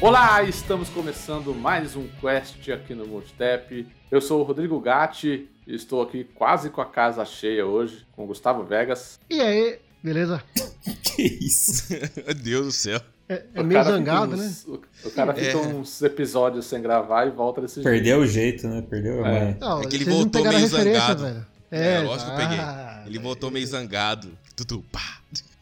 [0.00, 3.84] Olá, estamos começando mais um Quest aqui no Multitap.
[4.08, 8.22] Eu sou o Rodrigo Gatti e estou aqui quase com a casa cheia hoje, com
[8.22, 9.18] o Gustavo Vegas.
[9.28, 10.40] E aí, beleza?
[11.02, 11.92] que isso?
[12.24, 13.00] Meu Deus do céu.
[13.28, 14.72] É, é meio zangado, uns, né?
[15.04, 15.56] O, o cara fica é.
[15.56, 18.02] uns episódios sem gravar e volta desse Perdeu jeito.
[18.04, 18.86] Perdeu o jeito, né?
[18.88, 19.56] Perdeu a é.
[19.60, 21.22] Não, é que ele voltou meio zangado.
[21.24, 21.46] Velho.
[21.72, 22.64] É, é, lógico ah, que eu peguei.
[23.06, 24.30] Ele voltou meio zangado.
[24.54, 25.18] Tudo, pá.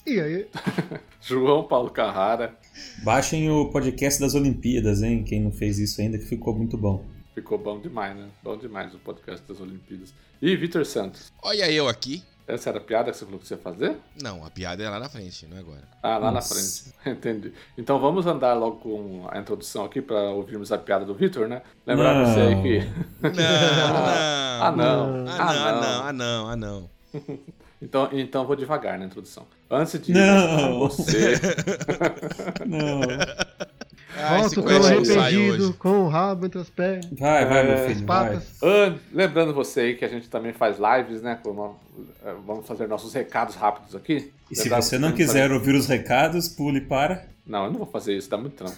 [0.07, 0.46] E aí?
[1.23, 2.55] João Paulo Carrara.
[3.03, 5.25] Baixem o podcast das Olimpíadas, hein?
[5.25, 7.05] Quem não fez isso ainda, que ficou muito bom.
[7.35, 8.29] Ficou bom demais, né?
[8.43, 10.15] Bom demais o podcast das Olimpíadas.
[10.41, 11.33] E Vitor Santos.
[11.43, 12.23] Olha eu aqui.
[12.47, 13.97] Essa era a piada que você falou que você ia fazer?
[14.23, 15.83] Não, a piada é lá na frente, não é agora.
[16.01, 16.55] Ah, lá Nossa.
[16.55, 16.96] na frente.
[17.18, 17.52] Entendi.
[17.77, 21.63] Então vamos andar logo com a introdução aqui para ouvirmos a piada do Vitor, né?
[21.85, 22.27] Lembrar não.
[22.27, 22.79] você aí que.
[23.21, 23.43] Não, não.
[24.63, 24.74] ah, não.
[24.74, 26.90] Ah, não, ah, não, ah, não, ah, não.
[27.80, 29.46] Então, então vou devagar na introdução.
[29.71, 30.79] Antes de não.
[30.79, 31.35] você.
[32.66, 33.01] não.
[34.18, 37.07] Ah, Volta o arrependido com o rabo entre as pernas.
[37.18, 38.07] Vai, vai, meu é, filho.
[38.07, 38.41] Vai.
[39.13, 41.38] lembrando você aí que a gente também faz lives, né?
[42.24, 44.33] É, vamos fazer nossos recados rápidos aqui.
[44.51, 45.52] E se você não quiser fazer...
[45.52, 47.27] ouvir os recados, pule para.
[47.46, 48.77] Não, eu não vou fazer isso, dá muito trampo.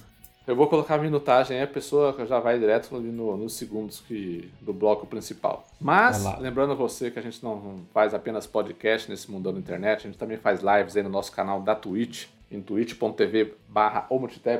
[0.49, 4.01] Eu vou colocar a minutagem aí, a pessoa já vai direto ali no, nos segundos
[4.01, 5.67] que, do bloco principal.
[5.79, 10.11] Mas, lembrando você que a gente não faz apenas podcast nesse mundão da internet, a
[10.11, 14.09] gente também faz lives aí no nosso canal da Twitch em twitch.tv barra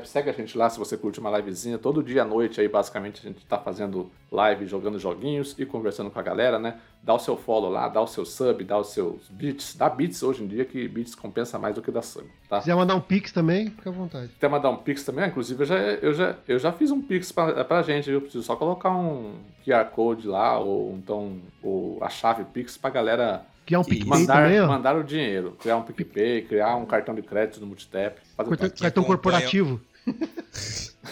[0.05, 1.77] Segue a gente lá se você curte uma livezinha.
[1.77, 6.11] Todo dia à noite aí, basicamente, a gente tá fazendo live, jogando joguinhos e conversando
[6.11, 6.79] com a galera, né?
[7.01, 9.75] Dá o seu follow lá, dá o seu sub, dá os seus bits.
[9.75, 12.57] Dá bits hoje em dia, que bits compensa mais do que dá sub, tá?
[12.57, 14.27] Se quiser mandar um pix também, fica à vontade.
[14.27, 17.01] Se quiser mandar um pix também, inclusive eu já, eu já, eu já fiz um
[17.01, 19.33] pix pra, pra gente, eu preciso só colocar um
[19.65, 24.33] QR Code lá, ou então ou a chave pix pra galera Criar um PicPay mandar,
[24.33, 24.67] também, ó.
[24.67, 25.55] Mandar o dinheiro.
[25.59, 28.19] Criar um PicPay, criar um cartão de crédito no Multitap.
[28.35, 29.79] Fazer cartão, cartão corporativo.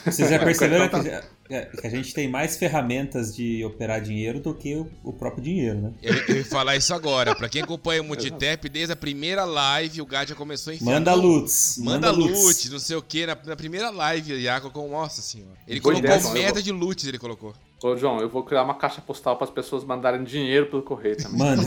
[0.03, 1.07] Vocês já perceberam que,
[1.53, 5.43] é, que, a gente tem mais ferramentas de operar dinheiro do que o, o próprio
[5.43, 5.93] dinheiro, né?
[6.01, 7.35] Eu, eu ia falar isso agora.
[7.35, 10.93] Pra quem acompanha o Multitap, desde a primeira live, o Gad já começou a enfiar.
[10.93, 11.77] Manda lutz.
[11.77, 13.27] Manda, manda loot, não sei o que.
[13.27, 14.89] Na, na primeira live, o Iaco com.
[14.89, 15.59] Nossa senhora.
[15.67, 17.53] Ele colocou ideia, meta de loot, ele colocou.
[17.83, 21.15] Ô, João, eu vou criar uma caixa postal para as pessoas mandarem dinheiro pelo correio
[21.17, 21.37] também.
[21.37, 21.63] Mano,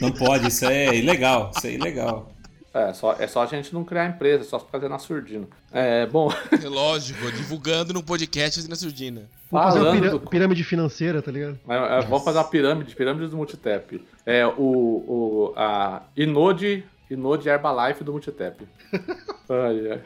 [0.00, 1.50] não pode, isso é ilegal.
[1.56, 2.32] Isso é ilegal.
[2.72, 5.46] É só, é só a gente não criar empresa, é só fazer na surdina.
[5.72, 6.30] É, bom.
[6.62, 9.22] É lógico, divulgando no podcast na surdina.
[9.50, 11.58] Vamos fazer uma pirâmide, pirâmide financeira, tá ligado?
[11.66, 14.04] É, é, vamos fazer uma pirâmide, pirâmide do Multitap.
[14.26, 18.66] É, o, o, a Inode Inode Herbalife do Multitap.
[19.48, 20.00] ai, ai.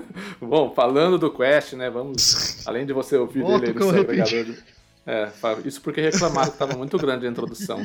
[0.40, 1.90] Bom, falando do Quest, né?
[1.90, 2.66] Vamos.
[2.66, 4.76] Além de você ouvir Outro dele aí no seu agregador de.
[5.08, 5.30] É,
[5.64, 7.80] isso porque reclamaram que estava muito grande a introdução.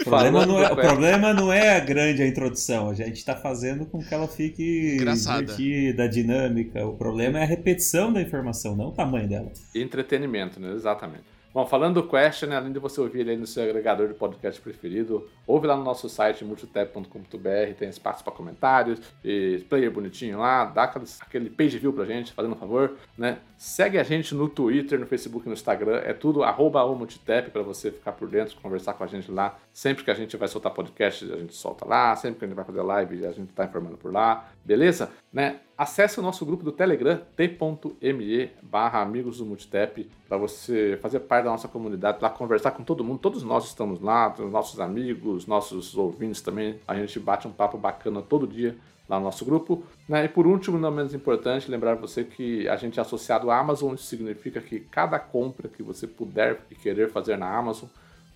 [0.00, 3.34] O problema, não é, o problema não é a grande a introdução, a gente está
[3.34, 5.40] fazendo com que ela fique Engraçada.
[5.40, 6.86] divertida, dinâmica.
[6.86, 9.50] O problema é a repetição da informação, não o tamanho dela.
[9.74, 10.72] Entretenimento, né?
[10.72, 11.24] Exatamente.
[11.52, 14.60] Bom, falando do Quest, né, além de você ouvir ele no seu agregador de podcast
[14.60, 20.64] preferido, ouve lá no nosso site multitap.com.br, tem espaço para comentários, e player bonitinho lá,
[20.64, 23.38] dá aquele page view pra gente, fazendo um favor, né?
[23.58, 27.90] Segue a gente no Twitter, no Facebook no Instagram, é tudo arroba multitap para você
[27.90, 29.58] ficar por dentro, conversar com a gente lá.
[29.80, 32.54] Sempre que a gente vai soltar podcast, a gente solta lá, sempre que a gente
[32.54, 35.10] vai fazer live, a gente tá informando por lá, beleza?
[35.32, 35.60] Né?
[35.74, 41.44] Acesse o nosso grupo do Telegram, t.me barra amigos do Multitap, para você fazer parte
[41.44, 43.20] da nossa comunidade, lá conversar com todo mundo.
[43.20, 46.78] Todos nós estamos lá, os nossos amigos, nossos ouvintes também.
[46.86, 48.76] A gente bate um papo bacana todo dia
[49.08, 49.82] lá no nosso grupo.
[50.06, 50.26] Né?
[50.26, 53.94] E por último, não menos importante, lembrar você que a gente é associado à Amazon,
[53.94, 57.88] isso significa que cada compra que você puder e querer fazer na Amazon,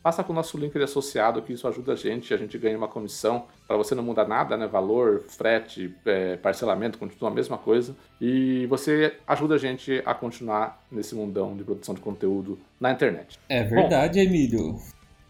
[0.05, 2.87] Passa com o nosso link associado, que isso ajuda a gente, a gente ganha uma
[2.87, 3.47] comissão.
[3.67, 4.67] Para você não mudar nada, né?
[4.67, 7.97] Valor, frete, é, parcelamento, continua a mesma coisa.
[8.21, 13.39] E você ajuda a gente a continuar nesse mundão de produção de conteúdo na internet.
[13.49, 14.79] É verdade, Bom, Emílio.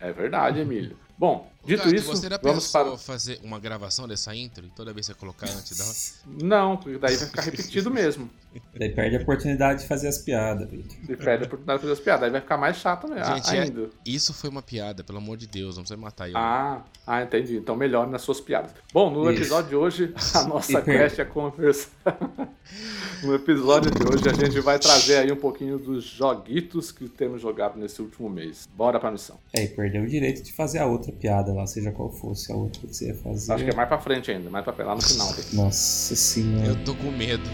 [0.00, 0.97] É verdade, Emílio.
[1.17, 4.93] Bom, dito Gato, isso, você já vamos para fazer uma gravação dessa intro e toda
[4.93, 6.45] vez que você colocar antes dela?
[6.45, 8.31] Não, porque daí vai ficar repetido mesmo.
[8.79, 10.69] Daí perde a oportunidade de fazer as piadas.
[11.09, 13.35] E perde a oportunidade de fazer as piadas, aí vai ficar mais chato mesmo.
[13.35, 13.83] Gente, é, ainda.
[13.83, 16.37] É, isso foi uma piada, pelo amor de Deus, não precisa matar eu.
[16.37, 17.57] Ah, ah, entendi.
[17.57, 18.71] Então melhor nas suas piadas.
[18.93, 19.43] Bom, no isso.
[19.43, 21.91] episódio de hoje, a nossa quest é conversar.
[23.23, 27.41] no episódio de hoje, a gente vai trazer aí um pouquinho dos joguitos que temos
[27.41, 28.69] jogado nesse último mês.
[28.75, 29.39] Bora pra missão.
[29.53, 32.56] É, e perdeu o direito de fazer a outra piada lá, seja qual fosse a
[32.56, 33.53] outra que você ia fazer.
[33.53, 35.35] Acho que é mais pra frente ainda, mais pra frente, lá no final.
[35.53, 36.67] Nossa senhora.
[36.67, 37.49] Eu tô com medo.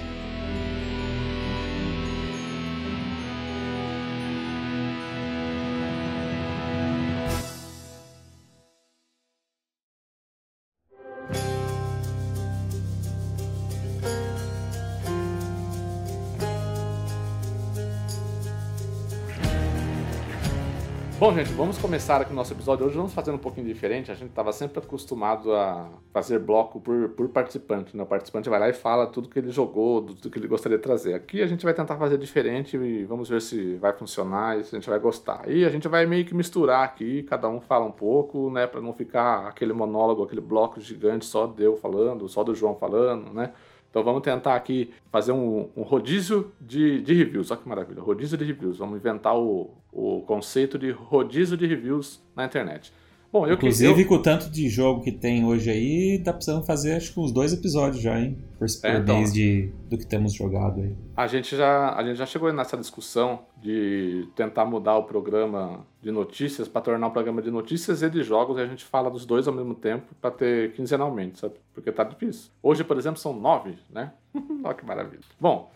[21.31, 22.85] Bom, gente, vamos começar aqui o nosso episódio.
[22.85, 24.11] Hoje vamos fazer um pouquinho diferente.
[24.11, 27.97] A gente estava sempre acostumado a fazer bloco por, por participante.
[27.97, 28.03] Né?
[28.03, 30.83] O participante vai lá e fala tudo que ele jogou, tudo que ele gostaria de
[30.83, 31.15] trazer.
[31.15, 34.75] Aqui a gente vai tentar fazer diferente e vamos ver se vai funcionar e se
[34.75, 35.49] a gente vai gostar.
[35.49, 38.67] E a gente vai meio que misturar aqui, cada um fala um pouco, né?
[38.67, 42.75] Para não ficar aquele monólogo, aquele bloco gigante só de eu falando, só do João
[42.75, 43.53] falando, né?
[43.91, 47.51] Então vamos tentar aqui fazer um, um rodízio de, de, reviews.
[47.51, 48.79] Olha que maravilha, rodízio de reviews.
[48.79, 52.93] Vamos inventar o, o conceito de rodízio de reviews na internet.
[53.33, 54.09] Bom, eu Inclusive, eu...
[54.09, 57.31] com o tanto de jogo que tem hoje aí, tá precisando fazer acho que uns
[57.31, 58.37] dois episódios já, hein?
[58.59, 60.97] Por, por é, então, mês de, do que temos jogado aí.
[61.17, 66.11] A gente, já, a gente já chegou nessa discussão de tentar mudar o programa de
[66.11, 69.25] notícias para tornar um programa de notícias e de jogos e a gente fala dos
[69.25, 71.55] dois ao mesmo tempo para ter quinzenalmente, sabe?
[71.73, 72.51] Porque tá difícil.
[72.61, 74.13] Hoje, por exemplo, são nove, né?
[74.65, 75.23] Olha que maravilha.
[75.39, 75.71] Bom,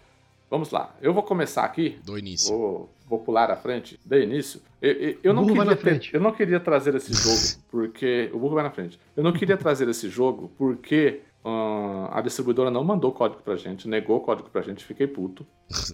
[0.55, 0.95] Vamos lá.
[1.03, 1.99] Eu vou começar aqui.
[2.05, 2.57] Do início.
[2.57, 3.99] Vou, vou pular à frente.
[4.05, 4.61] Do início.
[4.81, 8.55] Eu, eu, eu não queria ter, eu não queria trazer esse jogo porque o burro
[8.55, 8.99] vai na frente.
[9.17, 13.87] Eu não queria trazer esse jogo porque uh, a distribuidora não mandou código pra gente,
[13.87, 15.47] negou o código pra gente, fiquei puto.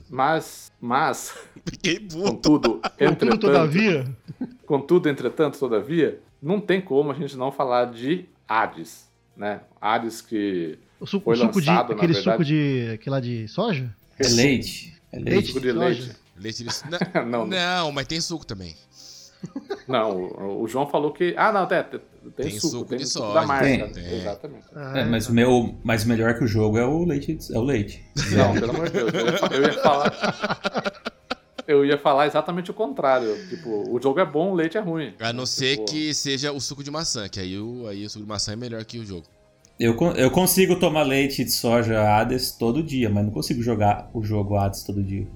[0.09, 1.37] Mas, mas.
[1.67, 2.21] Fiquei puto.
[2.41, 3.39] Contudo, entretanto.
[3.39, 4.07] todavia.
[4.67, 9.61] Contudo, entretanto, todavia, não tem como a gente não falar de Hades, né?
[9.81, 10.79] Hades que.
[11.01, 12.91] O suco, foi o suco lançado, de, aquele verdade, suco de.
[12.95, 13.95] aquele lá de soja?
[14.19, 14.95] É leite.
[15.13, 15.49] É leite.
[15.49, 16.17] Suco de leite.
[16.41, 16.71] Leite de...
[17.15, 18.75] Não, não, não, mas tem suco também.
[19.89, 21.35] Não, o, João falou que.
[21.37, 22.01] Ah, não, tem, tem,
[22.37, 23.67] tem suco, suco, tem de suco soja, da marca.
[23.67, 23.91] Tem.
[23.91, 24.21] Tem.
[24.21, 24.65] Exatamente.
[24.75, 27.39] Ah, é, mas o meu, mas melhor que o jogo é o leite.
[27.51, 28.05] É o leite.
[28.33, 29.41] Não, pelo amor de Deus.
[29.51, 31.03] Eu ia falar.
[31.67, 33.35] Eu ia falar exatamente o contrário.
[33.49, 35.15] Tipo, o jogo é bom, o leite é ruim.
[35.21, 35.87] A não ser tipo...
[35.87, 38.57] que seja o suco de maçã, que aí o, aí o suco de maçã é
[38.57, 39.27] melhor que o jogo.
[39.79, 44.23] Eu, eu consigo tomar leite de soja Hades todo dia, mas não consigo jogar o
[44.23, 45.27] jogo Hades todo dia.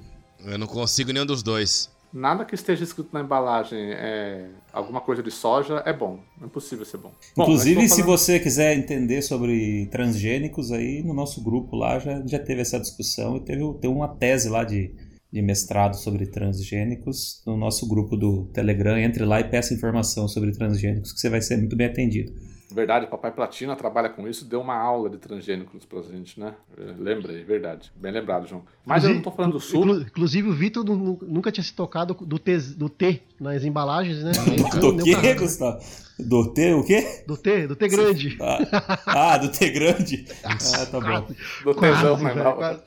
[0.44, 1.90] Eu não consigo nenhum dos dois.
[2.14, 6.20] Nada que esteja escrito na embalagem é alguma coisa de soja é bom.
[6.40, 7.12] É impossível ser bom.
[7.36, 12.38] bom Inclusive, se você quiser entender sobre transgênicos, aí no nosso grupo lá já, já
[12.38, 14.94] teve essa discussão e teve, teve uma tese lá de,
[15.32, 18.96] de mestrado sobre transgênicos no nosso grupo do Telegram.
[18.96, 22.32] Entre lá e peça informação sobre transgênicos que você vai ser muito bem atendido.
[22.74, 26.54] Verdade, Papai Platina trabalha com isso, deu uma aula de transgênicos pra gente, né?
[26.98, 27.92] Lembra aí, verdade.
[27.94, 28.64] Bem lembrado, João.
[28.84, 30.00] Mas inclusive, eu não tô falando do sul.
[30.00, 34.32] Inclusive, o Vitor nunca tinha se tocado do T, do T nas embalagens, né?
[34.80, 35.78] do quê, Gustavo?
[36.18, 37.22] Do T, o quê?
[37.28, 38.36] Do T, do T grande.
[38.40, 40.24] Ah, ah do T grande.
[40.42, 41.26] Ah, tá bom.
[41.64, 42.80] Do Tzão, né?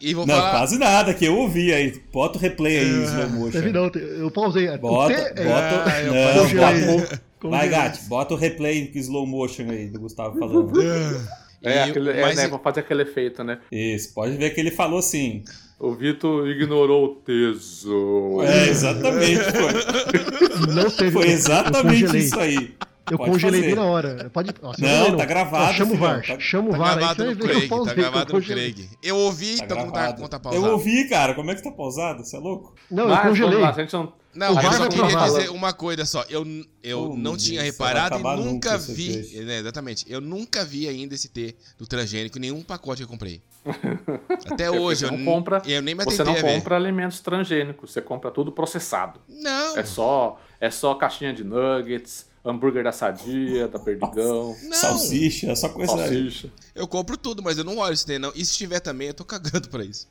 [0.00, 0.50] E vou não, falar...
[0.50, 2.00] quase nada, que eu ouvi aí.
[2.12, 3.60] Bota o replay aí, é, slow motion.
[3.72, 4.66] não, eu pausei.
[4.78, 5.84] Bota, bota.
[5.86, 10.38] Ah, eu não, bota, Vai, Gatti, bota o replay com slow motion aí do Gustavo
[10.38, 10.72] falando.
[11.64, 13.58] É, aquele, é, né, vou fazer aquele efeito, né?
[13.72, 15.42] Isso, pode ver que ele falou assim.
[15.80, 18.46] O Vitor ignorou o tesouro.
[18.46, 19.40] É, exatamente.
[19.44, 22.74] Foi, não teve, foi exatamente isso aí.
[23.10, 23.74] Eu Pode congelei fazer.
[23.74, 24.30] bem na hora.
[24.30, 24.54] Pode...
[24.62, 25.70] Nossa, não, não, tá gravado.
[25.70, 26.26] Ó, chama o VAR.
[26.26, 27.34] Tá, chama o tá VAR gravado aí.
[27.34, 28.88] No Craig, tá gravado no Craig.
[29.02, 30.66] Eu ouvi, tá então conta, conta pausado.
[30.66, 31.34] Eu ouvi, cara.
[31.34, 32.24] Como é que tá pausado?
[32.24, 32.74] Você é louco?
[32.90, 33.58] Não, Mas, eu congelei.
[33.58, 34.12] Lá, não...
[34.34, 36.24] Não, eu só queria dizer uma coisa só.
[36.28, 36.44] Eu,
[36.82, 39.44] eu oh, não tinha Deus, reparado e nunca vi.
[39.44, 40.04] Né, exatamente.
[40.08, 43.40] Eu nunca vi ainda esse T do transgênico em nenhum pacote que eu comprei.
[44.50, 48.30] Até hoje, eu, não compra, eu nem me Você não compra alimentos transgênicos, você compra
[48.30, 49.20] tudo processado.
[49.28, 49.76] Não.
[49.76, 54.54] É só, é só caixinha de nuggets, hambúrguer da Sadia, da Perdigão.
[54.64, 54.72] Não.
[54.74, 56.48] Salsicha, só coisa Salsicha.
[56.48, 56.64] Aí.
[56.74, 58.32] Eu compro tudo, mas eu não olho se tem, não.
[58.34, 60.08] E se tiver também, eu tô cagando pra isso.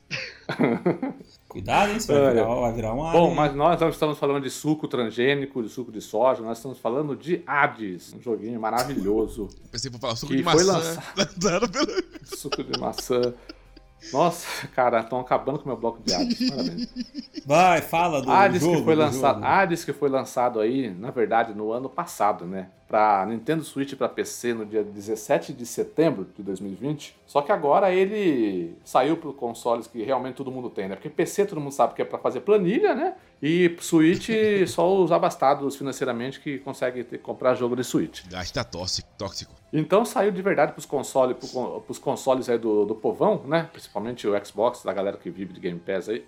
[1.48, 2.00] Cuidado, hein?
[2.00, 5.68] Você vai, virar, vai virar um Bom, mas nós estamos falando de suco transgênico, de
[5.68, 9.48] suco de soja, nós estamos falando de Hades, um joguinho maravilhoso.
[9.70, 10.72] Pensei pra falar suco de maçã.
[11.16, 11.68] Lançado...
[12.24, 13.34] suco de maçã.
[14.12, 16.50] Nossa, cara, estão acabando com o meu bloco de Hades.
[16.50, 16.88] Parabéns.
[17.46, 18.78] Vai, fala do Hades jogo.
[18.78, 19.44] Que foi lançado.
[19.44, 22.68] Hades que foi lançado aí, na verdade, no ano passado, né?
[22.94, 27.16] Pra Nintendo Switch pra PC no dia 17 de setembro de 2020.
[27.26, 30.94] Só que agora ele saiu para consoles que realmente todo mundo tem, né?
[30.94, 33.16] Porque PC todo mundo sabe que é para fazer planilha, né?
[33.42, 34.28] E Switch
[34.68, 38.28] só os abastados financeiramente que conseguem ter, comprar jogo de Switch.
[38.28, 39.10] Gasta tóxico.
[39.72, 41.36] Então saiu de verdade pros consoles,
[41.84, 43.68] pros consoles aí do, do povão, né?
[43.72, 46.24] Principalmente o Xbox, da galera que vive de Game Pass aí.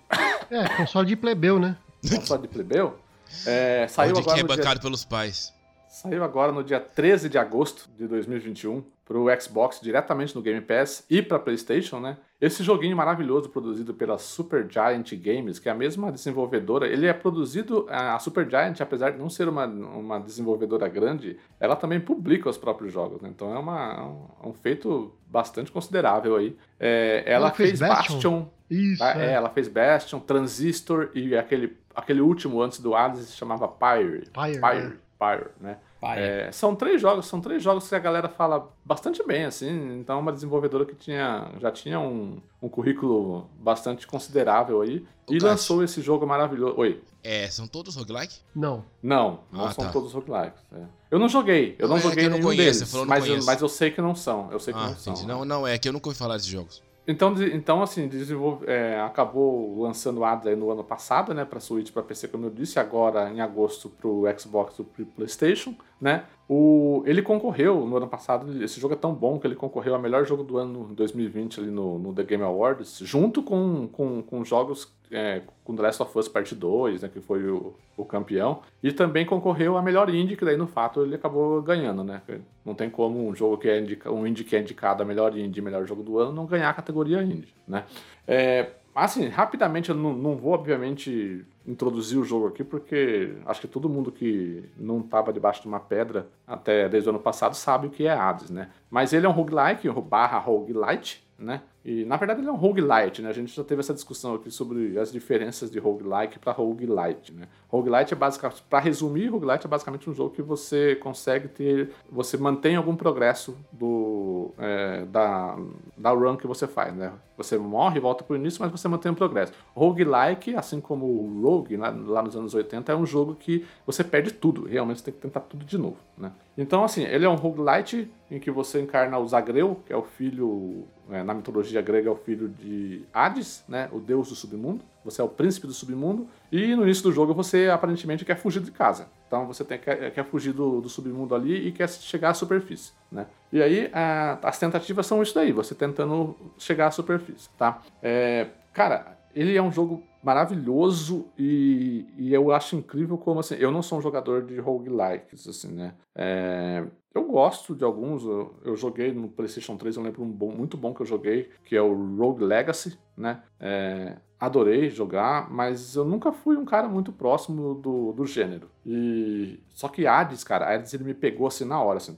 [0.51, 1.77] É, console de plebeu, né?
[2.13, 2.99] Console de plebeu.
[3.45, 4.81] É, saiu Onde agora que é bancado dia...
[4.81, 5.55] pelos pais.
[5.97, 10.61] Saiu agora no dia 13 de agosto de 2021 para o Xbox diretamente no Game
[10.61, 12.17] Pass e para PlayStation, né?
[12.39, 17.87] Esse joguinho maravilhoso produzido pela Supergiant Games, que é a mesma desenvolvedora, ele é produzido
[17.89, 22.93] a Supergiant, apesar de não ser uma, uma desenvolvedora grande, ela também publica os próprios
[22.93, 23.29] jogos, né?
[23.33, 26.55] Então é uma, um, um feito bastante considerável aí.
[26.79, 29.19] É, ela, ela, fez, fez Bastion, Bastion Isso, tá?
[29.19, 29.29] é.
[29.29, 29.31] é.
[29.31, 34.29] ela fez Bastion, Transistor e aquele aquele último antes do Hades se chamava Pyre.
[34.31, 34.61] Pyre.
[34.61, 34.99] Pyre.
[35.17, 35.77] Pyre, né?
[36.01, 39.99] É, são três jogos, são três jogos que a galera fala bastante bem, assim.
[39.99, 45.05] Então, é uma desenvolvedora que tinha, já tinha um, um currículo bastante considerável aí.
[45.27, 46.75] O e lançou esse jogo maravilhoso.
[46.77, 47.01] Oi.
[47.23, 48.35] É, são todos roguelike?
[48.55, 48.85] Não.
[49.01, 49.91] Não, não ah, são tá.
[49.91, 50.61] todos roguelikes.
[50.71, 50.83] É.
[51.09, 53.61] Eu não joguei, eu não, não é joguei é nenhum conheço, deles, mas, eu, mas
[53.61, 54.51] eu sei que não são.
[54.51, 55.19] Eu sei que ah, não entendi.
[55.19, 55.27] são.
[55.27, 56.81] Não, não, é que eu nunca ouvi falar desses jogos.
[57.07, 61.91] Então, então assim, desenvolve, é, acabou lançando o Hades no ano passado, né, para Switch,
[61.91, 66.25] para PC, como eu disse, agora em agosto para o Xbox e pro PlayStation, né?
[66.49, 69.99] O, ele concorreu no ano passado, esse jogo é tão bom que ele concorreu a
[69.99, 74.45] melhor jogo do ano 2020 ali no, no The Game Awards, junto com, com, com
[74.45, 78.61] jogos é, com The Last of Us Part 2, né, que foi o, o campeão,
[78.81, 82.21] e também concorreu a melhor indie, que daí no fato ele acabou ganhando, né?
[82.65, 85.37] Não tem como um jogo que é indica, um indie que é indicado a melhor
[85.37, 87.85] indie, melhor jogo do ano, não ganhar a categoria indie, né?
[88.27, 88.71] É,
[89.05, 93.89] assim, rapidamente eu não, não vou, obviamente, introduzir o jogo aqui, porque acho que todo
[93.89, 97.89] mundo que não estava debaixo de uma pedra até desde o ano passado sabe o
[97.89, 98.69] que é Hades, né?
[98.89, 101.61] Mas ele é um roguelike, barra roguelite, né?
[101.85, 103.29] E na verdade ele é um roguelite, né?
[103.29, 107.47] A gente já teve essa discussão aqui sobre as diferenças de roguelike para roguelite, né?
[107.69, 112.37] Roguelite é basicamente, para resumir, roguelite é basicamente um jogo que você consegue ter, você
[112.37, 115.57] mantém algum progresso do é, da,
[115.97, 117.11] da run que você faz, né?
[117.35, 119.51] Você morre, volta para o início, mas você mantém um progresso.
[119.75, 124.03] Roguelike, assim como o Rogue, lá, lá nos anos 80, é um jogo que você
[124.03, 126.31] perde tudo, realmente você tem que tentar tudo de novo, né?
[126.57, 130.01] Então, assim, ele é um roguelite em que você encarna o Zagreu, que é o
[130.01, 134.83] filho, é, na mitologia grega, é o filho de Hades, né, o deus do submundo.
[135.07, 136.27] Você é o príncipe do submundo.
[136.51, 139.07] E no início do jogo você aparentemente quer fugir de casa.
[139.27, 142.91] Então você tem, quer, quer fugir do, do submundo ali e quer chegar à superfície,
[143.11, 143.25] né?
[143.51, 147.81] E aí a, as tentativas são isso daí, você tentando chegar à superfície, tá?
[148.01, 153.71] É, cara, ele é um jogo maravilhoso e, e, eu acho incrível como assim, eu
[153.71, 155.93] não sou um jogador de roguelikes, assim, né?
[156.15, 156.83] É,
[157.13, 160.75] eu gosto de alguns, eu, eu, joguei no PlayStation 3, eu lembro um bom, muito
[160.75, 163.41] bom que eu joguei, que é o Rogue Legacy, né?
[163.59, 168.69] É, adorei jogar, mas eu nunca fui um cara muito próximo do, do gênero.
[168.85, 172.17] E só que Hades, cara, Hades ele me pegou assim na hora, assim.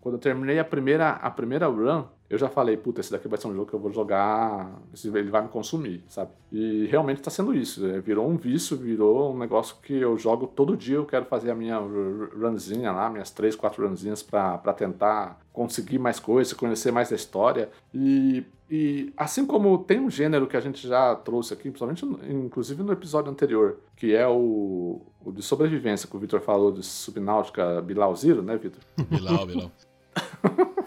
[0.00, 3.38] Quando eu terminei a primeira, a primeira run, eu já falei, puta, esse daqui vai
[3.38, 6.30] ser um jogo que eu vou jogar, ele vai me consumir, sabe?
[6.52, 7.86] E realmente tá sendo isso.
[7.86, 8.00] Né?
[8.00, 11.54] Virou um vício, virou um negócio que eu jogo todo dia, eu quero fazer a
[11.54, 17.16] minha runzinha lá, minhas três, quatro runzinhas para tentar conseguir mais coisas, conhecer mais da
[17.16, 17.70] história.
[17.94, 22.82] E, e assim como tem um gênero que a gente já trouxe aqui, principalmente inclusive
[22.82, 27.80] no episódio anterior, que é o, o de sobrevivência que o Victor falou de subnáutica
[27.80, 28.82] Bilal Zero, né, Victor?
[29.08, 29.72] Bilal, Bilal.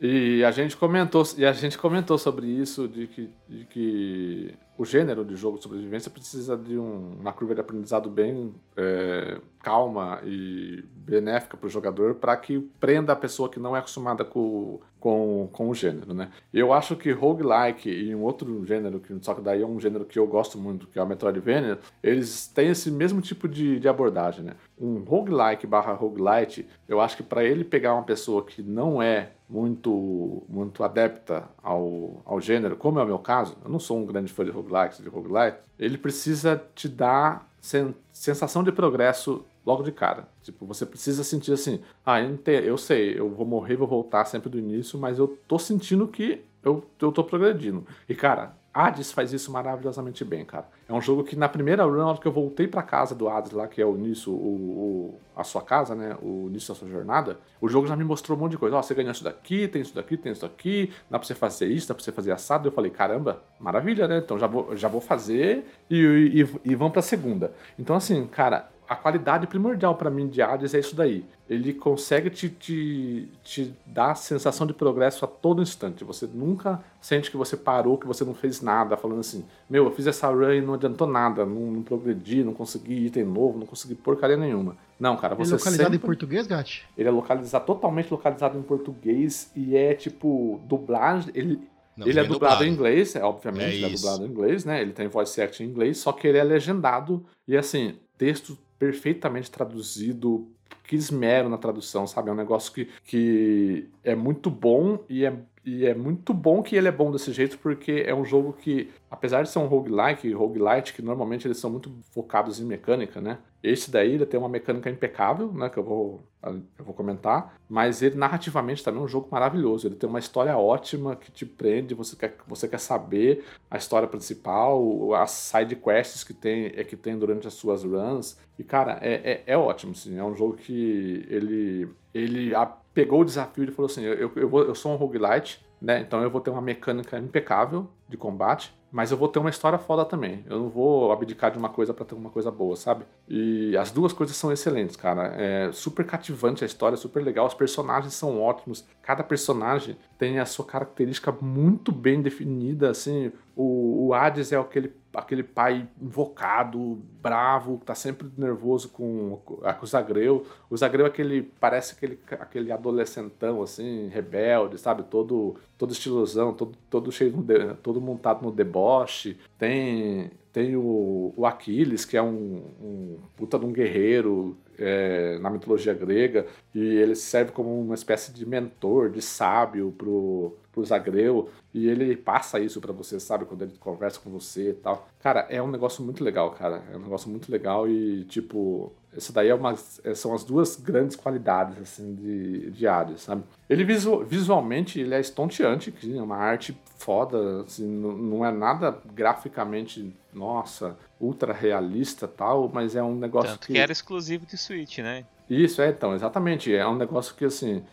[0.00, 4.84] E a gente comentou, e a gente comentou sobre isso, de que, de que o
[4.84, 10.20] gênero de jogo de sobrevivência precisa de um, uma curva de aprendizado bem é, calma
[10.24, 14.78] e benéfica para o jogador para que prenda a pessoa que não é acostumada com,
[15.00, 16.30] com, com o gênero, né?
[16.52, 20.04] Eu acho que roguelike e um outro gênero, que só que daí é um gênero
[20.04, 23.88] que eu gosto muito, que é o Metroidvania, eles têm esse mesmo tipo de, de
[23.88, 24.52] abordagem, né?
[24.78, 29.30] Um roguelike barra roguelite, eu acho que para ele pegar uma pessoa que não é
[29.48, 34.06] muito muito adepta ao, ao gênero, como é o meu caso, eu não sou um
[34.06, 39.82] grande fã de roguelikes, de roguelite, ele precisa te dar sen sensação de progresso logo
[39.82, 40.28] de cara.
[40.42, 44.58] Tipo, você precisa sentir assim, ah, eu sei, eu vou morrer, vou voltar sempre do
[44.58, 47.86] início, mas eu tô sentindo que eu, eu tô progredindo.
[48.08, 50.66] E, cara, Hades faz isso maravilhosamente bem, cara.
[50.86, 53.66] É um jogo que na primeira run, que eu voltei pra casa do Hades lá,
[53.66, 56.14] que é o início, o, o, a sua casa, né?
[56.20, 58.76] O início da sua jornada, o jogo já me mostrou um monte de coisa.
[58.76, 61.68] Ó, você ganhou isso daqui, tem isso daqui, tem isso daqui, dá pra você fazer
[61.68, 62.68] isso, dá pra você fazer assado.
[62.68, 64.18] Eu falei, caramba, maravilha, né?
[64.18, 67.54] Então já vou, já vou fazer e, e, e vamos pra segunda.
[67.78, 71.24] Então, assim, cara, a qualidade primordial para mim de Hades é isso daí.
[71.48, 76.04] Ele consegue te, te, te dar a sensação de progresso a todo instante.
[76.04, 79.90] Você nunca sente que você parou, que você não fez nada, falando assim: Meu, eu
[79.92, 83.66] fiz essa run e não adiantou nada, não, não progredi, não consegui item novo, não
[83.66, 84.76] consegui porcaria nenhuma.
[84.98, 85.50] Não, cara, você.
[85.50, 85.96] Ele é localizado sempre...
[85.96, 86.86] em português, Gatti?
[86.96, 91.30] Ele é localizado, totalmente localizado em português e é tipo, dublagem.
[91.34, 91.60] Ele,
[91.96, 94.64] não, ele é, é dublado, em inglês, é, obviamente, é ele é dublado em inglês,
[94.64, 94.82] né?
[94.82, 99.50] Ele tem voice acting em inglês, só que ele é legendado e assim, texto perfeitamente
[99.50, 100.48] traduzido,
[100.84, 102.30] que esmero na tradução, sabe?
[102.30, 106.76] É um negócio que, que é muito bom e é, e é muito bom que
[106.76, 110.32] ele é bom desse jeito, porque é um jogo que, apesar de ser um roguelike,
[110.32, 113.38] roguelite, que normalmente eles são muito focados em mecânica, né?
[113.60, 115.68] Esse daí ele tem uma mecânica impecável, né?
[115.68, 117.58] Que eu vou, eu vou comentar.
[117.68, 119.88] Mas ele narrativamente também é um jogo maravilhoso.
[119.88, 124.06] Ele tem uma história ótima que te prende, você quer, você quer saber a história
[124.06, 128.38] principal, as side quests que tem, é, que tem durante as suas runs.
[128.56, 130.16] E, cara, é, é, é ótimo, sim.
[130.16, 132.54] É um jogo que ele, ele
[132.96, 136.00] pegou o desafio e falou assim: eu, eu, vou, eu sou um roguelite, né?
[136.00, 139.78] Então eu vou ter uma mecânica impecável de combate, mas eu vou ter uma história
[139.78, 140.42] foda também.
[140.48, 143.04] Eu não vou abdicar de uma coisa para ter uma coisa boa, sabe?
[143.28, 145.26] E as duas coisas são excelentes, cara.
[145.36, 147.46] É super cativante a história, super legal.
[147.46, 148.86] Os personagens são ótimos.
[149.02, 153.30] Cada personagem tem a sua característica muito bem definida, assim.
[153.54, 159.58] O, o Hades é aquele aquele pai invocado, bravo, que tá sempre nervoso com, com
[159.82, 160.46] o Zagreu.
[160.68, 165.02] O Zagreu é aquele, parece aquele, aquele adolescentão, assim, rebelde, sabe?
[165.04, 169.38] Todo, todo estilosão, todo, todo cheio, de, todo montado no deboche.
[169.58, 175.50] Tem, tem o, o Aquiles, que é um, um puta de um guerreiro é, na
[175.50, 181.48] mitologia grega, e ele serve como uma espécie de mentor, de sábio pro, pro Zagreu,
[181.72, 183.44] e ele passa isso para você, sabe?
[183.44, 185.08] Quando ele conversa com você e tal.
[185.26, 186.84] Cara, é um negócio muito legal, cara.
[186.92, 190.76] É um negócio muito legal e, tipo, isso daí é uma, é, são as duas
[190.76, 193.42] grandes qualidades, assim, de, de Hades, sabe?
[193.68, 198.96] Ele visu, visualmente, ele é estonteante, é uma arte foda, assim, não, não é nada
[199.14, 203.72] graficamente, nossa, ultra realista tal, mas é um negócio Tanto que...
[203.72, 205.24] que era exclusivo de Switch, né?
[205.48, 206.74] Isso, é, então, exatamente.
[206.74, 207.84] É um negócio que, assim,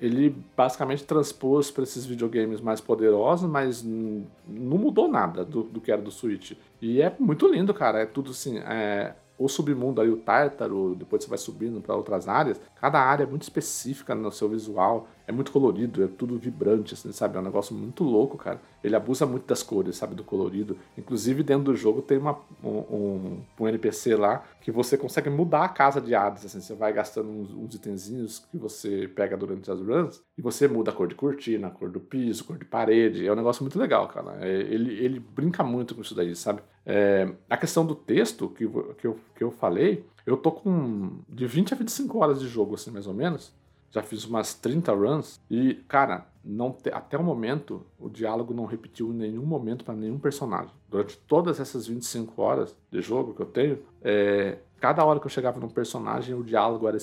[0.00, 5.92] ele basicamente transpôs para esses videogames mais poderosos, mas não mudou nada do, do que
[5.92, 6.52] era do Switch.
[6.80, 8.00] E é muito lindo, cara.
[8.00, 8.58] É tudo assim.
[8.58, 13.24] É, o submundo aí, o Tártaro, depois você vai subindo para outras áreas, cada área
[13.24, 17.36] é muito específica no seu visual, é muito colorido, é tudo vibrante, assim, sabe?
[17.36, 18.60] É um negócio muito louco, cara.
[18.82, 20.14] Ele abusa muito das cores, sabe?
[20.14, 20.76] Do colorido.
[20.96, 25.68] Inclusive, dentro do jogo tem uma, um, um, NPC lá que você consegue mudar a
[25.68, 26.60] casa de Hades, assim.
[26.60, 30.90] Você vai gastando uns, uns itenzinhos que você pega durante as runs e você muda
[30.90, 33.26] a cor de cortina, a cor do piso, a cor de parede.
[33.26, 34.36] É um negócio muito legal, cara.
[34.40, 36.62] É, ele, ele brinca muito com isso daí, sabe?
[36.86, 38.68] É, a questão do texto que,
[38.98, 42.74] que, eu, que eu falei, eu tô com de 20 a 25 horas de jogo,
[42.74, 43.54] assim, mais ou menos
[43.94, 48.64] já fiz umas 30 runs e, cara, não te, até o momento o diálogo não
[48.64, 50.74] repetiu em nenhum momento para nenhum personagem.
[50.90, 55.30] Durante todas essas 25 horas de jogo que eu tenho, é, cada hora que eu
[55.30, 56.96] chegava num personagem, o diálogo era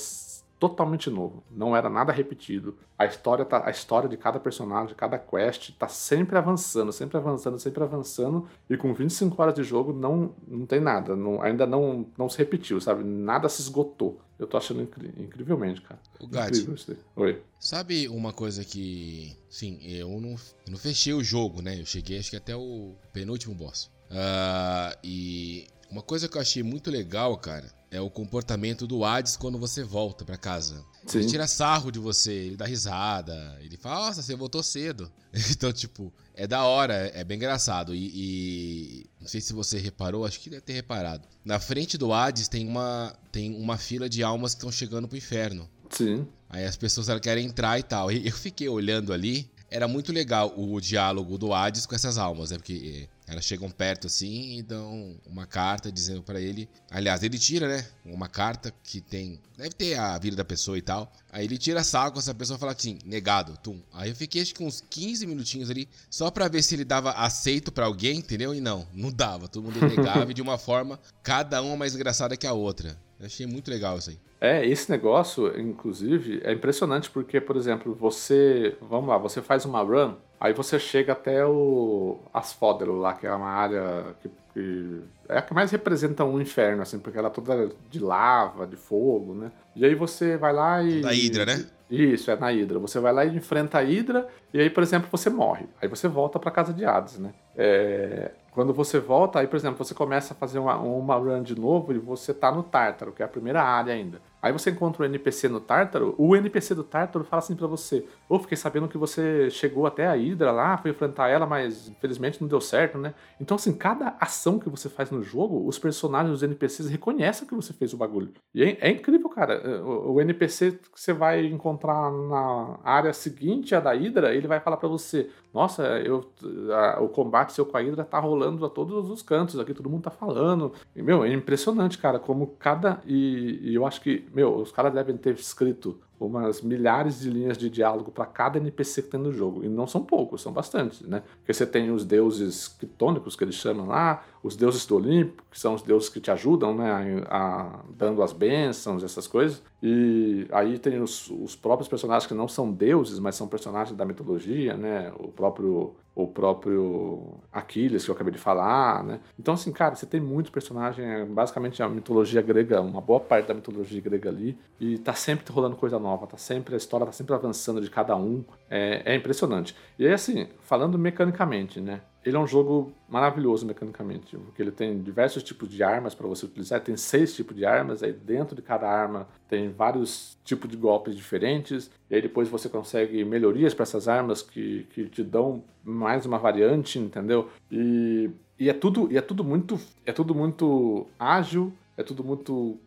[0.61, 2.77] totalmente novo, não era nada repetido.
[2.95, 7.57] A história, tá, a história de cada personagem, cada quest tá sempre avançando, sempre avançando,
[7.57, 12.05] sempre avançando, e com 25 horas de jogo não, não tem nada, não, ainda não,
[12.15, 13.03] não se repetiu, sabe?
[13.03, 14.21] Nada se esgotou.
[14.37, 15.99] Eu tô achando incri incrivelmente, cara.
[16.19, 16.67] O Gatti,
[17.15, 17.41] Oi.
[17.59, 19.35] Sabe uma coisa que.
[19.49, 21.79] Sim, eu não, eu não fechei o jogo, né?
[21.79, 23.89] Eu cheguei acho que até o penúltimo boss.
[24.09, 29.35] Uh, e uma coisa que eu achei muito legal, cara, é o comportamento do Hades
[29.35, 30.83] quando você volta para casa.
[31.05, 31.19] Sim.
[31.19, 35.11] Ele tira sarro de você, ele dá risada, ele fala, nossa, você voltou cedo.
[35.51, 37.93] então, tipo, é da hora, é bem engraçado.
[37.93, 41.27] E, e, não sei se você reparou, acho que deve ter reparado.
[41.43, 45.17] Na frente do Hades tem uma, tem uma fila de almas que estão chegando pro
[45.17, 45.69] inferno.
[45.89, 46.25] Sim.
[46.49, 48.09] Aí as pessoas elas querem entrar e tal.
[48.11, 52.51] E eu fiquei olhando ali, era muito legal o diálogo do Hades com essas almas,
[52.51, 52.57] né?
[52.57, 56.69] Porque elas chegam perto assim e dão uma carta dizendo para ele.
[56.89, 57.85] Aliás, ele tira, né?
[58.05, 59.39] Uma carta que tem.
[59.57, 61.09] Deve ter a vida da pessoa e tal.
[61.31, 63.81] Aí ele tira saco, essa pessoa fala assim, negado, tum.
[63.93, 67.11] Aí eu fiquei acho que uns 15 minutinhos ali, só para ver se ele dava
[67.11, 68.53] aceito para alguém, entendeu?
[68.53, 69.47] E não, não dava.
[69.47, 72.97] Todo mundo negava e de uma forma, cada uma mais engraçada que a outra.
[73.17, 74.19] Eu achei muito legal isso aí.
[74.41, 78.75] É, esse negócio, inclusive, é impressionante porque, por exemplo, você.
[78.81, 83.31] Vamos lá, você faz uma run Aí você chega até o Asfódero lá, que é
[83.31, 87.31] uma área que, que, é a que mais representa um inferno, assim, porque ela é
[87.31, 89.51] toda de lava, de fogo, né?
[89.75, 90.99] E aí você vai lá e.
[91.01, 91.63] Na Hidra, né?
[91.91, 92.79] Isso, é na Hidra.
[92.79, 95.67] Você vai lá e enfrenta a Hidra, e aí, por exemplo, você morre.
[95.79, 97.35] Aí você volta pra casa de Hades, né?
[97.55, 98.31] É...
[98.51, 101.93] Quando você volta, aí, por exemplo, você começa a fazer uma, uma run de novo
[101.93, 104.19] e você tá no Tártaro, que é a primeira área ainda.
[104.41, 107.67] Aí você encontra o um NPC no Tártaro, o NPC do Tártaro fala assim para
[107.67, 111.45] você: Ô, oh, fiquei sabendo que você chegou até a Hydra lá, foi enfrentar ela,
[111.45, 113.13] mas infelizmente não deu certo, né?
[113.39, 117.53] Então, assim, cada ação que você faz no jogo, os personagens, os NPCs reconhecem que
[117.53, 118.31] você fez o bagulho.
[118.53, 119.61] E é, é incrível, cara.
[119.83, 124.59] O, o, NPC que você vai encontrar na área seguinte, a da Hydra, ele vai
[124.59, 126.31] falar para você: Nossa, eu,
[126.73, 129.89] a, o combate seu com a Hydra tá rolando a todos os cantos aqui, todo
[129.89, 130.73] mundo tá falando.
[130.95, 133.01] E, meu, é impressionante, cara, como cada.
[133.05, 137.57] E, e eu acho que meu, os caras devem ter escrito umas milhares de linhas
[137.57, 139.63] de diálogo para cada NPC que tem no jogo.
[139.63, 141.23] E não são poucos, são bastantes, né?
[141.37, 145.59] Porque você tem os deuses quitônicos, que eles chamam lá, os deuses do Olimpo, que
[145.59, 147.25] são os deuses que te ajudam, né?
[147.27, 149.61] A, a, dando as bênçãos, essas coisas.
[149.81, 154.05] E aí tem os, os próprios personagens que não são deuses, mas são personagens da
[154.05, 155.11] mitologia, né?
[155.19, 159.19] O próprio o próprio Aquiles, que eu acabei de falar, né?
[159.39, 163.47] Então, assim, cara, você tem muitos personagens, é basicamente a mitologia grega, uma boa parte
[163.47, 167.11] da mitologia grega ali, e tá sempre rolando coisa nova, tá sempre, a história tá
[167.13, 169.75] sempre avançando de cada um, é, é impressionante.
[169.97, 172.01] E aí, assim, falando mecanicamente, né?
[172.23, 176.45] Ele é um jogo maravilhoso mecanicamente, porque ele tem diversos tipos de armas para você
[176.45, 176.79] utilizar.
[176.79, 181.15] Tem seis tipos de armas, aí dentro de cada arma tem vários tipos de golpes
[181.15, 181.89] diferentes.
[182.09, 186.37] E aí depois você consegue melhorias para essas armas que, que te dão mais uma
[186.37, 187.49] variante, entendeu?
[187.71, 188.29] E,
[188.59, 192.77] e é tudo e é tudo muito é tudo muito ágil, é tudo muito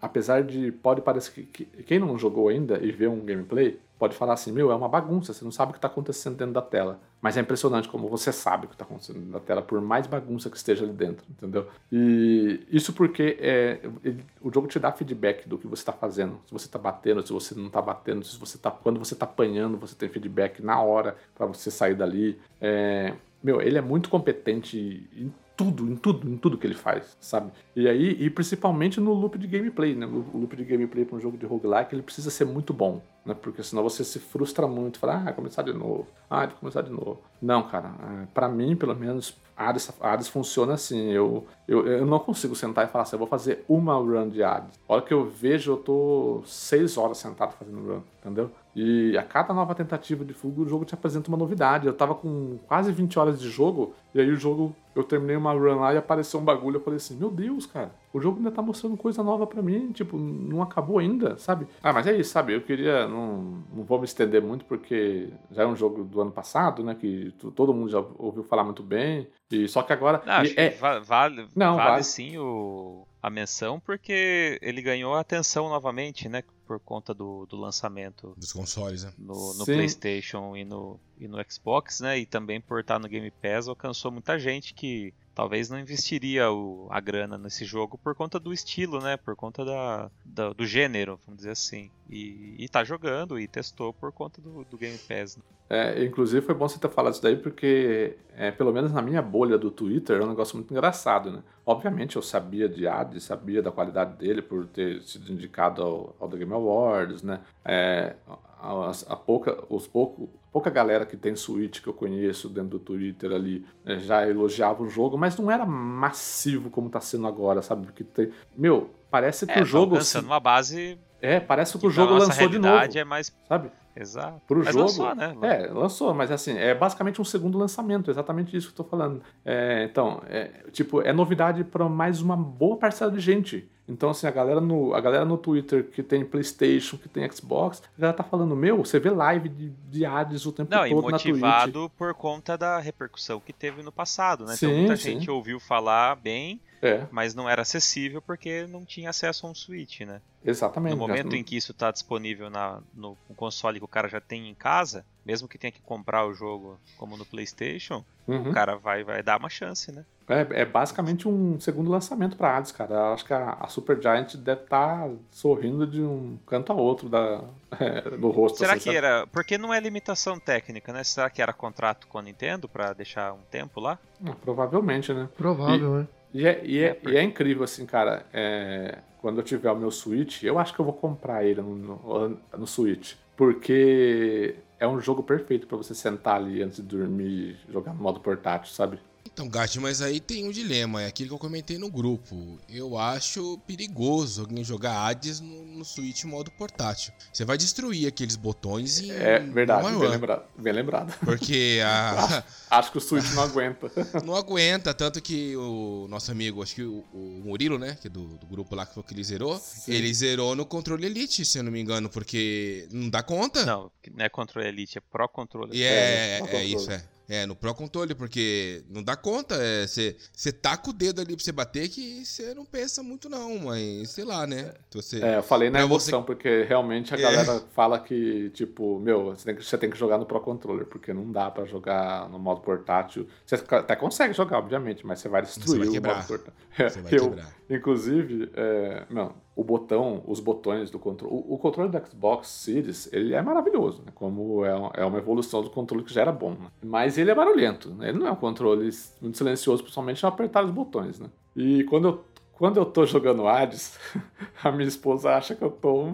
[0.00, 4.16] apesar de pode parecer que, que quem não jogou ainda e vê um gameplay pode
[4.16, 6.62] falar assim, meu, é uma bagunça, você não sabe o que está acontecendo dentro da
[6.62, 6.98] tela.
[7.20, 10.06] Mas é impressionante como você sabe o que está acontecendo dentro da tela, por mais
[10.06, 11.68] bagunça que esteja ali dentro, entendeu?
[11.92, 16.40] E isso porque é, ele, o jogo te dá feedback do que você está fazendo.
[16.46, 19.26] Se você está batendo, se você não está batendo, se você tá, quando você está
[19.26, 22.40] apanhando, você tem feedback na hora para você sair dali.
[22.58, 27.18] É, meu, ele é muito competente em tudo, em tudo, em tudo que ele faz,
[27.20, 27.52] sabe?
[27.76, 30.06] E aí, e principalmente no loop de gameplay, né?
[30.06, 33.34] O loop de gameplay para um jogo de roguelike, ele precisa ser muito bom, né?
[33.34, 36.90] Porque senão você se frustra muito, fala, ah, começar de novo, ah, vou começar de
[36.90, 37.20] novo.
[37.42, 37.90] Não, cara,
[38.22, 42.86] é, para mim, pelo menos, Hades, Hades funciona assim, eu, eu, eu não consigo sentar
[42.86, 44.80] e falar assim, eu vou fazer uma run de Hades.
[44.88, 48.50] A hora que eu vejo, eu tô seis horas sentado fazendo run, entendeu?
[48.82, 51.86] E a cada nova tentativa de fuga, o jogo te apresenta uma novidade.
[51.86, 55.52] Eu tava com quase 20 horas de jogo, e aí o jogo, eu terminei uma
[55.52, 56.78] run lá e apareceu um bagulho.
[56.78, 59.92] Eu falei assim: Meu Deus, cara, o jogo ainda tá mostrando coisa nova para mim.
[59.92, 61.66] Tipo, não acabou ainda, sabe?
[61.82, 62.54] Ah, mas é isso, sabe?
[62.54, 63.06] Eu queria.
[63.06, 66.96] Não, não vou me estender muito, porque já é um jogo do ano passado, né?
[66.98, 69.28] Que todo mundo já ouviu falar muito bem.
[69.50, 70.22] E só que agora.
[70.24, 70.70] Não, acho é...
[70.70, 76.42] que vale, não, vale, vale sim o, a menção, porque ele ganhou atenção novamente, né?
[76.70, 79.12] por conta do, do lançamento dos consoles, né?
[79.18, 82.20] No, no PlayStation e no, e no Xbox, né?
[82.20, 86.86] E também por estar no Game Pass, alcançou muita gente que talvez não investiria o,
[86.88, 89.16] a grana nesse jogo por conta do estilo, né?
[89.16, 91.90] Por conta da, da do gênero, vamos dizer assim.
[92.10, 95.36] E, e tá jogando e testou por conta do, do Game Pass.
[95.36, 95.42] Né?
[95.70, 99.22] É, inclusive foi bom você ter falado isso daí, porque é, pelo menos na minha
[99.22, 101.44] bolha do Twitter é um negócio muito engraçado, né?
[101.64, 106.28] Obviamente eu sabia de Hades, sabia da qualidade dele por ter sido indicado ao, ao
[106.28, 107.38] The Game Awards, né?
[107.64, 108.16] É,
[108.60, 112.78] a, a, pouca, os pouco, pouca galera que tem Switch que eu conheço dentro do
[112.80, 117.62] Twitter ali é, já elogiava o jogo, mas não era massivo como tá sendo agora,
[117.62, 117.86] sabe?
[117.86, 119.96] Porque tem, meu, parece que é, o jogo.
[119.98, 120.98] Tá numa base.
[121.20, 122.98] É, parece que, que o jogo lançou de novo.
[122.98, 123.34] é mais.
[123.48, 123.70] Sabe?
[123.94, 124.40] Exato.
[124.46, 124.84] Pro mas jogo.
[124.84, 125.36] Lançou, né?
[125.42, 129.22] É, lançou, mas assim, é basicamente um segundo lançamento, exatamente isso que eu tô falando.
[129.44, 133.68] É, então, é, tipo, é novidade para mais uma boa parcela de gente.
[133.90, 137.82] Então, assim, a galera, no, a galera no Twitter que tem PlayStation, que tem Xbox,
[137.98, 141.10] a galera tá falando, meu, você vê live de, de Hades o tempo Não, todo
[141.10, 141.26] na Twitch.
[141.26, 144.54] motivado por conta da repercussão que teve no passado, né?
[144.54, 145.12] Sim, então, muita sim.
[145.14, 147.06] gente ouviu falar bem, é.
[147.10, 150.20] mas não era acessível porque não tinha acesso a um Switch, né?
[150.44, 150.92] Exatamente.
[150.92, 154.20] No momento em que isso está disponível na, no, no, console que o cara já
[154.20, 158.48] tem em casa, mesmo que tenha que comprar o jogo como no PlayStation, uhum.
[158.48, 160.04] o cara vai, vai dar uma chance, né?
[160.26, 162.94] É, é basicamente um segundo lançamento para Hades, cara.
[162.94, 166.74] Eu acho que a, a Super Giant deve estar tá sorrindo de um canto a
[166.74, 167.44] outro da,
[167.78, 168.58] é, do rosto.
[168.58, 168.96] Será assim, que sabe?
[168.96, 169.26] era.
[169.26, 171.04] Porque não é limitação técnica, né?
[171.04, 173.98] Será que era contrato com a Nintendo para deixar um tempo lá?
[174.24, 175.28] Ah, provavelmente, né?
[175.36, 176.08] Provável, e, né?
[176.32, 178.26] E é, e, é, e é incrível, assim, cara.
[178.32, 181.74] É, quando eu tiver o meu Switch, eu acho que eu vou comprar ele no,
[181.74, 183.14] no, no Switch.
[183.36, 188.20] Porque é um jogo perfeito para você sentar ali antes de dormir jogar no modo
[188.20, 188.98] portátil, sabe?
[189.24, 192.58] Então, Gatti, mas aí tem um dilema, é aquilo que eu comentei no grupo.
[192.68, 197.12] Eu acho perigoso alguém jogar Hades no, no Switch modo portátil.
[197.32, 199.10] Você vai destruir aqueles botões e.
[199.10, 201.18] É verdade, bem lembrado, bem lembrado.
[201.20, 202.44] Porque a.
[202.70, 203.90] acho, que o Switch não aguenta.
[204.24, 207.96] não aguenta, tanto que o nosso amigo, acho que o, o Murilo, né?
[208.00, 209.92] Que é do, do, grupo lá que foi que ele zerou, Sim.
[209.92, 213.64] ele zerou no controle Elite, se eu não me engano, porque não dá conta.
[213.64, 215.76] Não, não é controle Elite, é Pro Controle.
[215.76, 217.02] E é, é, é isso, é.
[217.30, 219.54] É, no Pro Controle, porque não dá conta.
[219.86, 220.16] Você
[220.46, 224.10] é, taca o dedo ali pra você bater que você não pensa muito, não, mas
[224.10, 224.74] sei lá, né?
[224.90, 226.26] Você, é, eu falei na emoção, você...
[226.26, 227.20] porque realmente a é.
[227.20, 230.84] galera fala que, tipo, meu, você tem, que, você tem que jogar no Pro Controller,
[230.86, 233.28] porque não dá pra jogar no modo portátil.
[233.46, 236.52] Você até consegue jogar, obviamente, mas você vai destruir você vai o modo portátil.
[236.76, 237.54] Você vai eu, quebrar.
[237.70, 241.44] Inclusive, é, não, o botão, os botões do controle.
[241.46, 244.10] O, controle do Xbox Series, ele é maravilhoso, né?
[244.14, 246.68] Como é, é uma evolução do controle que já era bom, né?
[246.82, 248.08] Mas ele é barulhento, né?
[248.08, 251.28] Ele não é um controle muito silencioso, principalmente ao apertar os botões, né?
[251.54, 253.98] E quando eu, quando eu tô jogando Hades,
[254.64, 256.06] a minha esposa acha que eu tô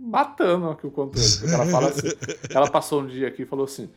[0.00, 1.54] matando aqui o controle.
[1.54, 2.08] Ela fala assim,
[2.52, 3.88] ela passou um dia aqui e falou assim,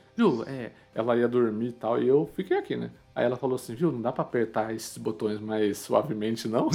[0.46, 2.92] é, ela ia dormir e tal, e eu fiquei aqui, né?
[3.13, 6.69] Aí ela falou assim, viu, não dá pra apertar esses botões mais suavemente, não?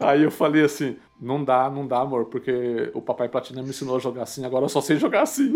[0.00, 3.96] Aí eu falei assim, não dá, não dá, amor, porque o papai Platina me ensinou
[3.96, 5.54] a jogar assim, agora eu só sei jogar assim.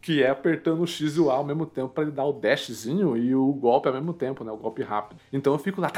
[0.00, 2.32] que é apertando o X e o A ao mesmo tempo para ele dar o
[2.32, 4.52] dashzinho e o golpe ao mesmo tempo, né?
[4.52, 5.20] O golpe rápido.
[5.32, 5.90] Então eu fico lá.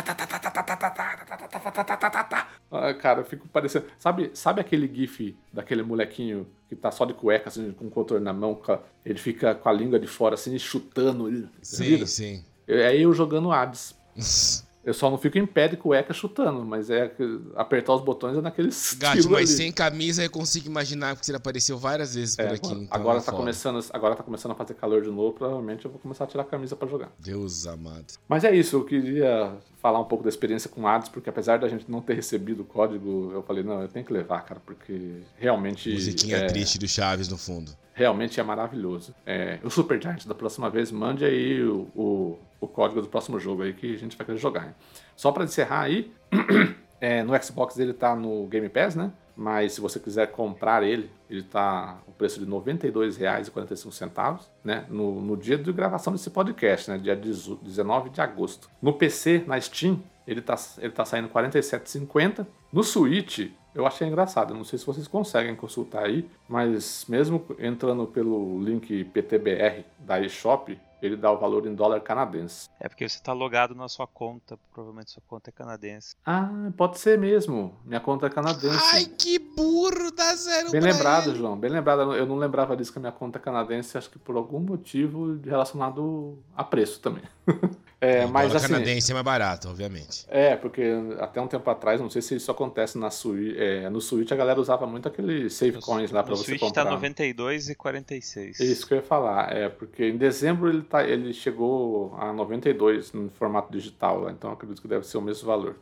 [3.00, 3.86] Cara, eu fico parecendo.
[3.98, 8.22] Sabe, sabe aquele GIF daquele molequinho que tá só de cueca, assim, com o controle
[8.22, 8.60] na mão,
[9.04, 11.48] ele fica com a língua de fora, assim, chutando.
[11.62, 12.44] Sim, sim.
[12.66, 13.94] É eu jogando Hades.
[14.86, 17.12] Eu só não fico em pé de cueca chutando, mas é
[17.56, 19.46] apertar os botões é naquele Gato, mas ali.
[19.48, 22.72] sem camisa eu consigo imaginar, porque ele apareceu várias vezes é, por aqui.
[22.72, 25.98] Então agora, tá começando, agora tá começando a fazer calor de novo, provavelmente eu vou
[25.98, 27.10] começar a tirar a camisa para jogar.
[27.18, 28.14] Deus amado.
[28.28, 31.66] Mas é isso, eu queria falar um pouco da experiência com Hades, porque apesar da
[31.66, 35.16] gente não ter recebido o código, eu falei, não, eu tenho que levar, cara, porque
[35.36, 35.92] realmente...
[35.92, 36.46] Musiquinha é...
[36.46, 39.14] triste do Chaves no fundo realmente é maravilhoso.
[39.24, 43.38] É, o Super Giant da próxima vez, mande aí o, o, o, código do próximo
[43.38, 44.76] jogo aí que a gente vai querer jogar.
[45.14, 46.12] Só para encerrar aí,
[47.00, 49.12] é, no Xbox ele tá no Game Pass, né?
[49.36, 54.86] Mas se você quiser comprar ele, ele tá o preço de R$ 92,45, né?
[54.88, 56.96] No, no dia de gravação desse podcast, né?
[56.96, 58.70] Dia 19 de agosto.
[58.80, 62.46] No PC, na Steam, ele tá, ele tá saindo R$ 47,50.
[62.72, 64.54] No Switch, eu achei engraçado.
[64.54, 70.78] Não sei se vocês conseguem consultar aí, mas mesmo entrando pelo link PTBR da eShop,
[71.00, 72.68] ele dá o valor em dólar canadense.
[72.80, 76.16] É porque você está logado na sua conta, provavelmente sua conta é canadense.
[76.24, 77.74] Ah, pode ser mesmo.
[77.84, 78.78] Minha conta é canadense.
[78.94, 81.38] Ai, que burro, dá zero Bem lembrado, ele.
[81.38, 82.14] João, bem lembrado.
[82.14, 85.38] Eu não lembrava disso que a minha conta é canadense, acho que por algum motivo
[85.44, 87.22] relacionado a preço também.
[87.98, 90.26] É, o mas assim, canadense é mais barato, obviamente.
[90.28, 90.82] É, porque
[91.18, 94.36] até um tempo atrás, não sei se isso acontece na Switch, é, no Switch a
[94.36, 96.84] galera usava muito aquele save coins lá para você Switch comprar.
[96.84, 98.60] No Switch tá 92 e 46.
[98.60, 103.12] Isso que eu ia falar, é, porque em dezembro ele, tá, ele chegou a 92
[103.14, 105.76] no formato digital, então acredito que deve ser o mesmo valor.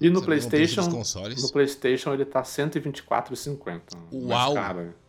[0.00, 3.80] E no você PlayStation, no PlayStation ele tá 124,50.
[4.12, 4.54] Uau!
[4.54, 4.99] Cara, é,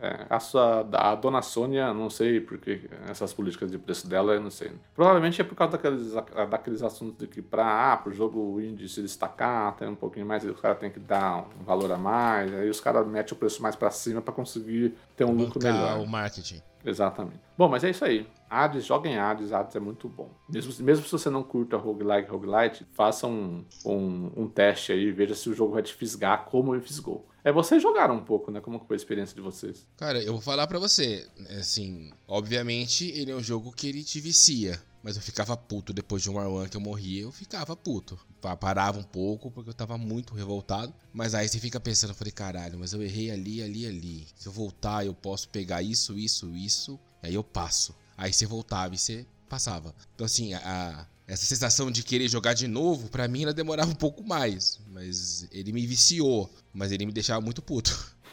[0.00, 4.40] é, a, sua, a dona Sônia, não sei porque essas políticas de preço dela, eu
[4.40, 4.72] não sei.
[4.94, 6.12] Provavelmente é por causa daqueles,
[6.50, 10.44] daqueles assuntos de que para ah, o jogo indie se destacar, tem um pouquinho mais,
[10.44, 13.62] os caras têm que dar um valor a mais, aí os caras metem o preço
[13.62, 15.98] mais para cima para conseguir ter um lucro melhor.
[16.00, 16.60] o marketing.
[16.84, 17.40] Exatamente.
[17.58, 18.28] Bom, mas é isso aí.
[18.48, 20.30] Hades, joguem Hades, Hades é muito bom.
[20.48, 25.34] Mesmo, mesmo se você não curta roguelike, roguelite, faça um, um, um teste aí, veja
[25.34, 27.26] se o jogo vai te fisgar como ele fisgou.
[27.46, 28.60] É, vocês jogaram um pouco, né?
[28.60, 29.86] Como foi a experiência de vocês?
[29.96, 31.28] Cara, eu vou falar para você,
[31.60, 34.82] assim, obviamente ele é um jogo que ele te vicia.
[35.00, 38.18] Mas eu ficava puto depois de um One que eu morria, eu ficava puto.
[38.58, 40.92] Parava um pouco porque eu tava muito revoltado.
[41.12, 44.26] Mas aí você fica pensando, eu falei, caralho, mas eu errei ali, ali, ali.
[44.34, 46.98] Se eu voltar, eu posso pegar isso, isso, isso.
[47.22, 47.94] Aí eu passo.
[48.16, 49.94] Aí você voltava e você passava.
[50.16, 53.94] Então assim, a, essa sensação de querer jogar de novo, para mim ela demorava um
[53.94, 54.78] pouco mais.
[54.88, 58.14] Mas ele me viciou, mas ele me deixava muito puto.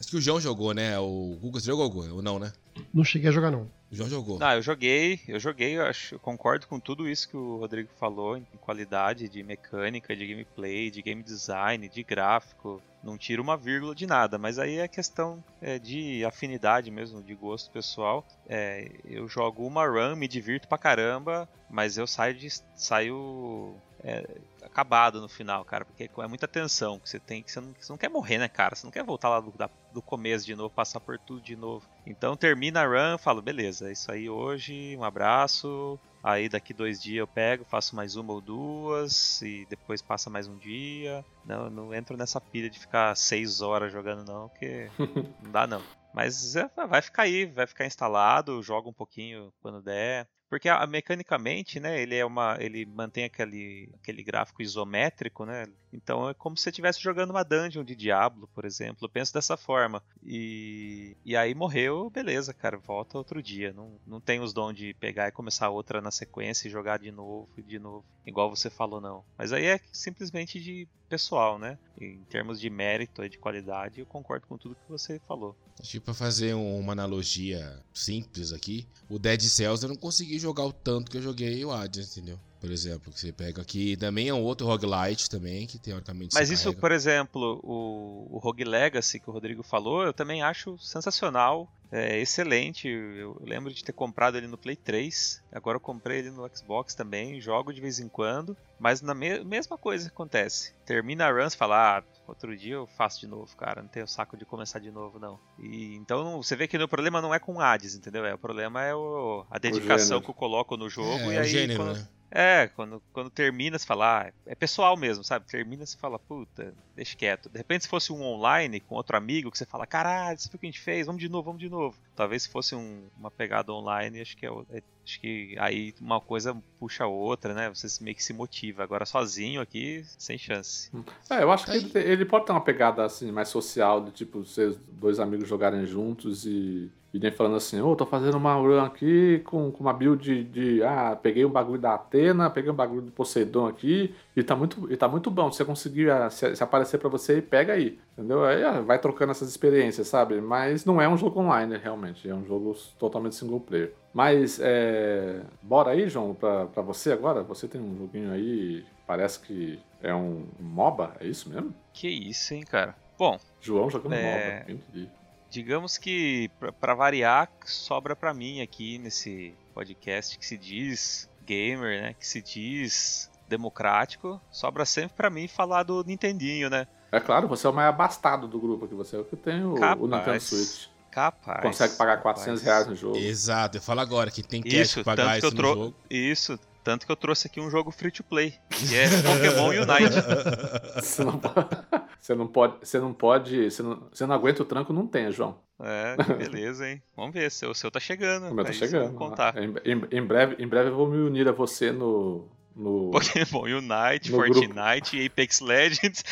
[0.00, 0.98] Acho que o João jogou, né?
[0.98, 2.52] O Google jogou ou não, né?
[2.92, 3.68] Não cheguei a jogar, não.
[3.92, 4.38] João jogou.
[4.38, 7.90] Não, eu joguei, eu joguei, eu acho, eu concordo com tudo isso que o Rodrigo
[8.00, 12.82] falou em qualidade de mecânica, de gameplay, de game design, de gráfico.
[13.04, 17.34] Não tira uma vírgula de nada, mas aí é questão é, de afinidade mesmo, de
[17.34, 18.26] gosto pessoal.
[18.48, 24.26] É, eu jogo uma run, me divirto pra caramba, mas eu saio de, saio é,
[24.72, 27.92] acabado no final, cara, porque é muita tensão que você tem, que você não, você
[27.92, 28.74] não quer morrer, né, cara?
[28.74, 31.54] Você não quer voltar lá do, da, do começo de novo, passar por tudo de
[31.54, 31.86] novo.
[32.06, 36.00] Então termina a run, falo, beleza, é isso aí hoje, um abraço.
[36.24, 40.48] Aí daqui dois dias eu pego, faço mais uma ou duas, e depois passa mais
[40.48, 41.24] um dia.
[41.44, 44.88] Não, não entro nessa pilha de ficar seis horas jogando, não, porque
[45.42, 45.82] não dá não.
[46.14, 50.28] Mas é, vai ficar aí, vai ficar instalado, joga um pouquinho quando der.
[50.52, 55.64] Porque a, mecanicamente, né, ele é uma, ele mantém aquele, aquele gráfico isométrico, né?
[55.92, 59.04] Então é como se você estivesse jogando uma dungeon de Diablo, por exemplo.
[59.04, 60.02] Eu penso dessa forma.
[60.22, 63.72] E, e aí morreu, beleza, cara, volta outro dia.
[63.72, 67.10] Não, não tem os dons de pegar e começar outra na sequência e jogar de
[67.12, 69.24] novo e de novo, igual você falou não.
[69.36, 71.78] Mas aí é simplesmente de pessoal, né?
[72.00, 75.54] Em termos de mérito e de qualidade, eu concordo com tudo que você falou.
[75.82, 80.72] Tipo, para fazer uma analogia simples aqui, o Dead Cells eu não consegui jogar o
[80.72, 82.38] tanto que eu joguei o Hades, entendeu?
[82.62, 83.96] Por exemplo, que você pega aqui.
[83.96, 86.80] Também é um outro roguelite também, que teoricamente Mas isso, carrega.
[86.80, 91.68] por exemplo, o, o Rogue Legacy que o Rodrigo falou, eu também acho sensacional.
[91.90, 92.86] É excelente.
[92.86, 95.42] Eu lembro de ter comprado ele no Play 3.
[95.50, 97.40] Agora eu comprei ele no Xbox também.
[97.40, 98.56] Jogo de vez em quando.
[98.78, 100.72] Mas na me mesma coisa acontece.
[100.86, 103.82] Termina a run, você fala, ah, outro dia eu faço de novo, cara.
[103.82, 105.38] Não tenho saco de começar de novo, não.
[105.58, 108.24] E então você vê que o problema não é com Hades, entendeu?
[108.24, 111.30] É, o problema é o, a dedicação o que eu coloco no jogo.
[111.30, 111.96] É, e aí, gênero, quando...
[111.98, 112.08] né?
[112.34, 115.46] É, quando, quando termina, você fala, ah, é pessoal mesmo, sabe?
[115.46, 117.50] Termina, você fala, puta, deixa quieto.
[117.50, 120.56] De repente, se fosse um online com outro amigo, que você fala, caralho, isso foi
[120.56, 121.94] o que a gente fez, vamos de novo, vamos de novo.
[122.16, 126.22] Talvez se fosse um, uma pegada online, acho que, é, é, acho que aí uma
[126.22, 127.68] coisa puxa a outra, né?
[127.68, 128.82] Você meio que se motiva.
[128.82, 130.90] Agora, sozinho aqui, sem chance.
[131.28, 134.42] É, eu acho que ele, ele pode ter uma pegada assim, mais social, de tipo,
[134.42, 138.54] vocês dois amigos jogarem juntos e e nem falando assim, ô, oh, tô fazendo uma
[138.54, 142.70] run aqui com, com uma build de, de, Ah, peguei um bagulho da Atena, peguei
[142.70, 145.50] um bagulho do Poseidon aqui, e tá muito, e tá muito bom.
[145.50, 147.98] Se você conseguir ah, se, se, aparecer para você, pega aí.
[148.16, 148.44] Entendeu?
[148.44, 150.40] Aí ah, vai trocando essas experiências, sabe?
[150.40, 152.26] Mas não é um jogo online, realmente.
[152.26, 153.92] É um jogo totalmente single player.
[154.14, 155.42] Mas, é...
[155.60, 157.42] bora aí, João, pra, pra você agora.
[157.42, 161.74] Você tem um joguinho aí, parece que é um MOBA, é isso mesmo?
[161.92, 162.94] Que isso, hein, cara?
[163.18, 163.38] Bom.
[163.60, 164.64] João jogando é...
[164.66, 165.10] MOBA,
[165.52, 172.14] digamos que para variar sobra para mim aqui nesse podcast que se diz gamer, né,
[172.18, 176.86] que se diz democrático, sobra sempre para mim falar do Nintendinho, né?
[177.12, 179.62] É claro, você é o mais abastado do grupo aqui, você é o que tem
[179.62, 180.86] o, o Nintendo Switch.
[181.10, 181.60] Capaz.
[181.60, 182.64] Consegue pagar 400 capaz.
[182.64, 183.18] reais no jogo.
[183.18, 185.94] Exato, eu falo agora que tem cash isso, pagar isso no jogo.
[186.08, 191.00] Isso, tanto que eu trouxe aqui um jogo free to play, que é Pokémon Unite.
[191.00, 191.68] Você não pode.
[192.20, 192.74] Você não pode.
[192.82, 193.70] Você não pode.
[193.70, 195.58] Você não, você não aguenta o tranco, não tem, João.
[195.80, 197.02] É, beleza, hein?
[197.16, 197.48] Vamos ver.
[197.68, 198.48] O seu tá chegando.
[198.48, 199.14] O meu tá chegando.
[199.14, 199.56] Contar.
[199.58, 202.48] Em, em, em, breve, em breve eu vou me unir a você no.
[202.76, 205.26] no Pokémon Unite, no Fortnite, grupo.
[205.26, 206.22] Apex Legends.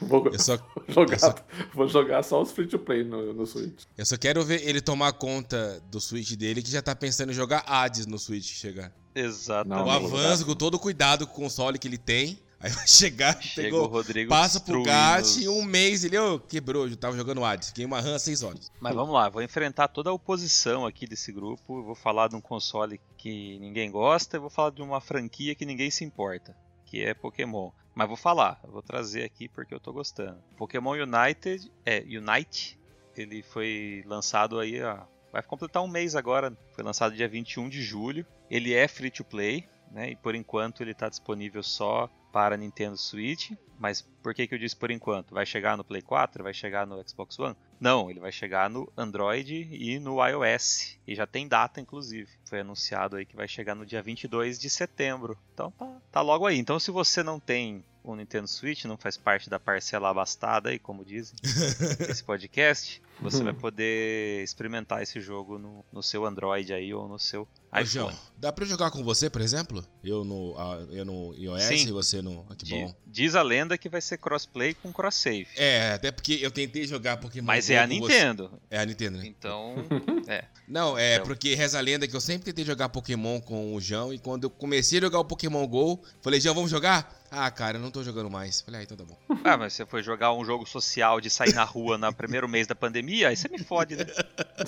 [0.00, 1.34] Vou, só, jogar, só...
[1.72, 3.84] vou jogar só os free to play no, no Switch.
[3.96, 7.34] Eu só quero ver ele tomar conta do Switch dele, que já tá pensando em
[7.34, 8.92] jogar Hades no Switch chegar.
[9.14, 9.88] Exatamente.
[9.88, 12.38] O avanço, com todo o cuidado com o console que ele tem.
[12.60, 17.16] Aí vai chegar, Chega pegou, passa pro Gat e um mês ele oh, quebrou, tava
[17.16, 17.68] jogando Hades.
[17.68, 18.72] Fiquei uma RAM 6 horas.
[18.80, 21.84] Mas vamos lá, vou enfrentar toda a oposição aqui desse grupo.
[21.84, 25.64] Vou falar de um console que ninguém gosta e vou falar de uma franquia que
[25.64, 27.70] ninguém se importa, que é Pokémon.
[27.98, 30.40] Mas vou falar, vou trazer aqui porque eu tô gostando.
[30.56, 32.78] Pokémon United, é, Unite,
[33.16, 35.00] ele foi lançado aí, ó,
[35.32, 38.24] vai completar um mês agora, foi lançado dia 21 de julho.
[38.48, 40.10] Ele é free to play, né?
[40.10, 43.52] E por enquanto ele está disponível só para Nintendo Switch.
[43.78, 45.34] Mas por que, que eu disse por enquanto?
[45.34, 46.42] Vai chegar no Play 4?
[46.42, 47.56] Vai chegar no Xbox One?
[47.80, 50.98] Não, ele vai chegar no Android e no iOS.
[51.06, 52.28] E já tem data, inclusive.
[52.44, 55.38] Foi anunciado aí que vai chegar no dia 22 de setembro.
[55.54, 56.58] Então tá, tá logo aí.
[56.58, 60.78] Então se você não tem o Nintendo Switch, não faz parte da parcela abastada aí,
[60.78, 61.36] como dizem,
[62.08, 67.18] esse podcast, você vai poder experimentar esse jogo no, no seu Android aí ou no
[67.18, 67.86] seu iPhone.
[67.86, 69.84] João, dá pra jogar com você, por exemplo?
[70.02, 70.54] Eu no,
[70.90, 71.88] eu no iOS Sim.
[71.88, 72.46] e você no.
[72.48, 72.94] Ah, que bom.
[73.06, 75.48] Diz a lenda que vai ser crossplay com cross save.
[75.56, 78.48] É, até porque eu tentei jogar Pokémon Mas é a Nintendo.
[78.48, 78.58] Você.
[78.70, 79.26] É a Nintendo, né?
[79.26, 79.74] Então.
[80.26, 80.44] é.
[80.66, 81.26] Não, é então...
[81.26, 84.44] porque reza a lenda que eu sempre tentei jogar Pokémon com o João e quando
[84.44, 87.18] eu comecei a jogar o Pokémon GO, falei, João, vamos jogar?
[87.30, 88.60] Ah, cara, eu não tô jogando mais.
[88.60, 89.16] Falei, ah, então tá bom.
[89.44, 92.66] Ah, mas você foi jogar um jogo social de sair na rua no primeiro mês
[92.66, 94.04] da pandemia, aí você me fode, né?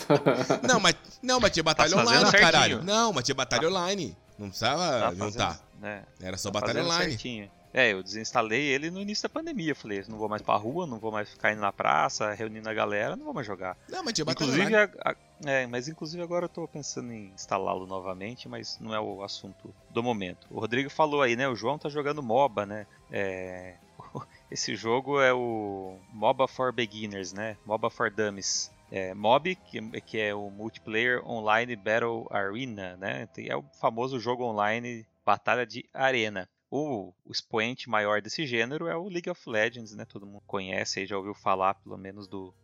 [0.67, 2.41] não, mas, não, mas tinha batalha tá online, certinho.
[2.43, 2.83] caralho.
[2.83, 4.17] Não, mas tinha batalha online.
[4.39, 5.47] Não precisava tá juntar.
[5.49, 6.03] Fazendo, né?
[6.21, 7.11] Era só tá batalha online.
[7.11, 7.51] Certinho.
[7.73, 9.75] É, eu desinstalei ele no início da pandemia.
[9.75, 12.75] Falei, não vou mais pra rua, não vou mais ficar indo na praça, reunindo a
[12.75, 13.77] galera, não vou mais jogar.
[13.89, 14.75] Não, mas tinha inclusive, online.
[14.77, 19.01] A, a, é, mas inclusive agora eu tô pensando em instalá-lo novamente, mas não é
[19.01, 20.47] o assunto do momento.
[20.51, 21.49] O Rodrigo falou aí, né?
[21.49, 22.87] O João tá jogando MOBA, né?
[23.11, 23.77] É,
[24.51, 27.57] esse jogo é o MOBA for Beginners, né?
[27.65, 28.71] MOBA for Dummies.
[28.91, 33.29] É, MOB, que, que é o Multiplayer Online Battle Arena, né?
[33.39, 36.49] É o famoso jogo online Batalha de Arena.
[36.71, 40.05] O, o, expoente maior desse gênero é o League of Legends, né?
[40.05, 42.55] Todo mundo conhece, aí já ouviu falar pelo menos do,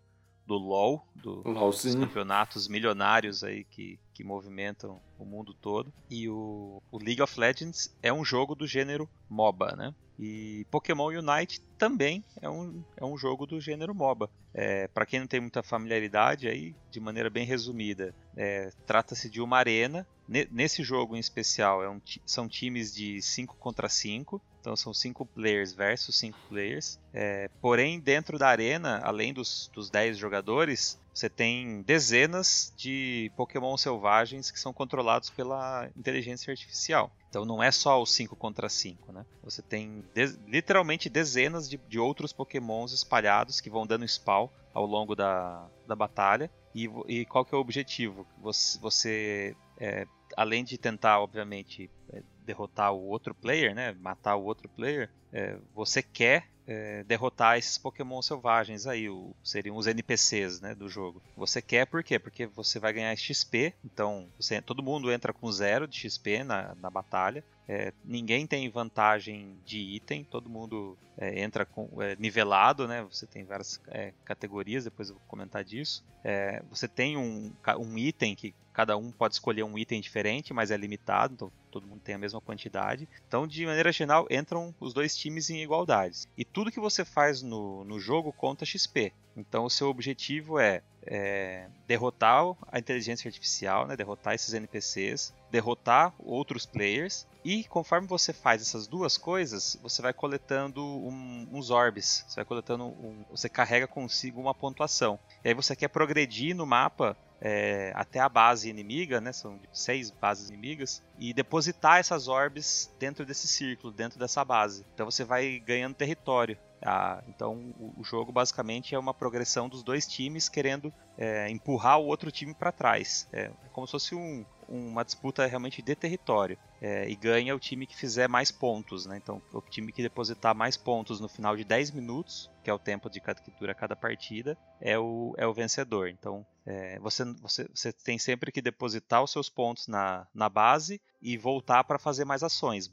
[0.47, 5.93] do LoL, do, dos campeonatos milionários aí que, que movimentam o mundo todo.
[6.09, 9.95] E o, o League of Legends é um jogo do gênero MOBA, né?
[10.19, 14.31] E Pokémon Unite também é um, é um jogo do gênero MOBA.
[14.55, 19.41] É, Para quem não tem muita familiaridade, aí, de maneira bem resumida, é, trata-se de
[19.41, 20.07] uma arena.
[20.51, 24.41] nesse jogo em especial, é um, são times de 5 contra 5.
[24.67, 26.99] Então são cinco players versus cinco players.
[27.15, 33.77] É, porém, dentro da arena, além dos, dos 10 jogadores, você tem dezenas de Pokémon
[33.77, 37.13] selvagens que são controlados pela inteligência artificial.
[37.29, 39.25] Então não é só os 5 contra 5, né?
[39.45, 44.85] Você tem de literalmente dezenas de, de, outros Pokémons espalhados que vão dando spawn ao
[44.85, 46.51] longo da, da batalha.
[46.75, 48.27] E, e qual que é o objetivo?
[48.43, 54.45] Você, você é, além de tentar, obviamente, é, derrotar o outro player, né, matar o
[54.45, 60.61] outro player, é, você quer é, derrotar esses Pokémon selvagens aí, o, seriam os NPCs
[60.61, 61.23] né, do jogo.
[61.37, 62.19] Você quer por quê?
[62.19, 66.75] Porque você vai ganhar XP, então você, todo mundo entra com zero de XP na,
[66.75, 67.43] na batalha.
[67.69, 73.03] É, ninguém tem vantagem de item, todo mundo é, entra com, é, nivelado, né?
[73.11, 76.05] Você tem várias é, categorias, depois eu vou comentar disso.
[76.23, 80.71] É, você tem um, um item que cada um pode escolher um item diferente, mas
[80.71, 83.09] é limitado, então todo mundo tem a mesma quantidade.
[83.27, 86.29] Então, de maneira geral, entram os dois times em igualdades.
[86.37, 89.13] E tudo que você faz no, no jogo conta XP.
[89.37, 93.97] Então, o seu objetivo é, é derrotar a inteligência artificial, né?
[93.97, 100.13] derrotar esses NPCs, derrotar outros players e conforme você faz essas duas coisas, você vai
[100.13, 102.25] coletando um, uns orbes.
[102.27, 105.17] Você vai coletando um, você carrega consigo uma pontuação.
[105.45, 109.33] E aí você quer progredir no mapa é, até a base inimiga, né?
[109.33, 114.85] São seis bases inimigas e depositar essas orbes dentro desse círculo, dentro dessa base.
[114.95, 116.59] Então você vai ganhando território.
[116.83, 122.07] Ah, então o, jogo basicamente é uma progressão dos dois times querendo é, empurrar o
[122.07, 123.27] outro time para trás.
[123.33, 126.59] É, é, como se fosse um, uma disputa realmente de território.
[126.87, 129.07] É, e ganha o time que fizer mais pontos.
[129.07, 129.17] Né?
[129.17, 132.79] Então o time que depositar mais pontos no final de 10 minutos, que é o
[132.79, 136.09] tempo de cada, que dura cada partida, é o, é o vencedor.
[136.09, 141.01] Então é, você, você, você tem sempre que depositar os seus pontos na, na base
[141.21, 142.89] e voltar para fazer mais ações,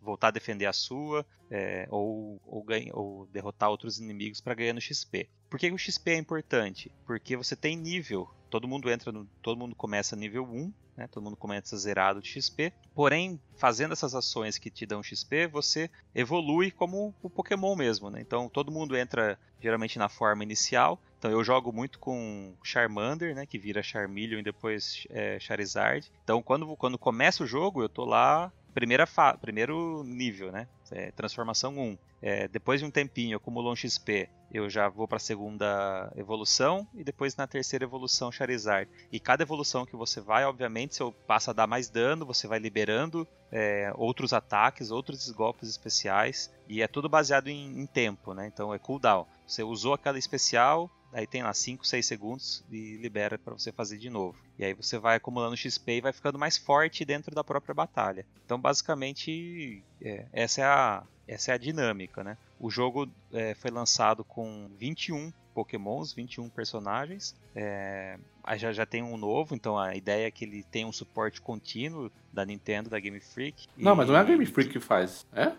[0.00, 4.72] voltar a defender a sua é, ou, ou, ganha, ou derrotar outros inimigos para ganhar
[4.72, 5.28] no XP.
[5.48, 6.90] Por que o XP é importante?
[7.06, 11.08] Porque você tem nível, todo mundo entra no, todo mundo começa nível 1, né?
[11.10, 12.70] todo mundo começa zerado de XP.
[12.94, 18.10] Porém, fazendo essas ações que te dão XP, você evolui como o Pokémon mesmo.
[18.10, 18.20] Né?
[18.20, 21.00] Então todo mundo entra geralmente na forma inicial.
[21.18, 26.12] Então eu jogo muito com Charmander, né, que vira Charmeleon e depois é, Charizard.
[26.22, 30.68] Então quando, quando começa o jogo, eu tô lá primeira fa primeiro nível, né?
[30.90, 31.98] É, transformação 1.
[32.20, 36.86] É, depois de um tempinho, acumulou um XP, eu já vou para a segunda evolução
[36.94, 38.88] e depois na terceira evolução Charizard.
[39.10, 42.46] E cada evolução que você vai, obviamente, se eu passa a dar mais dano, você
[42.46, 48.34] vai liberando é, outros ataques, outros golpes especiais e é tudo baseado em, em tempo,
[48.34, 48.46] né?
[48.46, 49.26] Então é cooldown.
[49.46, 53.98] Você usou aquela especial, aí tem lá 5, 6 segundos e libera para você fazer
[53.98, 54.38] de novo.
[54.58, 58.24] E aí você vai acumulando XP e vai ficando mais forte dentro da própria batalha.
[58.44, 62.36] Então, basicamente, é, essa, é a, essa é a dinâmica, né?
[62.58, 67.36] O jogo é, foi lançado com 21 Pokémons, 21 personagens.
[67.54, 68.18] É,
[68.56, 72.10] já, já tem um novo, então a ideia é que ele tenha um suporte contínuo
[72.32, 73.68] da Nintendo, da Game Freak.
[73.76, 73.96] Não, e...
[73.96, 75.52] mas não é a Game Freak que faz, é?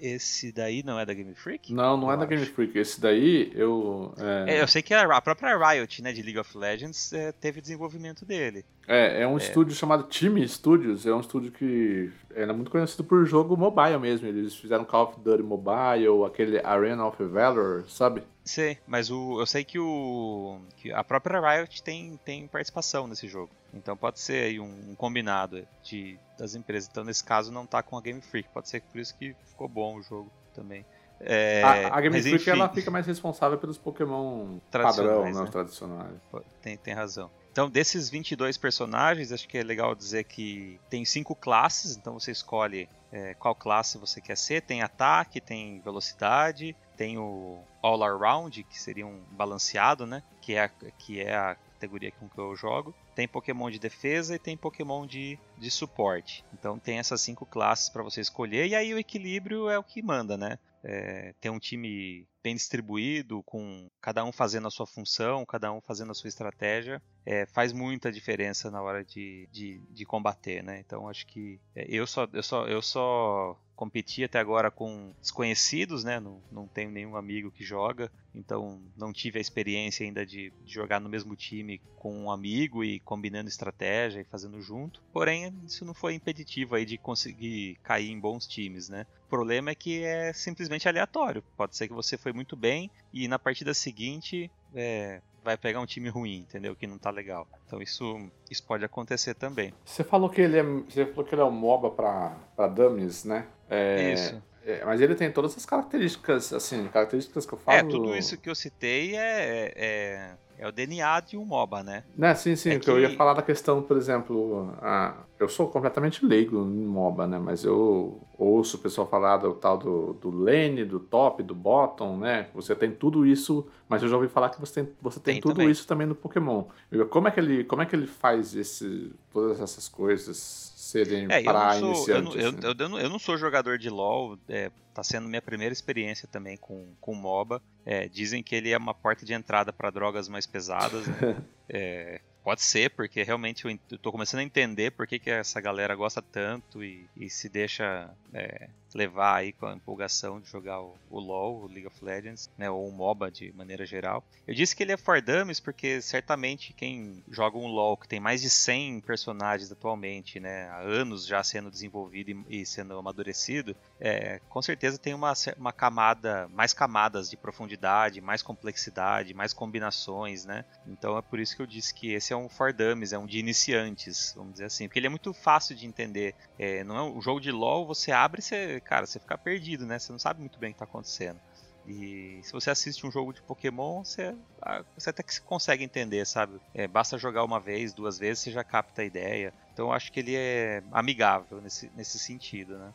[0.00, 1.74] Esse daí não é da Game Freak?
[1.74, 2.78] Não, não eu é da Game Freak.
[2.78, 4.14] Esse daí eu.
[4.18, 4.56] É...
[4.56, 8.24] É, eu sei que a, própria Riot, né, de League of Legends, é, teve desenvolvimento
[8.24, 8.64] dele.
[8.88, 9.42] É, é um é.
[9.42, 11.06] estúdio chamado Team Studios.
[11.06, 14.26] É um estúdio que era muito conhecido por jogo mobile mesmo.
[14.26, 18.22] Eles fizeram Call of Duty Mobile, aquele Arena of Valor, sabe?
[18.44, 23.28] Sei, mas o, eu sei que, o, que a própria Riot tem, tem participação nesse
[23.28, 23.50] jogo.
[23.72, 26.88] Então pode ser aí um, um, combinado de, das empresas.
[26.90, 28.48] Então nesse caso não tá com a Game Freak.
[28.48, 30.84] Pode ser por isso que ficou bom o jogo também.
[31.20, 35.42] É, a, a, Game Freak enfim, ela fica mais responsável pelos Pokémon padrão, né?
[35.42, 36.16] Os tradicionais.
[36.62, 37.30] Tem, tem razão.
[37.52, 42.30] Então, desses 22 personagens, acho que é legal dizer que tem cinco classes, então você
[42.30, 44.62] escolhe é, qual classe você quer ser.
[44.62, 50.22] Tem ataque, tem velocidade, tem o All Around, que seria um balanceado, né?
[50.40, 52.94] Que é a, que é a categoria com que eu jogo.
[53.20, 56.42] Tem Pokémon de defesa e tem Pokémon de, de suporte.
[56.54, 60.00] Então tem essas cinco classes para você escolher, e aí o equilíbrio é o que
[60.00, 60.58] manda, né?
[60.82, 65.82] É, ter um time bem distribuído, com cada um fazendo a sua função, cada um
[65.82, 70.80] fazendo a sua estratégia, é, faz muita diferença na hora de, de, de combater, né?
[70.80, 76.04] Então acho que é, eu só eu só eu só competi até agora com desconhecidos,
[76.04, 76.20] né?
[76.20, 80.74] Não, não tenho nenhum amigo que joga, então não tive a experiência ainda de, de,
[80.74, 85.02] jogar no mesmo time com um amigo e combinando estratégia e fazendo junto.
[85.10, 89.06] Porém, isso não foi impeditivo aí de conseguir cair em bons times, né?
[89.24, 91.42] O problema é que é simplesmente aleatório.
[91.56, 95.86] Pode ser que você foi muito bem e na partida seguinte é, vai pegar um
[95.86, 96.76] time ruim, entendeu?
[96.76, 97.48] Que não tá legal.
[97.66, 99.72] Então isso, isso pode acontecer também.
[99.86, 103.46] Você falou que ele é, você falou que ele é um MOBA para dummies, né?
[103.70, 104.42] É, isso.
[104.64, 107.78] É, mas ele tem todas as características, assim, características que eu falo.
[107.78, 112.04] É, tudo isso que eu citei é, é, é o DNA de um MOBA, né?
[112.16, 112.72] né sim, sim.
[112.72, 112.90] É que...
[112.90, 117.38] eu ia falar da questão, por exemplo, a, eu sou completamente leigo em MOBA, né?
[117.38, 122.18] Mas eu ouço o pessoal falar do tal do, do lane, do top, do bottom,
[122.18, 122.48] né?
[122.54, 125.40] Você tem tudo isso, mas eu já ouvi falar que você tem, você tem, tem
[125.40, 125.70] tudo também.
[125.70, 126.64] isso também no Pokémon.
[127.08, 131.42] Como é que ele, como é que ele faz esse, todas essas coisas serem é,
[131.42, 132.58] para eu sou, eu, não, eu, né?
[132.62, 136.94] eu, eu, não sou jogador de LoL, é, tá sendo minha primeira experiência também com,
[137.00, 137.62] com MOBA.
[137.86, 141.06] É, dizem que ele é uma porta de entrada para drogas mais pesadas.
[141.06, 141.36] Né?
[141.68, 145.94] é, Pode ser, porque realmente eu estou começando a entender por que, que essa galera
[145.94, 150.96] gosta tanto e, e se deixa é, levar aí com a empolgação de jogar o,
[151.08, 154.24] o, LoL, o League of Legends, né, ou o MOBA de maneira geral.
[154.46, 158.20] Eu disse que ele é for dummies porque certamente quem joga um LoL que tem
[158.20, 163.76] mais de 100 personagens atualmente, né, há anos já sendo desenvolvido e, e sendo amadurecido,
[164.00, 170.44] é, com certeza tem uma, uma camada, mais camadas de profundidade, mais complexidade, mais combinações,
[170.44, 170.64] né?
[170.86, 173.26] Então é por isso que eu disse que esse é um for dummies, é um
[173.26, 176.34] de iniciantes, vamos dizer assim, porque ele é muito fácil de entender.
[176.58, 179.86] É, não é um jogo de LoL, você abre e você, cara, você fica perdido,
[179.86, 179.98] né?
[179.98, 181.40] Você não sabe muito bem o que está acontecendo.
[181.86, 186.26] E se você assiste um jogo de Pokémon, você, ah, você até que consegue entender,
[186.26, 186.60] sabe?
[186.74, 189.52] É, basta jogar uma vez, duas vezes, você já capta a ideia.
[189.72, 192.92] Então eu acho que ele é amigável nesse, nesse sentido, né?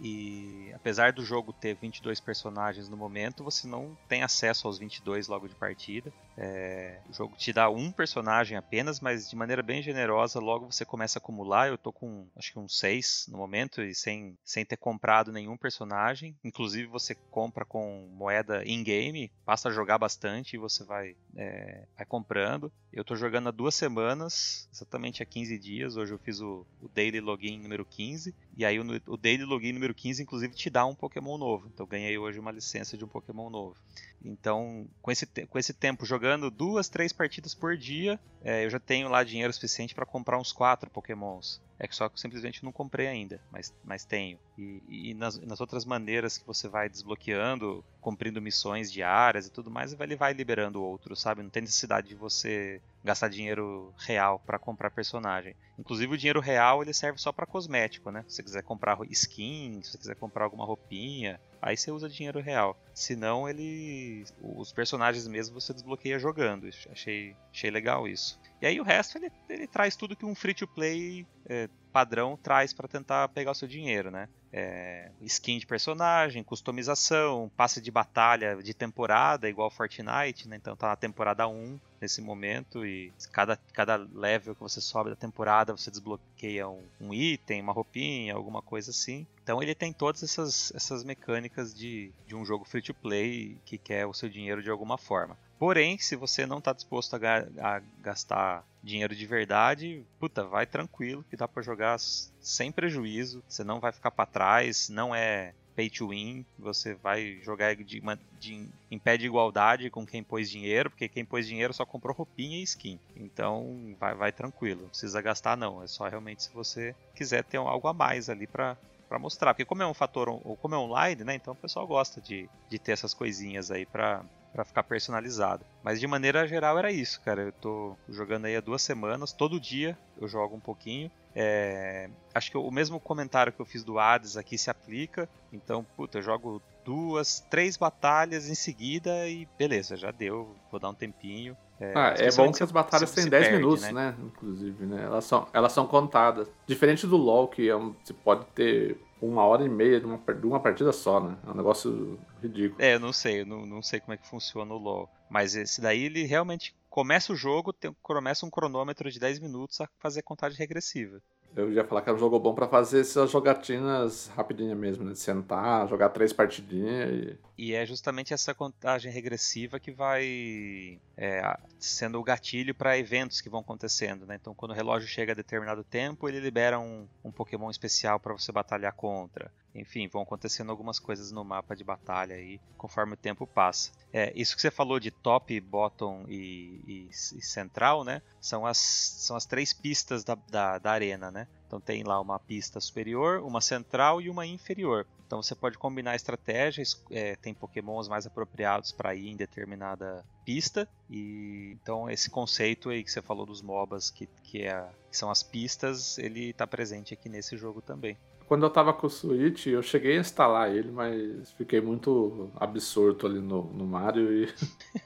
[0.00, 5.28] E apesar do jogo ter 22 personagens no momento, você não tem acesso aos 22
[5.28, 6.12] logo de partida.
[6.36, 10.84] É, o jogo te dá um personagem apenas, mas de maneira bem generosa, logo você
[10.84, 11.68] começa a acumular.
[11.68, 15.56] Eu tô com acho que uns 6 no momento e sem, sem ter comprado nenhum
[15.56, 16.36] personagem.
[16.44, 22.06] Inclusive você compra com moeda in-game, passa a jogar bastante e você vai, é, vai
[22.06, 22.72] comprando.
[22.92, 25.96] Eu tô jogando há duas semanas, exatamente há 15 dias.
[25.96, 28.34] Hoje eu fiz o, o Daily Login número 15.
[28.56, 31.68] E aí o, o Daily Login número 15, inclusive, te dá um Pokémon novo.
[31.72, 33.76] Então ganhei hoje uma licença de um Pokémon novo.
[34.24, 38.80] Então, com esse, com esse tempo jogando duas, três partidas por dia, é, eu já
[38.80, 41.60] tenho lá dinheiro suficiente para comprar uns quatro Pokémons.
[41.78, 44.38] É que só que eu simplesmente não comprei ainda, mas, mas tenho.
[44.56, 49.70] E, e nas, nas, outras maneiras que você vai desbloqueando, cumprindo missões diárias e tudo
[49.70, 51.42] mais, ele vai liberando outros, sabe?
[51.42, 55.54] Não tem necessidade de você gastar dinheiro real para comprar personagem.
[55.78, 58.24] Inclusive o dinheiro real ele serve só para cosmético, né?
[58.26, 62.40] Se você quiser comprar skin, se você quiser comprar alguma roupinha, aí você usa dinheiro
[62.40, 62.76] real.
[62.92, 66.68] Senão ele, os personagens mesmo você desbloqueia jogando.
[66.90, 68.38] Achei, achei legal isso.
[68.60, 72.38] E aí o resto ele, ele traz tudo que um free to play é, padrão
[72.42, 74.28] traz para tentar pegar o seu dinheiro, né?
[74.52, 80.56] É, skin de personagem, customização, passe de batalha de temporada, igual Fortnite, né?
[80.56, 85.16] Então tá na temporada 1 nesse momento e cada, cada level que você sobe da
[85.16, 89.26] temporada você desbloqueia um, um item, uma roupinha, alguma coisa assim.
[89.42, 93.76] Então ele tem todas essas, essas mecânicas de, de um jogo free to play que
[93.76, 95.36] quer o seu dinheiro de alguma forma.
[95.58, 100.66] Porém, se você não está disposto a, ga a, gastar dinheiro de verdade, puta, vai
[100.66, 103.42] tranquilo que dá para jogar sem prejuízo.
[103.48, 108.00] Você não vai ficar para trás, não é pay to win, você vai jogar de,
[108.40, 112.14] de, em pé de igualdade com quem pôs dinheiro, porque quem pôs dinheiro só comprou
[112.14, 112.98] roupinha e skin.
[113.14, 117.58] Então vai, vai tranquilo, não precisa gastar não, é só realmente se você quiser ter
[117.58, 118.76] algo a mais ali para
[119.08, 121.86] para mostrar, porque como é um fator, ou como é online, né, então o pessoal
[121.86, 124.22] gosta de, de ter essas coisinhas aí para
[124.52, 125.64] para ficar personalizado.
[125.82, 127.42] Mas de maneira geral era isso, cara.
[127.42, 131.10] Eu tô jogando aí há duas semanas, todo dia eu jogo um pouquinho.
[131.34, 132.10] É...
[132.34, 135.28] Acho que o mesmo comentário que eu fiz do Hades aqui se aplica.
[135.52, 140.56] Então, puta, eu jogo duas, três batalhas em seguida e beleza, já deu.
[140.70, 141.56] Vou dar um tempinho.
[141.80, 143.92] É, ah, é bom que as batalhas têm 10 minutos, né?
[143.92, 144.14] né?
[144.18, 145.04] Inclusive, né?
[145.04, 146.48] Elas são, elas são contadas.
[146.66, 150.16] Diferente do LoL, que é um, você pode ter uma hora e meia de uma,
[150.16, 151.36] de uma partida só, né?
[151.46, 152.82] É um negócio ridículo.
[152.82, 155.10] É, eu não sei, eu não, não sei como é que funciona o LoL.
[155.28, 159.80] Mas esse daí, ele realmente começa o jogo, tem, começa um cronômetro de 10 minutos
[159.80, 161.20] a fazer contagem regressiva.
[161.56, 165.12] Eu ia falar que era um jogo bom para fazer essas jogatinas rapidinha mesmo, né?
[165.12, 167.38] De sentar, jogar três partidinhas e...
[167.56, 173.48] E é justamente essa contagem regressiva que vai é, sendo o gatilho para eventos que
[173.48, 174.36] vão acontecendo, né?
[174.40, 178.34] Então, quando o relógio chega a determinado tempo, ele libera um, um Pokémon especial para
[178.34, 179.50] você batalhar contra.
[179.78, 183.92] Enfim, vão acontecendo algumas coisas no mapa de batalha aí, conforme o tempo passa.
[184.12, 188.22] É, isso que você falou de top, bottom e, e, e central, né?
[188.40, 191.46] São as, são as três pistas da, da, da arena, né?
[191.66, 195.06] Então tem lá uma pista superior, uma central e uma inferior.
[195.26, 200.88] Então você pode combinar estratégias, é, tem pokémons mais apropriados para ir em determinada pista.
[201.10, 205.30] E então esse conceito aí que você falou dos MOBAs, que, que, é, que são
[205.30, 208.16] as pistas, ele está presente aqui nesse jogo também.
[208.48, 213.26] Quando eu tava com o Switch, eu cheguei a instalar ele, mas fiquei muito absorto
[213.26, 214.54] ali no, no Mario e,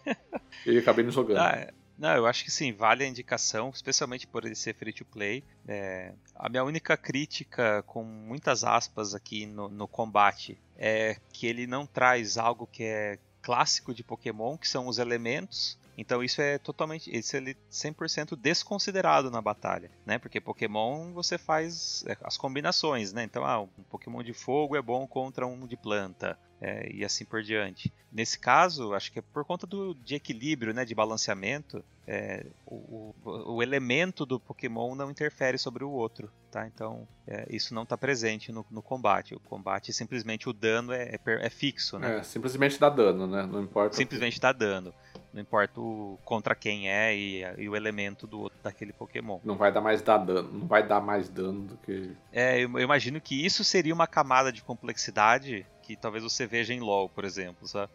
[0.64, 1.38] e acabei não jogando.
[1.38, 1.74] Ah, é.
[1.98, 5.44] Não, eu acho que sim, vale a indicação, especialmente por ele ser free to play.
[5.66, 11.66] É, a minha única crítica, com muitas aspas aqui no, no combate, é que ele
[11.66, 15.78] não traz algo que é clássico de Pokémon, que são os elementos.
[15.96, 17.40] Então isso é totalmente, isso é
[17.70, 20.18] 100% desconsiderado na batalha, né?
[20.18, 23.24] Porque Pokémon você faz é, as combinações, né?
[23.24, 27.24] Então, ah, um Pokémon de fogo é bom contra um de planta, é, e assim
[27.24, 27.92] por diante.
[28.10, 33.14] Nesse caso, acho que é por conta do, de equilíbrio, né, de balanceamento, é, o,
[33.24, 36.66] o, o, elemento do Pokémon não interfere sobre o outro, tá?
[36.66, 39.34] Então é, isso não está presente no, no, combate.
[39.34, 42.18] O combate simplesmente o dano é, é, é fixo, né?
[42.18, 43.46] É, simplesmente dá dano, né?
[43.46, 43.96] Não importa.
[43.96, 44.92] Simplesmente dá dano.
[45.32, 49.38] Não importa o, contra quem é e, e, o elemento do outro, daquele Pokémon.
[49.44, 52.10] Não vai dar mais dar dano, não vai dar mais dano do que.
[52.32, 56.74] É, eu, eu imagino que isso seria uma camada de complexidade que talvez você veja
[56.74, 57.90] em LoL, por exemplo, sabe?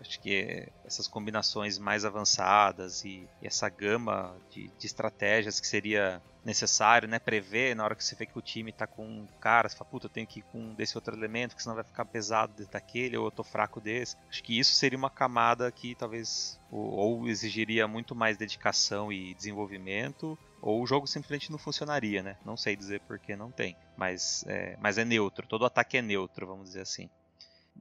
[0.00, 6.22] Acho que essas combinações mais avançadas e, e essa gama de, de, estratégias que seria
[6.44, 9.68] necessário, né, prever na hora que você vê que o time tá com um cara,
[9.68, 12.04] você fala, puta, eu tenho que ir com desse outro elemento, que senão vai ficar
[12.04, 14.16] pesado daquele, ou eu tô fraco desse.
[14.28, 19.34] Acho que isso seria uma camada que talvez ou, ou exigiria muito mais dedicação e
[19.34, 22.36] desenvolvimento, ou o jogo simplesmente não funcionaria, né?
[22.44, 26.46] Não sei dizer porque não tem, mas é, mas é neutro, todo ataque é neutro,
[26.46, 27.08] vamos dizer assim.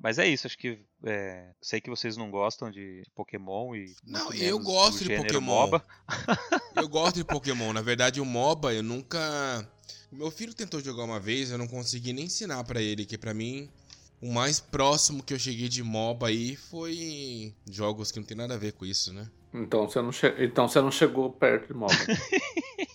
[0.01, 3.95] Mas é isso, acho que é, sei que vocês não gostam de Pokémon e.
[4.05, 5.41] Não, eu gosto de Pokémon.
[5.41, 5.85] MOBA.
[6.75, 7.73] eu gosto de Pokémon.
[7.73, 9.19] Na verdade, o MOBA eu nunca.
[10.11, 13.17] O meu filho tentou jogar uma vez, eu não consegui nem ensinar para ele, que
[13.17, 13.69] para mim
[14.21, 18.53] o mais próximo que eu cheguei de MOBA aí foi jogos que não tem nada
[18.53, 19.29] a ver com isso, né?
[19.53, 20.33] Então você não, che...
[20.39, 21.93] então, você não chegou perto de MOBA.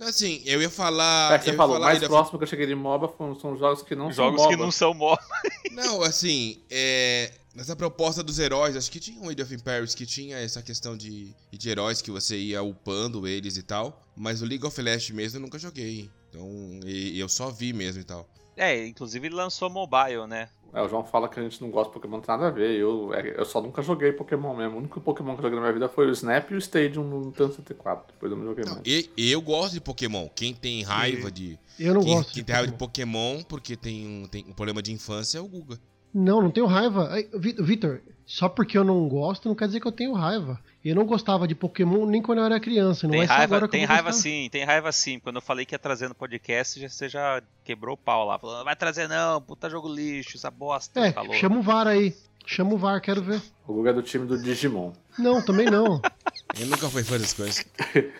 [0.00, 1.34] Assim, eu ia falar.
[1.34, 3.94] É que você falou, o mais próximo que eu cheguei de MOBA são jogos que
[3.94, 4.36] não jogos são MOBA.
[4.38, 5.22] Jogos que não são MOBA.
[5.72, 7.32] Não, assim, é.
[7.54, 10.96] Nessa proposta dos heróis, acho que tinha um Age of Empires que tinha essa questão
[10.96, 14.02] de, de heróis que você ia upando eles e tal.
[14.16, 16.10] Mas o League of Legends mesmo eu nunca joguei.
[16.28, 16.48] Então,
[16.86, 18.28] eu só vi mesmo e tal.
[18.56, 20.48] É, inclusive ele lançou mobile, né?
[20.72, 22.50] É, o João fala que a gente não gosta de Pokémon, não tem nada a
[22.50, 22.76] ver.
[22.78, 24.76] Eu, é, eu só nunca joguei Pokémon mesmo.
[24.76, 27.04] O único Pokémon que eu joguei na minha vida foi o Snap e o Stadium
[27.04, 28.12] no Nintendo 64.
[28.12, 28.86] Depois eu não joguei não, mais.
[28.86, 30.28] E, eu gosto de Pokémon.
[30.34, 31.32] Quem tem raiva e...
[31.32, 31.58] de.
[31.78, 32.32] Eu não quem, gosto.
[32.32, 35.48] Quem tem raiva de Pokémon porque tem um, tem um problema de infância é o
[35.48, 35.78] Guga.
[36.12, 37.10] Não, não tenho raiva.
[37.34, 40.60] Vitor, só porque eu não gosto não quer dizer que eu tenho raiva.
[40.84, 43.06] Eu não gostava de Pokémon nem quando eu era criança.
[43.06, 45.18] Não tem é raiva, agora tem raiva sim, tem raiva sim.
[45.18, 48.38] Quando eu falei que ia trazer no podcast, você já quebrou o pau lá.
[48.38, 51.00] Falou, não vai trazer não, puta jogo lixo, essa bosta.
[51.00, 51.34] É, falou.
[51.34, 52.14] chama o VAR aí.
[52.52, 53.40] Chama o VAR, quero ver.
[53.64, 54.90] O Guga é do time do Digimon.
[55.16, 56.02] Não, também não.
[56.58, 57.64] Ele nunca foi fã das coisas.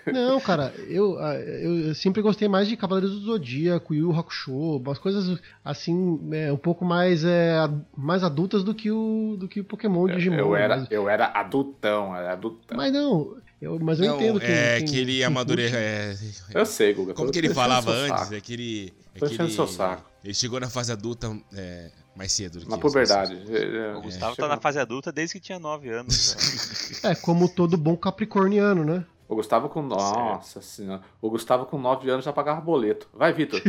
[0.07, 5.37] Não, cara, eu, eu sempre gostei mais de Cavaleiros do Zodíaco, Yu Hakusho, umas coisas
[5.65, 7.57] assim, é, um pouco mais, é,
[7.97, 10.37] mais adultas do que o, do que o Pokémon Digimon.
[10.37, 10.89] Eu era, mas...
[10.93, 12.77] eu era adultão, era adultão.
[12.77, 14.47] Mas não, eu, mas eu não, entendo que.
[14.47, 15.77] É quem, que ele amadureceu.
[15.77, 16.17] É...
[16.55, 17.15] Eu sei, Guga.
[17.15, 18.31] Como que ele falava antes?
[18.31, 18.95] É que ele.
[19.13, 20.09] É que ele, seu saco.
[20.25, 21.91] ele chegou na fase adulta é,
[22.21, 23.35] mais cedo do que Na puberdade.
[23.49, 24.37] É, o Gustavo é.
[24.37, 27.01] tá na fase adulta desde que tinha 9 anos.
[27.03, 29.07] é, como todo bom capricorniano, né?
[29.27, 29.81] O Gustavo com.
[29.81, 31.01] Nossa senhora.
[31.23, 33.09] O Gustavo com 9 anos já pagava boleto.
[33.15, 33.63] Vai, Vitor.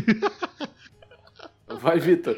[1.79, 2.35] Vai, Vitor.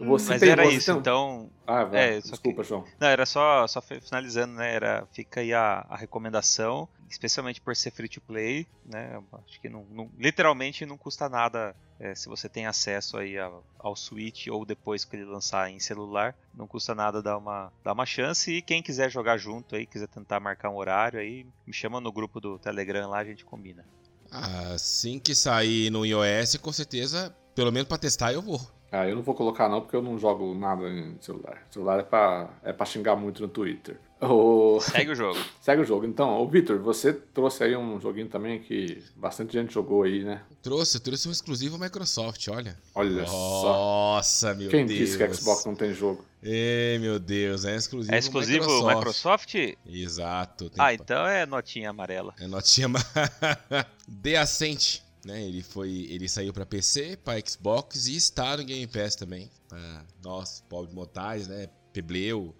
[0.00, 1.00] Você Mas tem, era você isso, tem...
[1.00, 1.50] então.
[1.72, 2.16] Ah, vai.
[2.16, 2.68] É, Desculpa, que...
[2.68, 2.84] João.
[3.00, 4.74] Não, era só, só finalizando, né?
[4.74, 9.22] Era, fica aí a, a recomendação, especialmente por ser free to play, né?
[9.46, 13.64] Acho que não, não literalmente não custa nada é, se você tem acesso aí ao,
[13.78, 17.94] ao Switch ou depois que ele lançar em celular, não custa nada dar uma, dar
[17.94, 18.52] uma chance.
[18.52, 22.12] E quem quiser jogar junto aí, quiser tentar marcar um horário aí, me chama no
[22.12, 23.82] grupo do Telegram lá, a gente combina.
[24.30, 28.60] Assim que sair no iOS, com certeza, pelo menos para testar eu vou.
[28.92, 31.66] Ah, eu não vou colocar não, porque eu não jogo nada em celular.
[31.70, 33.98] celular é pra, é pra xingar muito no Twitter.
[34.24, 34.78] O...
[34.80, 35.36] Segue o jogo.
[35.60, 36.06] Segue o jogo.
[36.06, 40.42] Então, ô Vitor, você trouxe aí um joguinho também que bastante gente jogou aí, né?
[40.62, 42.78] Trouxe, trouxe um exclusivo Microsoft, olha.
[42.94, 43.72] Olha Nossa, só.
[43.72, 44.96] Nossa, meu Quem Deus.
[44.96, 46.24] Quem disse que Xbox não tem jogo?
[46.40, 49.54] Ei, meu Deus, é exclusivo É exclusivo Microsoft?
[49.54, 49.54] Microsoft?
[49.84, 50.70] Exato.
[50.78, 52.32] Ah, então é notinha amarela.
[52.38, 53.86] É notinha amarela.
[54.22, 55.02] The Ascent.
[55.24, 59.48] Né, ele foi, ele saiu para PC, para Xbox e está no Game Pass também.
[59.68, 62.52] Pra nós, pobre mortais, né, Pebleu,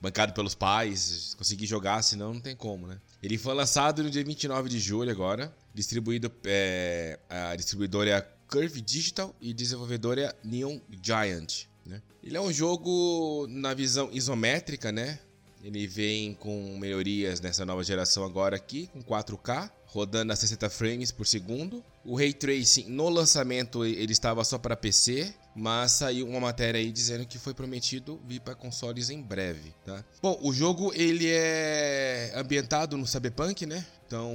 [0.00, 2.98] bancado pelos pais, conseguir jogar, senão não tem como, né?
[3.22, 8.80] Ele foi lançado no dia 29 de julho agora, distribuído é, a distribuidora é Curve
[8.80, 12.02] Digital e desenvolvedora é Neon Giant, né?
[12.22, 15.18] Ele é um jogo na visão isométrica, né?
[15.62, 21.12] Ele vem com melhorias nessa nova geração agora aqui, com 4K, rodando a 60 frames
[21.12, 21.84] por segundo.
[22.04, 26.90] O Ray Tracing no lançamento ele estava só para PC, mas saiu uma matéria aí
[26.90, 30.02] dizendo que foi prometido vir para consoles em breve, tá?
[30.22, 33.84] Bom, o jogo ele é ambientado no Cyberpunk, né?
[34.06, 34.34] Então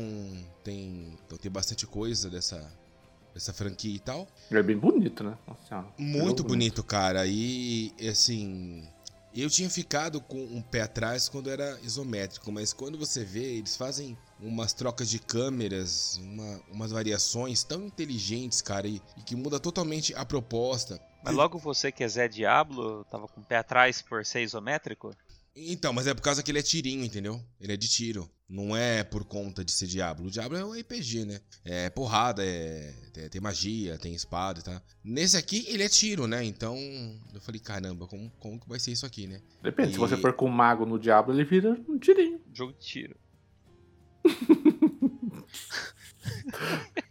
[0.64, 2.72] tem, então tem bastante coisa dessa
[3.34, 4.26] dessa franquia e tal.
[4.50, 5.38] É bem bonito, né?
[5.46, 7.26] Nossa, Muito bonito, cara.
[7.28, 8.88] E assim,
[9.36, 13.76] eu tinha ficado com um pé atrás quando era isométrico, mas quando você vê, eles
[13.76, 19.60] fazem umas trocas de câmeras, uma, umas variações tão inteligentes, cara, e, e, que muda
[19.60, 21.00] totalmente a proposta.
[21.24, 25.12] Mas logo você que é Zé Diablo, tava com o pé atrás por ser isométrico?
[25.56, 27.42] Então, mas é por causa que ele é tirinho, entendeu?
[27.62, 28.30] Ele é de tiro.
[28.48, 30.28] Não é por conta de ser Diablo.
[30.28, 31.40] O Diablo é um RPG, né?
[31.64, 34.82] É porrada, é, é, tem magia, tem espada e tá?
[35.04, 36.44] Nesse aqui, ele é tiro, né?
[36.44, 36.78] Então,
[37.34, 39.42] eu falei, caramba, como, como que vai ser isso aqui, né?
[39.64, 39.94] Depende, e...
[39.94, 42.42] se você for com o mago no Diablo, ele vira um tirinho.
[42.54, 43.16] Jogo de tiro.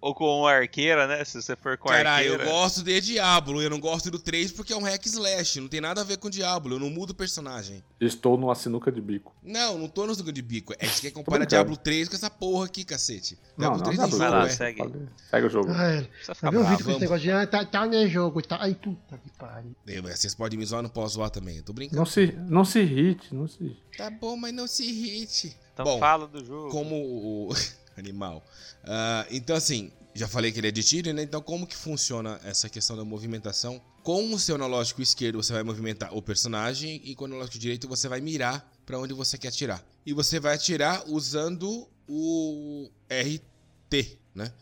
[0.00, 1.24] Ou com arqueira, né?
[1.24, 2.38] Se você for com Cara, arqueira.
[2.38, 3.60] Cara, eu gosto de Diablo.
[3.60, 5.60] Eu não gosto do 3 porque é um hack slash.
[5.60, 6.76] Não tem nada a ver com Diablo.
[6.76, 7.82] Eu não mudo o personagem.
[8.00, 9.34] Estou numa sinuca de bico.
[9.42, 10.72] Não, não tô numa sinuca de bico.
[10.74, 13.36] É que você quer comparar Diablo 3 com essa porra aqui, cacete.
[13.56, 14.48] Diablo não, 3 não, é jogo, lá, é.
[14.48, 14.82] segue.
[15.30, 15.72] segue o jogo.
[15.72, 16.08] Ah, é.
[16.40, 18.40] Tá vendo o vídeo com esse negócio de ah, tá, tá né, jogo.
[18.40, 18.58] Tá...
[18.60, 19.74] Ai, puta que pariu.
[20.02, 21.56] Vocês podem me zoar, não posso zoar também.
[21.56, 21.98] Eu tô brincando.
[21.98, 25.56] Não se, não se irrite, não se Tá bom, mas não se irrite.
[25.78, 26.70] Então bom, fala do jogo.
[26.70, 27.54] Como o
[27.96, 28.44] animal.
[28.82, 31.22] Uh, então, assim, já falei que ele é de tiro, né?
[31.22, 33.80] Então, como que funciona essa questão da movimentação?
[34.02, 37.86] Com o seu analógico esquerdo, você vai movimentar o personagem e com o analógico direito,
[37.86, 39.84] você vai mirar para onde você quer atirar.
[40.04, 44.52] E você vai atirar usando o RT, né?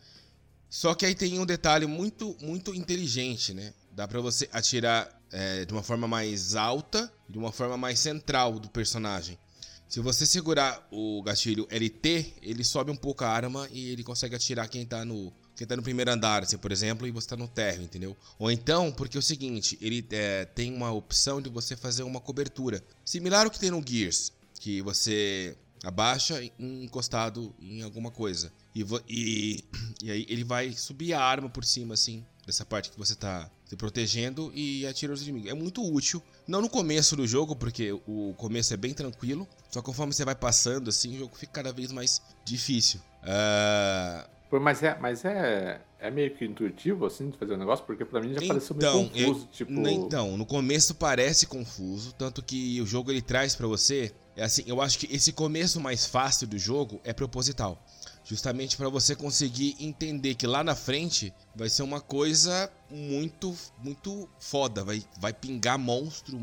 [0.69, 3.73] Só que aí tem um detalhe muito, muito inteligente, né?
[3.91, 8.59] Dá para você atirar é, de uma forma mais alta, de uma forma mais central
[8.59, 9.39] do personagem.
[9.87, 14.35] Se você segurar o gatilho LT, ele sobe um pouco a arma e ele consegue
[14.35, 17.37] atirar quem tá no, quem tá no primeiro andar, assim, por exemplo, e você tá
[17.37, 18.15] no térreo, entendeu?
[18.37, 22.19] Ou então, porque é o seguinte, ele é, tem uma opção de você fazer uma
[22.19, 22.83] cobertura.
[23.05, 28.51] Similar ao que tem no Gears, que você abaixa encostado em alguma coisa.
[28.75, 29.63] E, e,
[30.03, 33.49] e aí ele vai subir a arma por cima, assim, dessa parte que você tá
[33.67, 35.51] se protegendo e atira os inimigos.
[35.51, 36.23] É muito útil.
[36.47, 39.45] Não no começo do jogo, porque o começo é bem tranquilo.
[39.69, 43.01] Só conforme você vai passando, assim, o jogo fica cada vez mais difícil.
[43.23, 44.37] Uh...
[44.61, 47.85] Mas, é, mas é, é meio que intuitivo, assim, de fazer o um negócio?
[47.85, 49.87] Porque pra mim já então, pareceu meio confuso, eu, tipo...
[49.89, 54.13] Então, no começo parece confuso, tanto que o jogo ele traz para você...
[54.37, 57.83] É assim, eu acho que esse começo mais fácil do jogo é proposital
[58.27, 64.29] justamente para você conseguir entender que lá na frente vai ser uma coisa muito muito
[64.39, 66.37] foda, vai vai pingar monstro,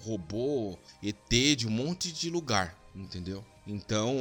[0.00, 3.44] robô, ET de um monte de lugar, entendeu?
[3.66, 4.14] Então,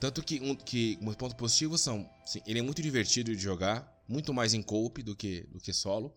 [0.00, 4.02] tanto que um que meus pontos positivos são, sim, ele é muito divertido de jogar,
[4.08, 6.12] muito mais em coop do que do que solo.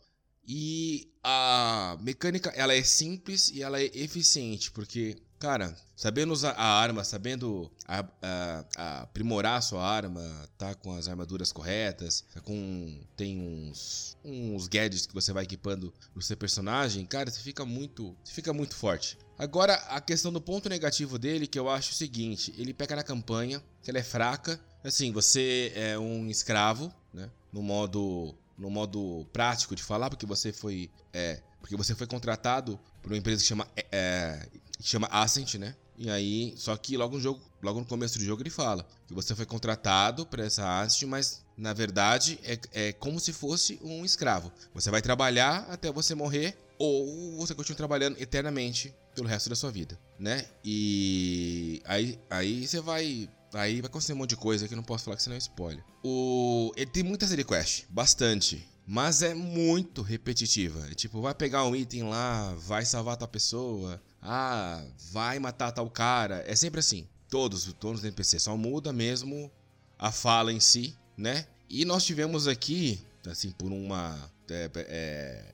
[0.45, 6.65] E a mecânica, ela é simples e ela é eficiente, porque Cara, sabendo usar a
[6.65, 10.21] arma, sabendo a, a, a aprimorar a sua arma,
[10.57, 15.93] tá com as armaduras corretas, tá com tem uns uns gadgets que você vai equipando
[16.15, 19.17] no seu personagem, cara, você fica muito, você fica muito forte.
[19.37, 23.03] Agora, a questão do ponto negativo dele, que eu acho o seguinte, ele pega na
[23.03, 29.27] campanha, que ela é fraca, assim, você é um escravo, né, no modo no modo
[29.33, 33.47] prático de falar, porque você foi é, porque você foi contratado por uma empresa que
[33.47, 34.47] chama é, é
[34.83, 35.75] chama Ascent, né?
[35.97, 39.13] E aí, só que logo no jogo, logo no começo do jogo ele fala que
[39.13, 44.03] você foi contratado para essa Ascent, mas na verdade é, é como se fosse um
[44.03, 44.51] escravo.
[44.73, 49.71] Você vai trabalhar até você morrer ou você continua trabalhando eternamente pelo resto da sua
[49.71, 50.45] vida, né?
[50.63, 54.83] E aí, aí você vai Aí vai acontecer um monte de coisa que eu não
[54.83, 55.83] posso falar que senão é spoiler.
[56.03, 56.71] O...
[56.75, 58.67] Ele tem muita série quest, bastante.
[58.85, 60.87] Mas é muito repetitiva.
[60.89, 65.89] É tipo, vai pegar um item lá, vai salvar tal pessoa, ah, vai matar tal
[65.89, 66.43] cara.
[66.47, 67.07] É sempre assim.
[67.29, 68.39] Todos, todos os NPC.
[68.39, 69.51] Só muda mesmo
[69.99, 71.45] a fala em si, né?
[71.69, 74.31] E nós tivemos aqui, assim, por uma.
[74.49, 75.53] É, é,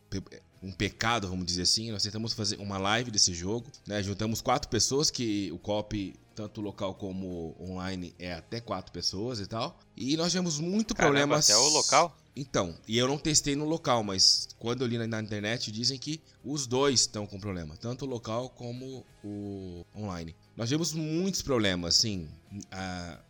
[0.62, 1.92] um pecado, vamos dizer assim.
[1.92, 4.04] Nós tentamos fazer uma live desse jogo, né?
[4.04, 9.46] Juntamos quatro pessoas, que o cop tanto local como online é até quatro pessoas e
[9.46, 9.78] tal.
[9.98, 11.50] E nós tivemos muito Caramba, problemas.
[11.50, 12.18] Até o local?
[12.34, 16.22] Então, e eu não testei no local, mas quando eu li na internet dizem que
[16.42, 20.34] os dois estão com problema, tanto o local como o online.
[20.56, 22.30] Nós tivemos muitos problemas, assim,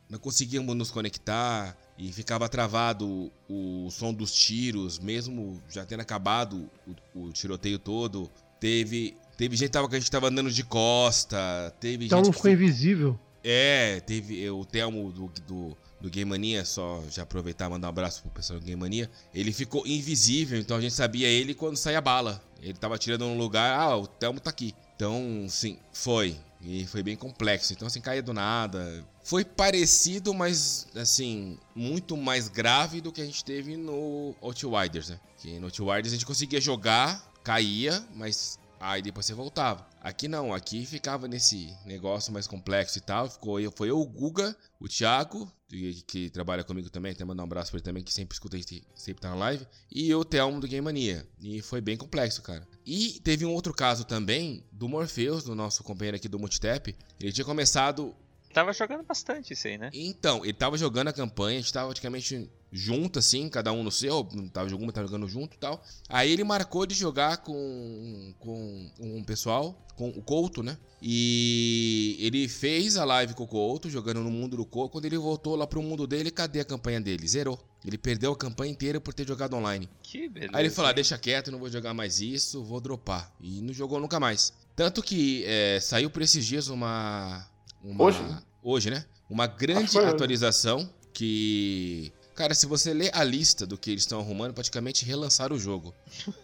[0.08, 6.02] não conseguíamos nos conectar e ficava travado o, o som dos tiros, mesmo já tendo
[6.02, 6.70] acabado
[7.16, 8.30] o, o tiroteio todo.
[8.60, 12.52] Teve, teve gente que a gente tava andando de costa, teve então gente não ficou
[12.52, 12.56] que...
[12.56, 13.18] invisível.
[13.42, 17.90] É, teve o Telmo do, do do Game Mania, só já aproveitar e mandar um
[17.90, 19.10] abraço pro pessoal do Game Mania.
[19.34, 22.42] Ele ficou invisível, então a gente sabia ele quando saía bala.
[22.62, 24.74] Ele tava tirando num lugar, ah, o Telmo tá aqui.
[24.96, 26.38] Então, sim, foi.
[26.62, 27.72] E foi bem complexo.
[27.72, 29.06] Então, assim, caía do nada.
[29.24, 35.20] Foi parecido, mas, assim, muito mais grave do que a gente teve no Outriders, né?
[35.38, 39.88] Que no Outriders a gente conseguia jogar, caía, mas aí depois você voltava.
[40.02, 43.30] Aqui não, aqui ficava nesse negócio mais complexo e tal.
[43.30, 47.44] Ficou eu, foi eu, o Guga, o Thiago, que, que, trabalha comigo também, até mandar
[47.44, 50.14] um abraço pra ele também, que sempre escuta a gente, sempre tá na live, e
[50.16, 51.28] o Thelmo do Game Mania.
[51.40, 52.68] E foi bem complexo, cara.
[52.86, 56.96] E teve um outro caso também do Morpheus, do nosso companheiro aqui do Multitap.
[57.20, 58.16] Ele tinha começado
[58.54, 59.90] Tava jogando bastante isso aí, né?
[59.94, 63.92] Então, ele tava jogando a campanha, a gente tava praticamente junto, assim, cada um no
[63.92, 65.84] seu, tava jogando, tava jogando junto e tal.
[66.08, 70.78] Aí ele marcou de jogar com, com um pessoal, com o Couto, né?
[71.02, 74.92] E ele fez a live com o Couto, jogando no mundo do Couto.
[74.94, 77.28] Quando ele voltou lá pro mundo dele, cadê a campanha dele?
[77.28, 77.60] Zerou.
[77.86, 79.90] Ele perdeu a campanha inteira por ter jogado online.
[80.04, 80.52] Que beleza.
[80.56, 83.32] Aí ele falou: ah, deixa quieto, não vou jogar mais isso, vou dropar.
[83.40, 84.54] E não jogou nunca mais.
[84.76, 87.48] Tanto que é, saiu por esses dias uma
[87.84, 88.20] uma, hoje?
[88.62, 89.06] Hoje, né?
[89.30, 92.12] Uma grande atualização que.
[92.36, 95.94] Cara, se você ler a lista do que eles estão arrumando, praticamente relançaram o jogo.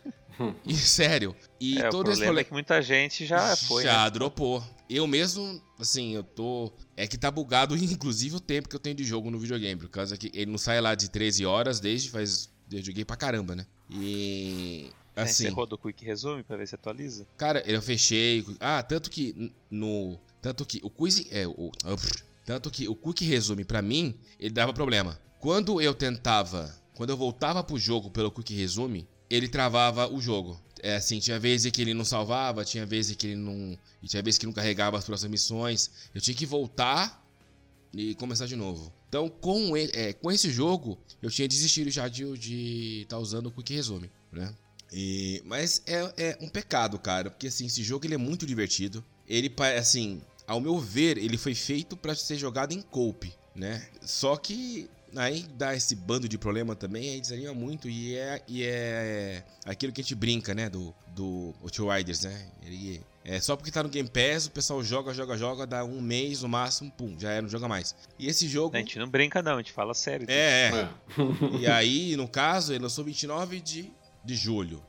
[0.65, 1.36] e sério.
[1.59, 3.83] E é, todo o problema esse é que muita gente já foi.
[3.83, 4.09] Já né?
[4.09, 4.63] dropou.
[4.89, 6.71] Eu mesmo, assim, eu tô.
[6.95, 9.79] É que tá bugado, inclusive, o tempo que eu tenho de jogo no videogame.
[9.79, 12.49] Por causa que ele não sai lá de 13 horas desde faz.
[12.71, 13.65] Eu joguei pra caramba, né?
[13.89, 14.89] E.
[15.15, 17.25] Assim, é, você roda o Quick Resume pra ver se atualiza?
[17.38, 18.45] Cara, eu fechei.
[18.59, 20.19] Ah, tanto que no.
[20.46, 21.72] Tanto que o quiz é o
[22.46, 25.20] tanto que o quick resume para mim, ele dava problema.
[25.39, 30.62] Quando eu tentava, quando eu voltava pro jogo pelo quick resume, ele travava o jogo.
[30.84, 34.22] É assim, tinha vezes que ele não salvava, tinha vezes que ele não, e tinha
[34.22, 35.89] vezes que não carregava as próximas missões.
[36.14, 37.28] Eu tinha que voltar
[37.91, 38.93] e começar de novo.
[39.10, 43.48] Então, com, ele, é, com esse jogo, eu tinha desistido já de estar tá usando
[43.48, 44.54] o quick resume, né?
[44.93, 49.04] E, mas é, é um pecado, cara, porque assim, esse jogo ele é muito divertido.
[49.28, 53.86] Ele, assim, ao meu ver, ele foi feito para ser jogado em cope, né?
[54.02, 58.64] Só que aí dá esse bando de problema também, aí desanima muito e é, e
[58.64, 62.46] é aquilo que a gente brinca, né, do, do Outriders, né?
[62.64, 66.00] Ele, é só porque tá no Game Pass, o pessoal joga, joga, joga, dá um
[66.00, 67.96] mês no máximo, pum, já é, não joga mais.
[68.20, 68.76] E esse jogo...
[68.76, 70.28] A gente não brinca não, a gente fala sério.
[70.30, 70.89] É, é.
[71.60, 73.91] e aí, no caso, ele lançou 29 de,
[74.24, 74.84] de julho.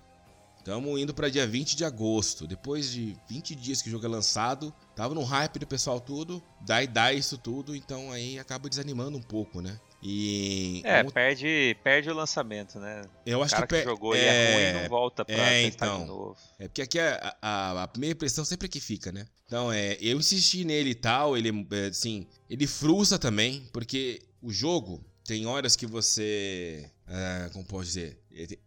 [0.67, 2.45] Estamos indo para dia 20 de agosto.
[2.45, 6.43] Depois de 20 dias que o jogo é lançado, tava no hype do pessoal tudo,
[6.61, 9.79] daí dá isso tudo, então aí acaba desanimando um pouco, né?
[10.03, 13.03] E é, perde, perde o lançamento, né?
[13.25, 16.01] Eu acho o cara que, que jogou é, é ruim não volta pra é, então,
[16.01, 16.37] de novo.
[16.59, 19.25] É porque aqui a, a, a, primeira impressão sempre é que fica, né?
[19.47, 24.53] Então, é, eu insisti nele e tal, ele é, assim, ele frustra também, porque o
[24.53, 28.19] jogo tem horas que você, uh, como pode dizer,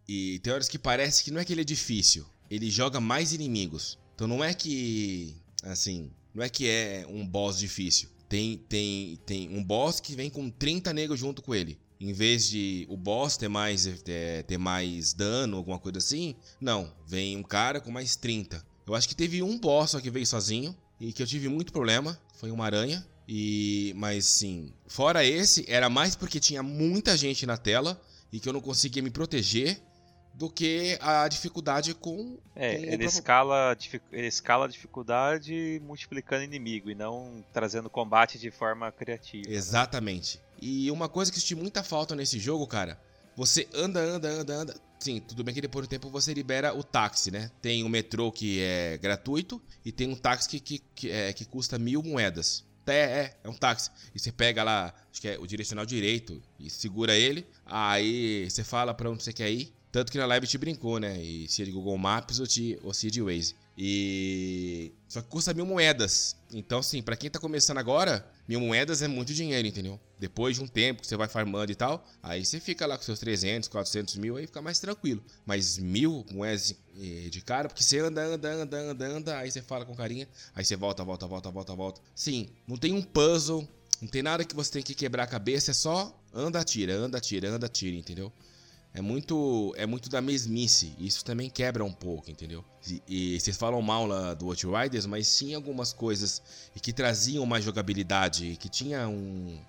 [0.08, 3.34] e tem horas que parece que não é que ele é difícil, ele joga mais
[3.34, 3.98] inimigos.
[4.16, 8.10] Então não é que, assim, não é que é um boss difícil.
[8.28, 11.80] Tem, tem, tem um boss que vem com 30 negros junto com ele.
[12.00, 16.94] Em vez de o boss ter mais, ter, ter mais dano, alguma coisa assim, não.
[17.06, 18.64] Vem um cara com mais 30.
[18.86, 21.74] Eu acho que teve um boss só que veio sozinho e que eu tive muito
[21.74, 22.20] problema.
[22.36, 23.06] Foi uma aranha.
[23.28, 28.48] E, mas sim, fora esse, era mais porque tinha muita gente na tela e que
[28.48, 29.82] eu não conseguia me proteger
[30.34, 32.38] do que a dificuldade com.
[32.56, 33.78] É, com ele, escala,
[34.12, 39.50] ele escala a dificuldade multiplicando inimigo e não trazendo combate de forma criativa.
[39.50, 39.56] Né?
[39.56, 40.38] Exatamente.
[40.38, 40.44] Né?
[40.62, 42.98] E uma coisa que eu senti muita falta nesse jogo, cara,
[43.36, 44.76] você anda, anda, anda, anda.
[45.00, 47.50] Sim, tudo bem que depois do tempo você libera o táxi, né?
[47.62, 51.46] Tem o metrô que é gratuito e tem um táxi que, que, que, é, que
[51.46, 52.66] custa mil moedas.
[52.88, 53.92] É, é, é um táxi.
[54.14, 57.46] E você pega lá, acho que é o direcional direito, e segura ele.
[57.66, 59.74] Aí você fala para onde você quer ir.
[59.92, 61.20] Tanto que na live te brincou, né?
[61.22, 63.56] E se é de Google Maps ou, te, ou se é de Waze.
[63.82, 64.92] E.
[65.08, 66.36] Só que custa mil moedas.
[66.52, 69.98] Então, assim, para quem tá começando agora, mil moedas é muito dinheiro, entendeu?
[70.20, 73.06] Depois de um tempo que você vai farmando e tal, aí você fica lá com
[73.06, 75.24] seus 300, 400 mil, aí fica mais tranquilo.
[75.46, 76.76] Mas mil moedas
[77.32, 80.66] de cara, porque você anda, anda, anda, anda, anda, aí você fala com carinha, aí
[80.66, 82.02] você volta, volta, volta, volta, volta.
[82.14, 83.66] Sim, não tem um puzzle,
[84.02, 87.18] não tem nada que você tem que quebrar a cabeça, é só anda, atira, anda,
[87.18, 88.30] atira, anda, atira, entendeu?
[88.94, 90.96] É muito, é muito da mesmice.
[91.00, 92.66] Isso também quebra um pouco, entendeu?
[93.08, 96.42] E, e vocês falam mal lá do Outriders, mas tinha algumas coisas
[96.82, 99.60] que traziam mais jogabilidade, que tinha um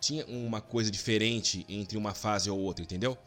[0.00, 3.18] tinha uma coisa diferente entre uma fase ou outra, entendeu?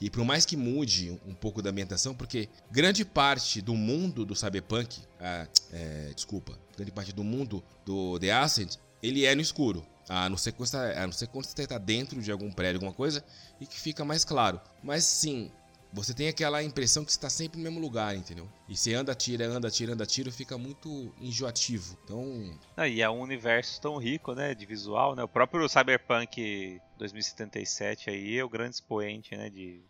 [0.00, 4.34] E por mais que mude um pouco da ambientação, porque grande parte do mundo do
[4.34, 9.84] Cyberpunk, ah, é, desculpa, grande parte do mundo do The Ascent, ele é no escuro.
[10.08, 13.24] A não a não ser quando você tá dentro de algum prédio, alguma coisa,
[13.64, 14.60] e que fica mais claro.
[14.82, 15.50] Mas sim,
[15.92, 18.48] você tem aquela impressão que você está sempre no mesmo lugar, entendeu?
[18.68, 21.96] E você anda, tira, anda, tira, anda, tira, fica muito enjoativo.
[22.04, 22.58] Então.
[22.76, 24.54] Ah, e é um universo tão rico, né?
[24.54, 25.24] De visual, né?
[25.24, 29.48] O próprio Cyberpunk 2077 aí é o grande expoente, né?
[29.48, 29.82] De,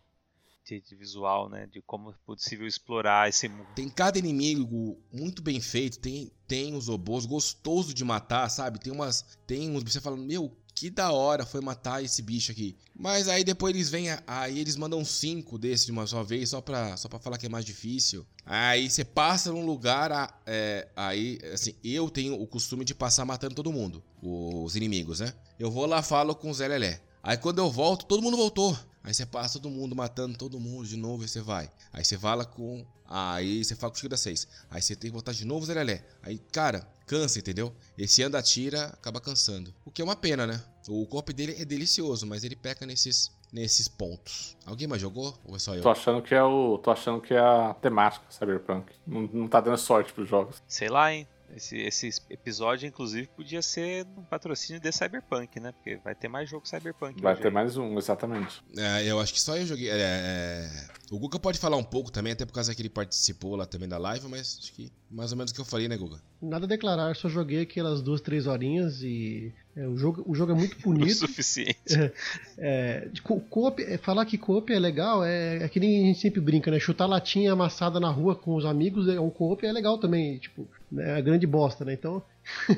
[0.65, 1.67] de, de, visual, né?
[1.67, 3.67] De como é possível explorar esse mundo.
[3.75, 8.79] Tem cada inimigo muito bem feito, tem, tem os robôs gostoso de matar, sabe?
[8.79, 9.37] Tem umas.
[9.45, 9.83] Tem uns.
[9.83, 12.75] Você fala, meu, que da hora foi matar esse bicho aqui.
[12.93, 16.59] Mas aí depois eles vêm, aí eles mandam cinco desses de uma só vez, só
[16.59, 18.25] pra, só pra falar que é mais difícil.
[18.45, 23.55] Aí você passa num lugar, é, aí, assim, eu tenho o costume de passar matando
[23.55, 25.33] todo mundo, os inimigos, né?
[25.57, 27.01] Eu vou lá, falo com o Zé Lelé.
[27.23, 28.77] Aí quando eu volto, todo mundo voltou.
[29.01, 31.69] Aí você passa todo mundo matando todo mundo de novo e você vai.
[31.93, 32.85] Aí você fala com.
[33.07, 34.47] Aí você fala com o Chico da 6.
[34.69, 36.03] Aí você tem que voltar de novo, Zé Lelé.
[36.21, 37.73] Aí, cara, cansa, entendeu?
[37.97, 39.73] Esse anda tira acaba cansando.
[39.85, 40.61] O que é uma pena, né?
[40.87, 44.55] O corpo dele é delicioso, mas ele peca nesses, nesses pontos.
[44.65, 45.37] Alguém mais jogou?
[45.45, 45.81] Ou é só eu?
[45.81, 46.77] Tô achando que é o.
[46.77, 48.93] Tô achando que é a temática Cyberpunk.
[49.05, 50.61] Não, não tá dando sorte pros jogos.
[50.67, 51.27] Sei lá, hein?
[51.55, 55.71] Esse, esse episódio, inclusive, podia ser um patrocínio de Cyberpunk, né?
[55.71, 57.21] Porque vai ter mais jogo Cyberpunk.
[57.21, 57.53] Vai ter aí.
[57.53, 58.61] mais um, exatamente.
[58.77, 59.89] É, eu acho que só eu joguei.
[59.89, 60.69] É, é...
[61.09, 63.87] O Guga pode falar um pouco também, até por causa que ele participou lá também
[63.87, 66.21] da live, mas acho que mais ou menos o que eu falei, né, Guga?
[66.41, 70.53] Nada a declarar, só joguei aquelas duas, três horinhas e é, o, jogo, o jogo
[70.53, 71.11] é muito bonito.
[71.11, 71.75] o suficiente.
[71.93, 72.11] É,
[72.57, 73.41] é, co
[73.79, 76.79] é, falar que coop é legal é, é que nem a gente sempre brinca, né?
[76.79, 80.65] Chutar latinha amassada na rua com os amigos, é um coop é legal também, tipo,
[80.97, 81.93] é a grande bosta, né?
[81.93, 82.23] Então,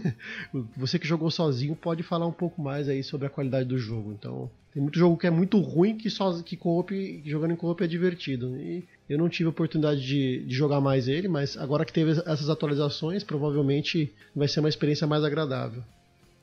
[0.75, 4.11] você que jogou sozinho pode falar um pouco mais aí sobre a qualidade do jogo.
[4.11, 6.83] Então, tem muito jogo que é muito ruim que só que co
[7.25, 8.57] jogando em coop é divertido.
[8.57, 12.11] E eu não tive a oportunidade de, de, jogar mais ele, mas agora que teve
[12.11, 15.83] essas atualizações, provavelmente vai ser uma experiência mais agradável.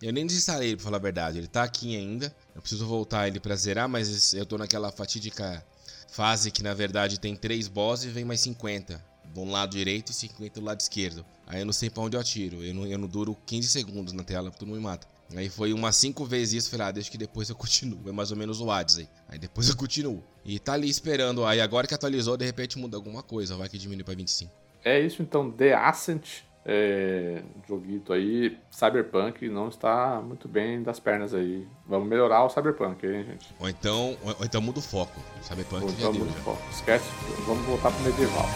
[0.03, 1.38] Eu nem desinstalei ele, pra falar a verdade.
[1.38, 2.34] Ele tá aqui ainda.
[2.55, 5.64] Eu preciso voltar ele pra zerar, mas eu tô naquela fatídica
[6.11, 9.03] fase que na verdade tem três bosses e vem mais 50
[9.34, 11.24] do lado direito e 50 do lado esquerdo.
[11.47, 12.62] Aí eu não sei pra onde eu atiro.
[12.62, 15.07] Eu não, eu não duro 15 segundos na tela, todo mundo me mata.
[15.34, 18.09] Aí foi umas 5 vezes isso, falei, ah, deixa que depois eu continuo.
[18.09, 19.09] É mais ou menos o Hades aí.
[19.28, 20.22] Aí depois eu continuo.
[20.45, 21.45] E tá ali esperando.
[21.45, 23.57] Aí agora que atualizou, de repente muda alguma coisa.
[23.57, 24.53] Vai que diminui pra 25.
[24.84, 26.45] É isso então, The Ascent.
[26.66, 31.66] É, joguito aí, Cyberpunk não está muito bem das pernas aí.
[31.86, 33.54] Vamos melhorar o Cyberpunk, hein, gente?
[33.60, 35.20] Ou então, ou, ou então muda o foco.
[35.42, 36.62] Cyberpunk ou então muda o foco.
[36.70, 37.10] Esquece,
[37.46, 38.46] vamos voltar pro medieval.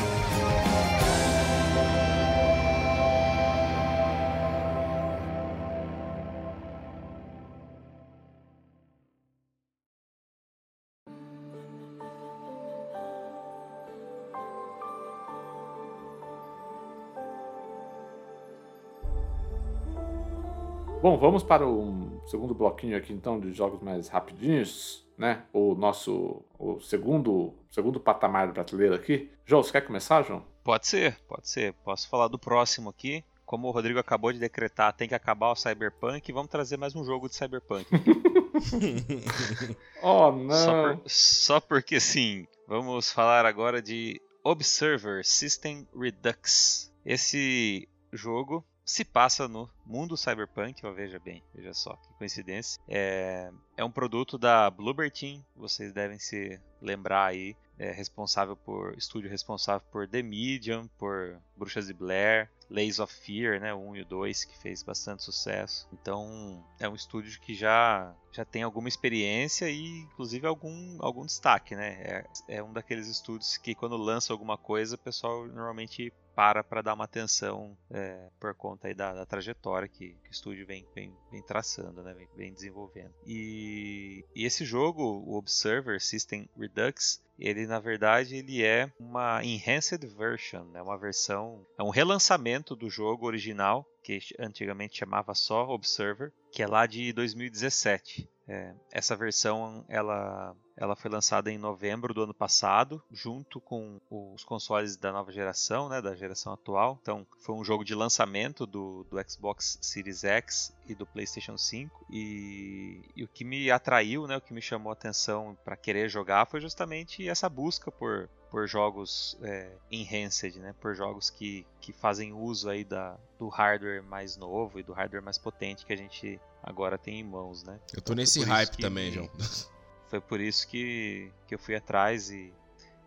[21.09, 25.43] Bom, vamos para o segundo bloquinho aqui então de jogos mais rapidinhos, né?
[25.55, 29.31] O nosso o segundo segundo patamar da prateleira aqui.
[29.47, 30.45] João, você quer começar, João?
[30.63, 31.73] Pode ser, pode ser.
[31.83, 33.25] Posso falar do próximo aqui.
[33.47, 37.03] Como o Rodrigo acabou de decretar, tem que acabar o Cyberpunk, vamos trazer mais um
[37.03, 37.87] jogo de Cyberpunk.
[40.05, 40.55] oh, não!
[40.55, 42.47] Só, por, só porque sim.
[42.67, 46.93] Vamos falar agora de Observer System Redux.
[47.03, 52.81] Esse jogo se passa no mundo cyberpunk, ó, veja bem, veja só, que coincidência.
[52.89, 58.97] É, é um produto da Bloober Team, vocês devem se lembrar aí, é responsável por,
[58.97, 63.97] estúdio responsável por The Medium, por Bruxas de Blair, Lays of Fear, né, o 1
[63.97, 65.89] e o 2, que fez bastante sucesso.
[65.93, 71.75] Então, é um estúdio que já, já tem alguma experiência e, inclusive, algum, algum destaque,
[71.75, 72.25] né?
[72.49, 76.83] É, é um daqueles estúdios que, quando lança alguma coisa, o pessoal normalmente para para
[76.83, 80.87] dar uma atenção é, por conta aí da, da trajetória que, que, o estúdio vem,
[80.95, 82.15] vem, vem traçando, né?
[82.15, 83.13] Vem, vem desenvolvendo.
[83.27, 90.05] E, e, esse jogo, o Observer System Redux, ele na verdade ele é uma enhanced
[90.07, 90.83] version, é né?
[90.83, 96.67] uma versão, é um relançamento do jogo original que antigamente chamava só Observer, que é
[96.67, 98.29] lá de 2017.
[98.49, 104.45] É, essa versão ela ela foi lançada em novembro do ano passado, junto com os
[104.45, 106.99] consoles da nova geração, né, da geração atual.
[107.03, 112.07] Então, foi um jogo de lançamento do, do Xbox Series X e do PlayStation 5.
[112.09, 116.09] E, e o que me atraiu, né, o que me chamou a atenção para querer
[116.09, 121.93] jogar foi justamente essa busca por, por jogos é, enhanced, né, por jogos que, que
[121.93, 125.97] fazem uso aí da, do hardware mais novo e do hardware mais potente que a
[125.97, 127.79] gente agora tem em mãos, né?
[127.89, 129.31] Eu tô então, nesse hype também, João.
[130.09, 132.53] Foi por isso que, que eu fui atrás e,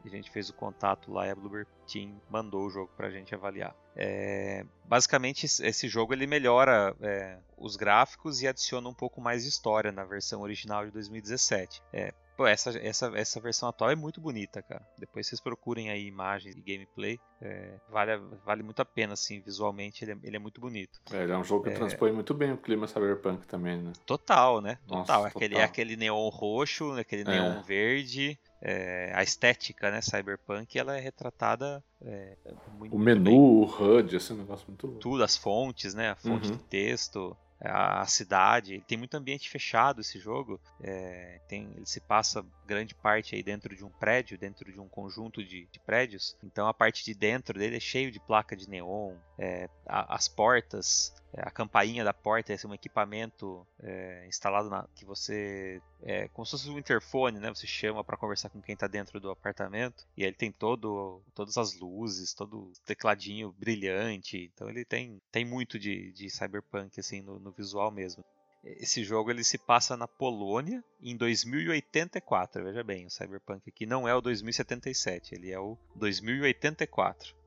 [0.07, 3.11] a gente fez o contato lá e a Bluebird Team mandou o jogo para a
[3.11, 3.75] gente avaliar.
[3.95, 9.49] É, basicamente, esse jogo ele melhora é, os gráficos e adiciona um pouco mais de
[9.49, 11.81] história na versão original de 2017.
[11.91, 14.81] É, Pô, essa, essa, essa versão atual é muito bonita, cara.
[14.97, 17.19] Depois vocês procurem aí imagens e gameplay.
[17.39, 20.99] É, vale, vale muito a pena, assim, visualmente ele é, ele é muito bonito.
[21.11, 21.73] É, ele é um jogo que é...
[21.73, 23.93] transpõe muito bem o clima cyberpunk também, né?
[24.07, 24.79] Total, né?
[24.87, 25.23] Total.
[25.23, 25.65] Nossa, aquele, total.
[25.69, 28.39] aquele neon roxo, aquele neon verde.
[28.61, 32.37] É, a estética, né, cyberpunk, ela é retratada é,
[32.77, 33.35] muito, O menu, bem.
[33.35, 35.01] o HUD, esse negócio muito louco.
[35.01, 36.57] Tudo, as fontes, né, a fonte uhum.
[36.57, 38.73] de texto, a, cidade.
[38.73, 40.59] Ele tem muito ambiente fechado esse jogo.
[40.81, 44.87] É, tem, ele se passa grande parte aí dentro de um prédio, dentro de um
[44.87, 46.35] conjunto de, de prédios.
[46.43, 50.27] Então a parte de dentro dele é cheio de placa de neon, é, a, as
[50.27, 56.27] portas é, a campainha da porta é um equipamento é, instalado na, que você é
[56.27, 57.49] como se fosse um interfone, né?
[57.49, 61.57] Você chama para conversar com quem está dentro do apartamento e ele tem todo todas
[61.57, 64.51] as luzes, todo o tecladinho brilhante.
[64.53, 68.23] Então ele tem tem muito de, de cyberpunk assim no, no visual mesmo.
[68.63, 72.63] Esse jogo ele se passa na Polônia em 2084.
[72.63, 77.40] Veja bem, o Cyberpunk aqui não é o 2077, ele é o 2084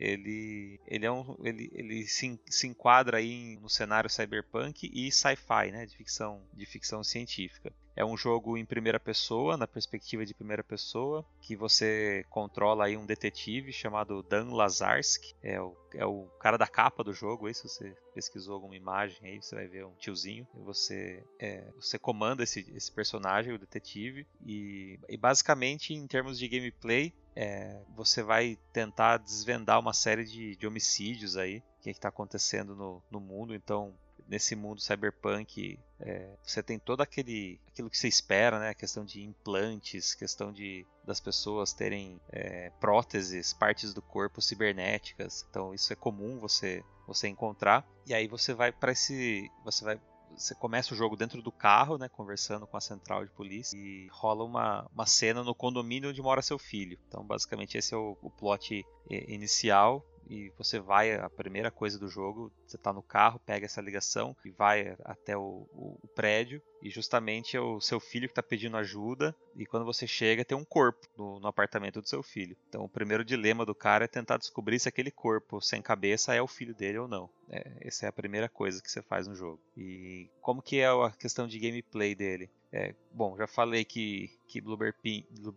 [0.00, 5.70] ele, ele, é um, ele, ele se, se enquadra aí no cenário cyberpunk e sci-fi,
[5.70, 7.70] né, de ficção, de ficção científica.
[7.96, 12.96] É um jogo em primeira pessoa, na perspectiva de primeira pessoa, que você controla aí
[12.96, 15.34] um detetive chamado Dan Lazarski.
[15.42, 19.18] É o, é o cara da capa do jogo, aí se você pesquisou alguma imagem
[19.22, 20.46] aí, você vai ver um tiozinho.
[20.54, 26.38] E você, é, você comanda esse, esse personagem, o detetive, e, e basicamente em termos
[26.38, 31.88] de gameplay, é, você vai tentar desvendar uma série de, de homicídios aí, o que
[31.88, 33.54] é está acontecendo no, no mundo.
[33.54, 33.94] Então,
[34.30, 38.68] nesse mundo cyberpunk, é, você tem todo aquele aquilo que você espera, né?
[38.70, 45.44] A questão de implantes, questão de das pessoas terem é, próteses, partes do corpo cibernéticas.
[45.50, 47.84] Então isso é comum você você encontrar.
[48.06, 50.00] E aí você vai para esse você vai
[50.36, 54.08] você começa o jogo dentro do carro, né, conversando com a central de polícia, e
[54.12, 56.96] rola uma, uma cena no condomínio onde mora seu filho.
[57.08, 62.06] Então, basicamente, esse é o, o plot inicial e você vai, a primeira coisa do
[62.08, 66.62] jogo, você está no carro, pega essa ligação e vai até o, o, o prédio
[66.80, 70.56] e justamente é o seu filho que está pedindo ajuda e quando você chega tem
[70.56, 72.56] um corpo no, no, apartamento do seu filho.
[72.68, 76.40] Então o primeiro dilema do cara é tentar descobrir se aquele corpo sem cabeça é
[76.40, 77.28] o filho dele ou não.
[77.50, 79.60] É, essa é a primeira coisa que você faz no jogo.
[79.76, 82.48] E como que é a questão de gameplay dele?
[82.72, 84.96] É, bom, já falei que, que Bluebird,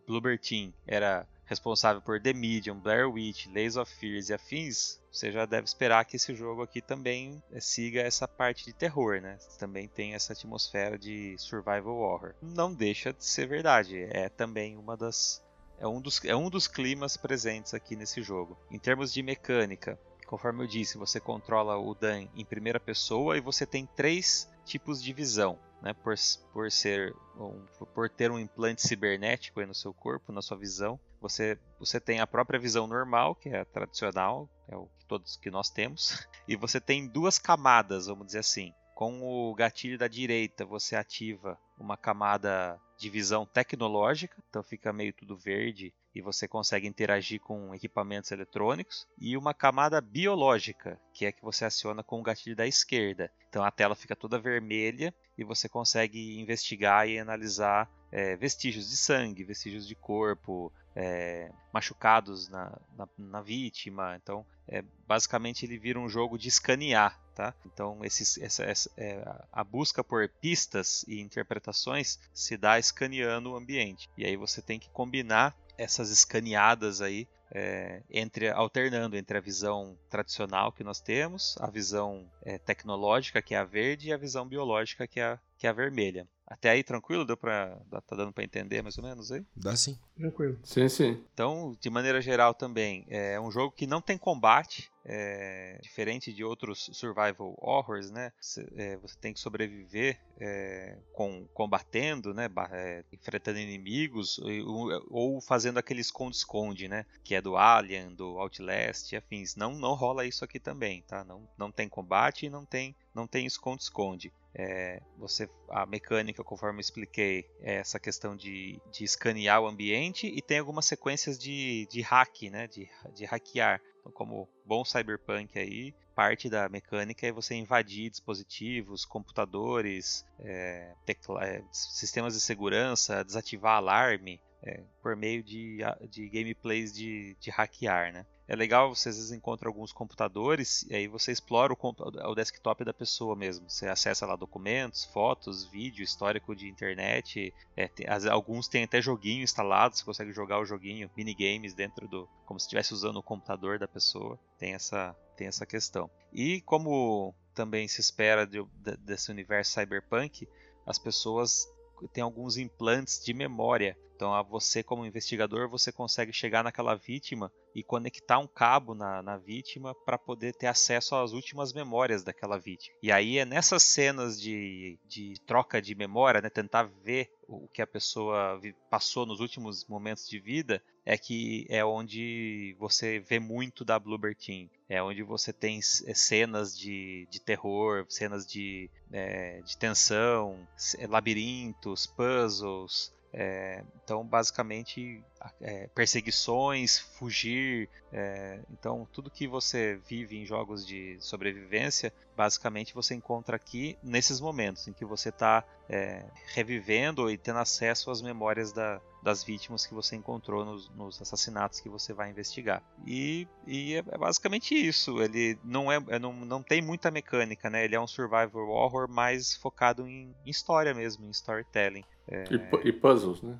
[0.07, 5.31] Bluebird Team era responsável por The Medium, Blair Witch, Lays of Fears e afins, você
[5.31, 9.37] já deve esperar que esse jogo aqui também eh, siga essa parte de terror, né?
[9.59, 12.33] Também tem essa atmosfera de survival horror.
[12.41, 15.43] Não deixa de ser verdade, é também uma das
[15.79, 18.57] é um dos, é um dos climas presentes aqui nesse jogo.
[18.71, 23.41] Em termos de mecânica, conforme eu disse, você controla o Dan em primeira pessoa e
[23.41, 26.15] você tem três tipos de visão né, por,
[26.53, 27.59] por ser um,
[27.93, 30.97] por ter um implante cibernético no seu corpo, na sua visão.
[31.23, 35.37] Você, você tem a própria visão normal, que é a tradicional, é o que todos
[35.37, 38.73] que nós temos, e você tem duas camadas, vamos dizer assim.
[38.93, 45.13] Com o gatilho da direita, você ativa uma camada de visão tecnológica, então fica meio
[45.13, 51.31] tudo verde e você consegue interagir com equipamentos eletrônicos, e uma camada biológica, que é
[51.31, 53.31] que você aciona com o gatilho da esquerda.
[53.49, 58.97] Então a tela fica toda vermelha e você consegue investigar e analisar é, vestígios de
[58.97, 64.15] sangue, vestígios de corpo, é, machucados na, na, na, vítima.
[64.21, 67.19] Então, é, basicamente, ele vira um jogo de escanear.
[67.33, 67.53] Tá?
[67.65, 73.55] Então, esses, essa, essa, é, a busca por pistas e interpretações se dá escaneando o
[73.55, 74.09] ambiente.
[74.15, 79.97] E aí você tem que combinar essas escaneadas aí é, entre alternando entre a visão
[80.09, 84.47] tradicional que nós temos, a visão é, tecnológica que é a verde e a visão
[84.47, 86.27] biológica que é que é a vermelha.
[86.45, 87.25] Até aí tranquilo?
[87.25, 89.43] Deu pra, tá dando para entender mais ou menos aí?
[89.55, 89.97] Dá sim.
[90.15, 90.57] Tranquilo.
[90.63, 91.23] Sim, sim.
[91.33, 96.43] Então, de maneira geral também, é um jogo que não tem combate, é, diferente de
[96.43, 98.31] outros survival horrors, né?
[98.39, 102.49] Você, é, você tem que sobreviver é, com, combatendo, né?
[102.71, 107.05] É, enfrentando inimigos ou, ou fazendo aquele esconde-esconde, né?
[107.23, 109.55] Que é do Alien, do Outlast afins.
[109.55, 111.23] Não, não rola isso aqui também, tá?
[111.23, 114.31] Não, não tem combate e não tem, não tem esconde-esconde.
[114.55, 120.27] É, você a mecânica, conforme eu expliquei, é essa questão de, de escanear o ambiente
[120.27, 122.67] e tem algumas sequências de, de hack, né?
[122.67, 123.81] De, de hackear.
[123.99, 131.43] Então, como bom cyberpunk aí, parte da mecânica é você invadir dispositivos, computadores, é, tecla,
[131.43, 138.13] é, sistemas de segurança, desativar alarme, é, por meio de, de gameplays de, de hackear,
[138.13, 138.25] né?
[138.47, 142.83] É legal, você às vezes encontra alguns computadores e aí você explora o, o, desktop
[142.83, 143.69] da pessoa mesmo.
[143.69, 147.53] Você acessa lá documentos, fotos, vídeo, histórico de internet.
[147.75, 152.07] É, tem, as, alguns têm até joguinho instalado, você consegue jogar o joguinho, minigames dentro
[152.07, 152.27] do.
[152.45, 154.37] como se estivesse usando o computador da pessoa.
[154.57, 156.09] Tem essa, tem essa questão.
[156.33, 160.47] E como também se espera de, de, desse universo cyberpunk,
[160.85, 161.65] as pessoas
[162.11, 163.97] têm alguns implantes de memória.
[164.15, 169.21] Então, a você como investigador, você consegue chegar naquela vítima e conectar um cabo na,
[169.23, 172.95] na vítima para poder ter acesso às últimas memórias daquela vítima.
[173.01, 177.81] E aí é nessas cenas de, de troca de memória, né, tentar ver o que
[177.81, 178.59] a pessoa
[178.89, 184.35] passou nos últimos momentos de vida, é que é onde você vê muito da Bluebird
[184.35, 184.69] Team.
[184.87, 190.67] É onde você tem é, cenas de, de terror, cenas de, é, de tensão,
[191.09, 195.23] labirintos, puzzles, é, então, basicamente,
[195.59, 197.89] é, perseguições, fugir.
[198.11, 204.39] É, então, tudo que você vive em jogos de sobrevivência, basicamente você encontra aqui nesses
[204.39, 206.23] momentos em que você está é,
[206.53, 211.79] revivendo e tendo acesso às memórias da, das vítimas que você encontrou nos, nos, assassinatos
[211.79, 212.83] que você vai investigar.
[213.07, 215.21] E, e é, é basicamente isso.
[215.21, 217.85] Ele não, é, é, não, não tem muita mecânica, né?
[217.85, 222.03] Ele é um survival horror mais focado em, em história mesmo, em storytelling.
[222.27, 222.43] É...
[222.51, 223.57] E, e, puzzles, né?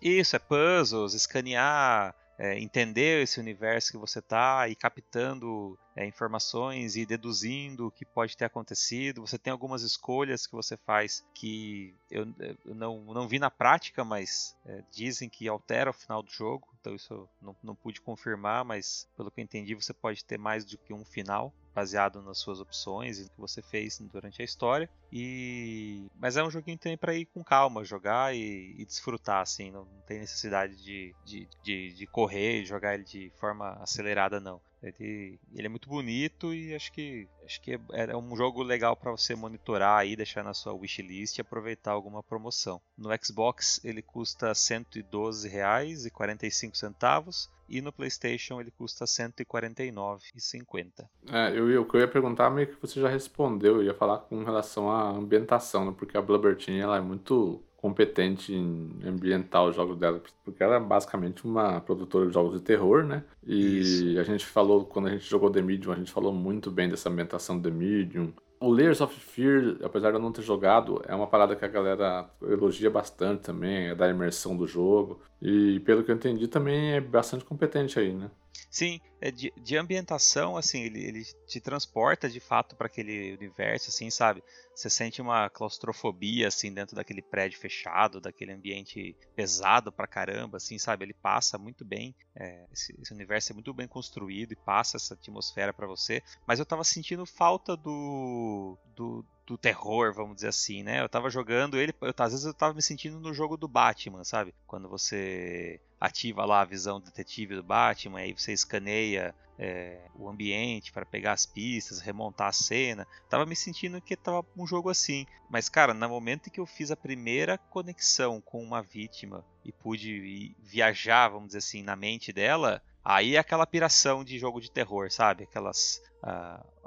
[0.00, 6.96] Isso, é puzzles, escanear, é, entender esse universo que você está e captando é, informações
[6.96, 9.20] e deduzindo o que pode ter acontecido.
[9.20, 12.26] Você tem algumas escolhas que você faz que eu,
[12.64, 16.68] eu não, não vi na prática, mas é, dizem que altera o final do jogo.
[16.80, 20.38] Então isso eu não, não pude confirmar, mas pelo que eu entendi, você pode ter
[20.38, 24.40] mais do que um final baseado nas suas opções e no que você fez durante
[24.42, 24.88] a história.
[25.12, 29.70] E mas é um joguinho também para ir com calma, jogar e, e desfrutar assim,
[29.70, 34.60] não, tem necessidade de, de, de, de correr e jogar ele de forma acelerada não.
[34.82, 38.96] Ele, ele é muito bonito e acho que acho que é, é um jogo legal
[38.96, 42.80] para você monitorar aí, deixar na sua wishlist e aproveitar alguma promoção.
[42.96, 51.08] No Xbox ele custa R$ 112,45 e no PlayStation ele custa R$ 149,50.
[51.30, 54.42] É, eu, eu, eu ia perguntar meio que você já respondeu, eu ia falar com
[54.44, 55.94] relação à ambientação, né?
[55.96, 60.80] porque a Blubbertin ela é muito competente em ambientar os jogos dela, porque ela é
[60.80, 63.24] basicamente uma produtora de jogos de terror, né?
[63.44, 64.20] E Isso.
[64.20, 67.10] a gente falou, quando a gente jogou The Medium, a gente falou muito bem dessa
[67.10, 68.32] ambientação do The Medium.
[68.60, 71.68] O Layers of Fear, apesar de eu não ter jogado, é uma parada que a
[71.68, 75.20] galera elogia bastante também, é da imersão do jogo.
[75.40, 78.30] E pelo que eu entendi, também é bastante competente aí, né?
[78.70, 83.90] Sim, é de, de ambientação, assim, ele, ele te transporta de fato para aquele universo,
[83.90, 84.42] assim, sabe?
[84.74, 90.78] Você sente uma claustrofobia, assim, dentro daquele prédio fechado, daquele ambiente pesado pra caramba, assim,
[90.78, 91.04] sabe?
[91.04, 95.14] Ele passa muito bem, é, esse, esse, universo é muito bem construído e passa essa
[95.14, 100.82] atmosfera para você, mas eu tava sentindo falta do, do, do terror, vamos dizer assim,
[100.82, 101.00] né?
[101.02, 104.24] Eu tava jogando ele, eu, às vezes eu tava me sentindo no jogo do Batman,
[104.24, 104.54] sabe?
[104.66, 110.92] Quando você ativa lá a visão detetive do Batman, aí você escaneia é, o ambiente
[110.92, 113.06] para pegar as pistas, remontar a cena.
[113.28, 115.26] Tava me sentindo que tava um jogo assim.
[115.48, 119.70] Mas, cara, no momento em que eu fiz a primeira conexão com uma vítima e
[119.70, 124.70] pude viajar, vamos dizer assim, na mente dela, aí é aquela piração de jogo de
[124.70, 125.44] terror, sabe?
[125.44, 126.02] Aquelas.
[126.22, 126.81] Uh,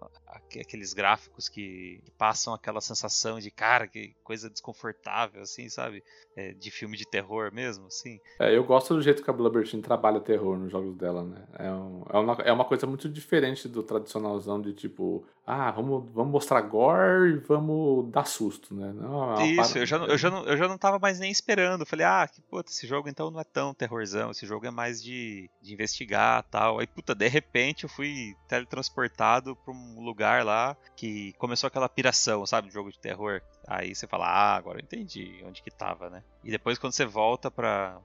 [0.60, 6.03] aqueles gráficos que, passam aquela sensação de cara, que coisa desconfortável, assim, sabe?
[6.36, 8.19] É, de filme de terror mesmo, assim.
[8.40, 11.45] É, eu gosto do jeito que a Blubbertin trabalha terror nos jogos dela, né?
[11.57, 16.11] É, um, é, uma, é uma coisa muito diferente do tradicionalzão de tipo, ah, vamos,
[16.11, 18.91] vamos mostrar gore e vamos dar susto, né?
[18.94, 21.86] Não, é Isso, eu já, eu, já não, eu já não tava mais nem esperando.
[21.86, 25.03] Falei, ah, que puta, esse jogo então não é tão terrorzão, esse jogo é mais
[25.03, 26.80] de, de investigar tal.
[26.80, 32.45] Aí, puta, de repente eu fui teletransportado pra um lugar lá que começou aquela piração,
[32.45, 33.41] sabe, jogo de terror.
[33.67, 36.23] Aí você fala, ah, agora eu entendi onde que tava, né?
[36.43, 37.99] E depois quando você volta pra,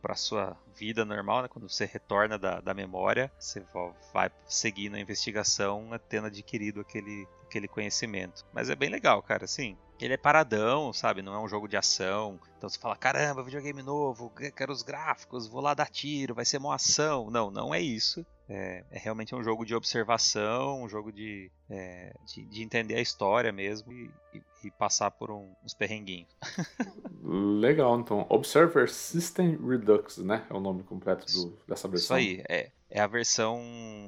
[0.00, 1.48] para sua vida normal, né?
[1.48, 3.62] quando você retorna da, da memória, você
[4.12, 8.44] vai seguindo a investigação tendo adquirido aquele, aquele conhecimento.
[8.52, 9.76] Mas é bem legal, cara, assim.
[10.00, 11.22] Ele é paradão, sabe?
[11.22, 12.38] Não é um jogo de ação.
[12.58, 16.58] Então você fala, caramba, videogame novo, quero os gráficos, vou lá dar tiro, vai ser
[16.58, 17.30] uma ação.
[17.30, 18.26] Não, não é isso.
[18.48, 23.00] É, é, realmente um jogo de observação, um jogo de, é, de, de, entender a
[23.00, 26.28] história mesmo e, e, e passar por um, uns perrenguinhos.
[27.24, 28.26] Legal, então.
[28.28, 30.46] Observer System Redux, né?
[30.50, 32.18] É o nome completo do, dessa versão.
[32.18, 32.70] Isso aí, é.
[32.90, 33.60] É a versão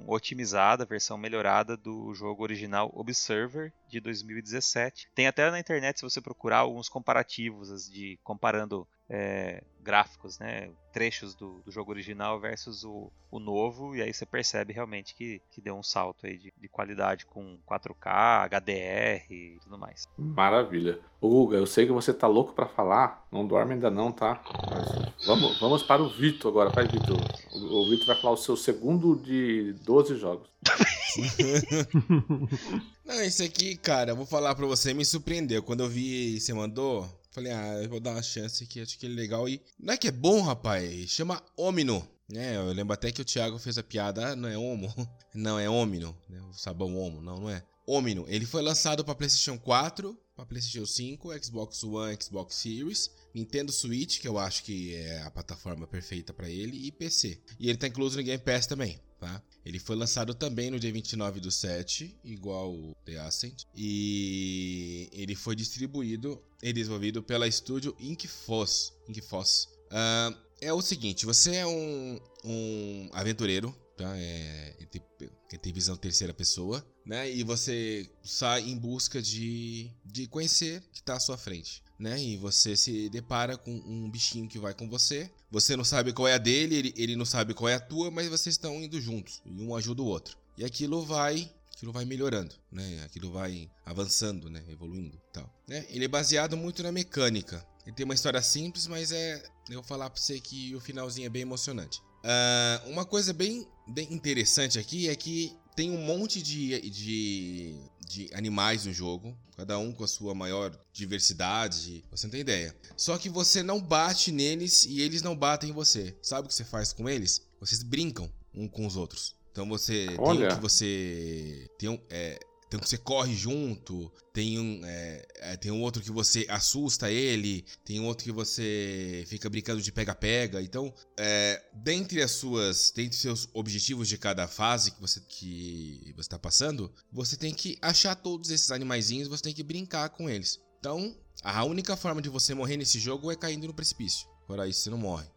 [0.07, 5.09] otimizada, a versão melhorada do jogo original Observer de 2017.
[5.13, 10.69] Tem até na internet, se você procurar, alguns comparativos de comparando é, gráficos, né?
[10.93, 15.41] Trechos do, do jogo original versus o, o, novo, e aí você percebe realmente que,
[15.53, 20.09] que deu um salto aí de, de qualidade com 4K, HDR e tudo mais.
[20.19, 20.99] Maravilha.
[21.21, 24.43] Guga, eu sei que você tá louco para falar, não dorme ainda não, tá?
[24.69, 24.89] Mas
[25.25, 27.17] vamos, vamos para o Vitor agora, vai Vitor.
[27.53, 30.49] O, o Vitor vai falar o seu segundo de 12 jogos.
[33.07, 35.63] não, esse aqui, cara, eu vou falar pra você, me surpreendeu.
[35.63, 39.05] Quando eu vi você mandou, Falei, ah, eu vou dar uma chance que acho que
[39.05, 39.47] ele é legal.
[39.47, 41.11] E não é que é bom, rapaz.
[41.11, 42.03] Chama Omino.
[42.33, 44.91] É, eu lembro até que o Thiago fez a piada, ah, não é Homo.
[45.35, 46.17] Não, é Omino.
[46.31, 46.41] Né?
[46.49, 47.21] O sabão Homo.
[47.21, 47.63] Não, não é.
[47.87, 48.25] Omino.
[48.27, 54.19] Ele foi lançado para PlayStation 4, para PlayStation 5, Xbox One, Xbox Series, Nintendo Switch,
[54.19, 57.39] que eu acho que é a plataforma perfeita para ele, e PC.
[57.61, 59.43] E ele tá incluso no Game Pass também, tá?
[59.63, 63.65] Ele foi lançado também no dia 29 do 7, igual o The Ascent.
[63.75, 68.95] E ele foi distribuído e desenvolvido pela estúdio Inkfoss.
[69.07, 69.69] Inkfoss.
[69.91, 74.17] Uh, é o seguinte, você é um, um aventureiro, tá?
[74.17, 77.31] É, ele, tem, ele tem visão terceira pessoa, né?
[77.31, 82.21] E você sai em busca de, de conhecer o que está à sua frente né?
[82.21, 85.31] E você se depara com um bichinho que vai com você.
[85.51, 88.11] Você não sabe qual é a dele, ele, ele não sabe qual é a tua,
[88.11, 90.37] mas vocês estão indo juntos e um ajuda o outro.
[90.57, 93.03] E aquilo vai, aquilo vai melhorando, né?
[93.05, 94.63] Aquilo vai avançando, né?
[94.69, 95.51] Evoluindo, tal.
[95.69, 95.87] Né?
[95.91, 97.67] Ele é baseado muito na mecânica.
[97.87, 101.27] Ele tem uma história simples, mas é, eu vou falar para você que o finalzinho
[101.27, 102.01] é bem emocionante.
[102.25, 108.31] Uh, uma coisa bem, bem interessante aqui é que tem um monte de, de, de
[108.33, 112.75] animais no jogo, cada um com a sua maior diversidade, você não tem ideia.
[112.97, 116.17] Só que você não bate neles e eles não batem em você.
[116.23, 117.43] Sabe o que você faz com eles?
[117.61, 119.35] Vocês brincam um com os outros.
[119.51, 120.49] Então você Olha.
[120.49, 122.39] tem que você tem um, é,
[122.69, 127.65] então você corre junto, tem um, é, é, tem um outro que você assusta ele,
[127.85, 130.61] tem um outro que você fica brincando de pega-pega.
[130.61, 136.21] Então, é, dentre as suas, dentre seus objetivos de cada fase que você que você
[136.23, 140.61] está passando, você tem que achar todos esses animaizinhos, você tem que brincar com eles.
[140.81, 144.27] Então, a única forma de você morrer nesse jogo é caindo no precipício.
[144.47, 145.36] Fora isso, você não morre.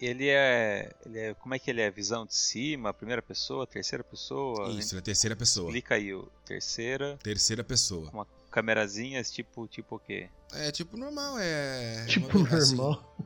[0.00, 1.34] Ele é, ele é.
[1.34, 1.90] Como é que ele é?
[1.90, 4.68] Visão de cima, primeira pessoa, terceira pessoa?
[4.70, 5.66] Isso, é terceira pessoa.
[5.66, 7.18] Explica aí o terceira.
[7.22, 8.08] Terceira pessoa.
[8.12, 10.28] Uma câmerazinha, tipo, tipo o quê?
[10.52, 12.06] É tipo normal, é.
[12.06, 12.76] Tipo assim.
[12.76, 13.16] normal.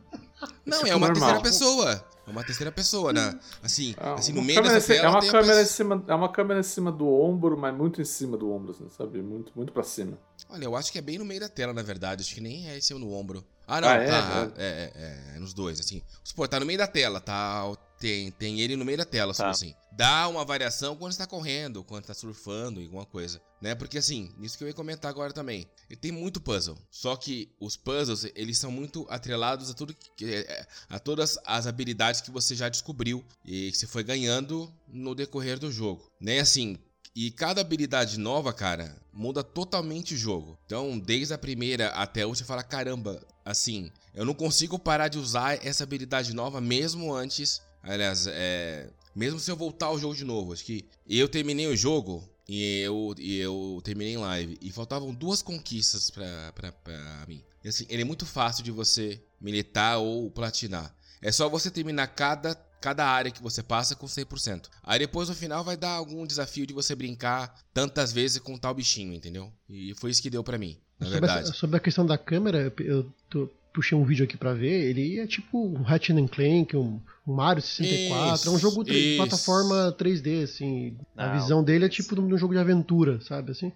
[0.67, 1.43] Não, tipo é uma normal.
[1.43, 2.13] terceira pessoa.
[2.27, 3.39] É uma terceira pessoa, né?
[3.63, 5.07] Assim, é, assim no meio dessa tela.
[5.07, 8.05] É uma, câmera em cima, é uma câmera em cima do ombro, mas muito em
[8.05, 9.21] cima do ombro, assim, sabe?
[9.21, 10.19] Muito, muito pra cima.
[10.49, 12.23] Olha, eu acho que é bem no meio da tela, na verdade.
[12.23, 13.45] Acho que nem é em cima do ombro.
[13.73, 14.07] Ah, não, ah, é?
[14.07, 14.53] tá.
[14.59, 16.03] É, é, é, é, nos dois, assim.
[16.37, 17.65] Pô, tá no meio da tela, tá?
[17.99, 19.49] Tem, tem ele no meio da tela, tá.
[19.49, 19.75] assim.
[19.91, 23.75] Dá uma variação quando está correndo, quando está surfando, alguma coisa, né?
[23.75, 25.67] Porque assim, isso que eu ia comentar agora também.
[25.89, 26.77] Ele tem muito puzzle.
[26.91, 31.67] Só que os puzzles, eles são muito atrelados a tudo que, é, a todas as
[31.67, 36.13] habilidades que você já descobriu e que você foi ganhando no decorrer do jogo.
[36.21, 36.41] Né?
[36.41, 36.79] Assim,
[37.15, 40.59] e cada habilidade nova, cara, muda totalmente o jogo.
[40.65, 45.09] Então, desde a primeira até a última, você fala: caramba, assim, eu não consigo parar
[45.09, 47.63] de usar essa habilidade nova mesmo antes.
[47.83, 50.53] Aliás, é, mesmo se eu voltar ao jogo de novo.
[50.53, 54.59] Acho que eu terminei o jogo e eu, e eu terminei em live.
[54.61, 57.43] E faltavam duas conquistas pra, pra, pra mim.
[57.65, 60.95] E assim, ele é muito fácil de você militar ou platinar.
[61.21, 64.69] É só você terminar cada cada área que você passa com 100%.
[64.83, 68.75] Aí depois no final vai dar algum desafio de você brincar tantas vezes com tal
[68.75, 69.53] bichinho, entendeu?
[69.69, 71.51] E foi isso que deu para mim, sobre verdade.
[71.51, 75.19] A, sobre a questão da câmera, eu tô, puxei um vídeo aqui para ver, ele
[75.19, 79.95] é tipo um Ratchet Clank, um, um Mario 64, isso, é um jogo de plataforma
[79.99, 80.97] 3D, assim.
[81.15, 81.25] Não.
[81.25, 83.73] A visão dele é tipo de um jogo de aventura, sabe assim?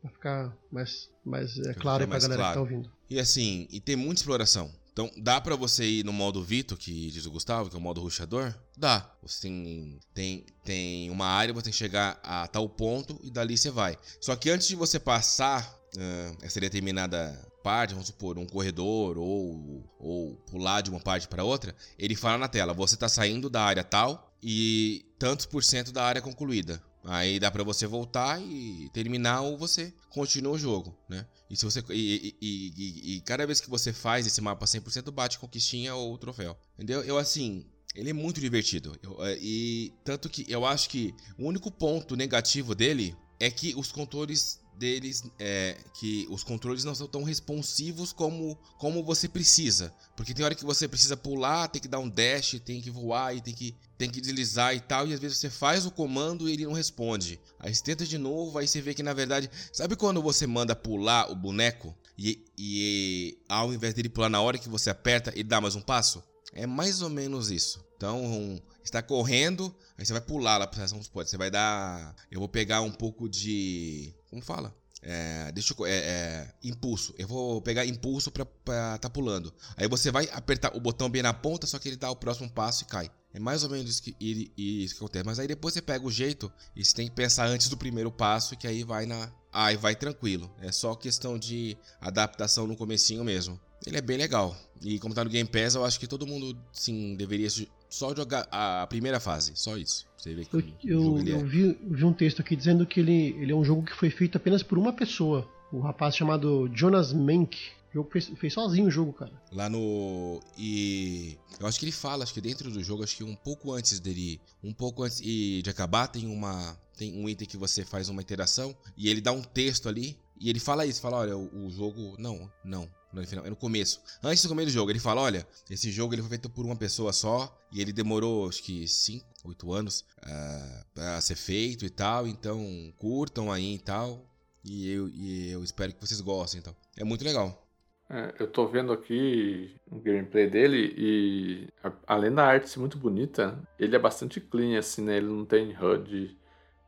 [0.00, 2.52] Pra ficar mais, mais é claro aí pra galera claro.
[2.52, 2.90] que tá ouvindo.
[3.08, 4.70] E assim, e tem muita exploração.
[4.92, 7.82] Então, dá para você ir no modo Vito, que diz o Gustavo, que é o
[7.82, 8.52] modo ruxador?
[8.76, 9.10] Dá.
[9.22, 13.56] Você tem, tem, tem uma área, você tem que chegar a tal ponto e dali
[13.56, 13.96] você vai.
[14.20, 19.84] Só que antes de você passar uh, essa determinada parte, vamos supor, um corredor ou,
[19.98, 23.62] ou pular de uma parte para outra, ele fala na tela: você está saindo da
[23.62, 26.82] área tal e tantos por cento da área concluída.
[27.02, 31.26] Aí dá para você voltar e terminar ou você continua o jogo, né?
[31.48, 35.10] E se você e, e, e, e cada vez que você faz esse mapa 100%
[35.10, 36.56] bate conquistinha ou troféu.
[36.74, 37.02] Entendeu?
[37.02, 37.64] Eu assim,
[37.94, 38.98] ele é muito divertido.
[39.02, 43.74] Eu, é, e tanto que eu acho que o único ponto negativo dele é que
[43.74, 49.94] os controles deles é que os controles não são tão responsivos como, como você precisa.
[50.16, 53.36] Porque tem hora que você precisa pular, tem que dar um dash, tem que voar
[53.36, 55.06] e tem que, tem que deslizar e tal.
[55.06, 57.38] E às vezes você faz o comando e ele não responde.
[57.58, 59.50] Aí você tenta de novo, aí você vê que na verdade.
[59.72, 61.94] Sabe quando você manda pular o boneco?
[62.20, 65.80] e, e ao invés dele pular na hora que você aperta, ele dá mais um
[65.80, 66.22] passo?
[66.52, 67.82] É mais ou menos isso.
[67.96, 72.82] Então, está correndo, aí você vai pular lá para você vai dar, eu vou pegar
[72.82, 74.74] um pouco de, como fala?
[75.02, 77.14] É, deixa eu, é, é, impulso.
[77.18, 79.52] Eu vou pegar impulso para tá pulando.
[79.76, 82.50] Aí você vai apertar o botão bem na ponta, só que ele dá o próximo
[82.50, 83.10] passo e cai.
[83.32, 84.16] É mais ou menos isso que,
[84.56, 85.24] isso que acontece.
[85.24, 88.10] Mas aí depois você pega o jeito e você tem que pensar antes do primeiro
[88.10, 89.32] passo, que aí vai na.
[89.52, 90.50] Aí vai tranquilo.
[90.60, 93.58] É só questão de adaptação no comecinho mesmo.
[93.86, 94.56] Ele é bem legal.
[94.82, 97.48] E como tá no Game Pass, eu acho que todo mundo, sim, deveria
[97.90, 99.52] só jogar a primeira fase.
[99.54, 100.06] Só isso.
[100.16, 101.44] Você vê que eu, eu, eu é.
[101.44, 104.36] vi, vi, um texto aqui dizendo que ele, ele é um jogo que foi feito
[104.36, 105.46] apenas por uma pessoa.
[105.72, 107.58] Um rapaz chamado Jonas Menck.
[107.90, 109.32] O jogo fez, fez sozinho o jogo, cara.
[109.52, 110.40] Lá no.
[110.56, 111.36] E.
[111.58, 113.98] Eu acho que ele fala, acho que dentro do jogo, acho que um pouco antes
[113.98, 114.40] dele.
[114.62, 116.78] Um pouco antes de acabar, tem uma.
[116.96, 118.76] Tem um item que você faz uma interação.
[118.96, 120.16] E ele dá um texto ali.
[120.38, 122.14] E ele fala isso, fala, olha, o, o jogo.
[122.18, 122.88] Não, não.
[123.12, 124.00] No final, no começo.
[124.22, 126.76] Antes do começo do jogo, ele fala: olha, esse jogo ele foi feito por uma
[126.76, 127.56] pessoa só.
[127.72, 132.26] E ele demorou, acho que 5, 8 anos uh, pra ser feito e tal.
[132.26, 134.24] Então, curtam aí e tal.
[134.64, 136.60] E eu, e eu espero que vocês gostem.
[136.60, 136.74] Então.
[136.96, 137.66] É muito legal.
[138.12, 141.68] É, eu tô vendo aqui o gameplay dele e
[142.04, 145.18] além da arte ser muito bonita, ele é bastante clean, assim, né?
[145.18, 146.36] Ele não tem HUD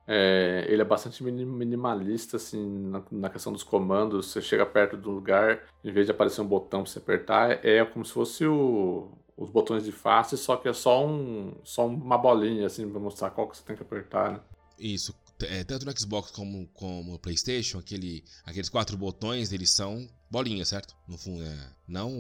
[0.07, 4.33] é, ele é bastante minimalista, assim, na, na, questão dos comandos.
[4.33, 7.85] Você chega perto do lugar, em vez de aparecer um botão pra você apertar, é
[7.85, 12.19] como se fosse o, os botões de face, só que é só, um, só uma
[12.19, 14.41] bolinha, assim, pra mostrar qual que você tem que apertar, né?
[14.79, 15.15] Isso.
[15.47, 20.65] É, tanto no Xbox como, como no PlayStation, aquele, aqueles quatro botões, eles são bolinha,
[20.65, 20.97] certo?
[21.07, 22.11] No fundo, é, não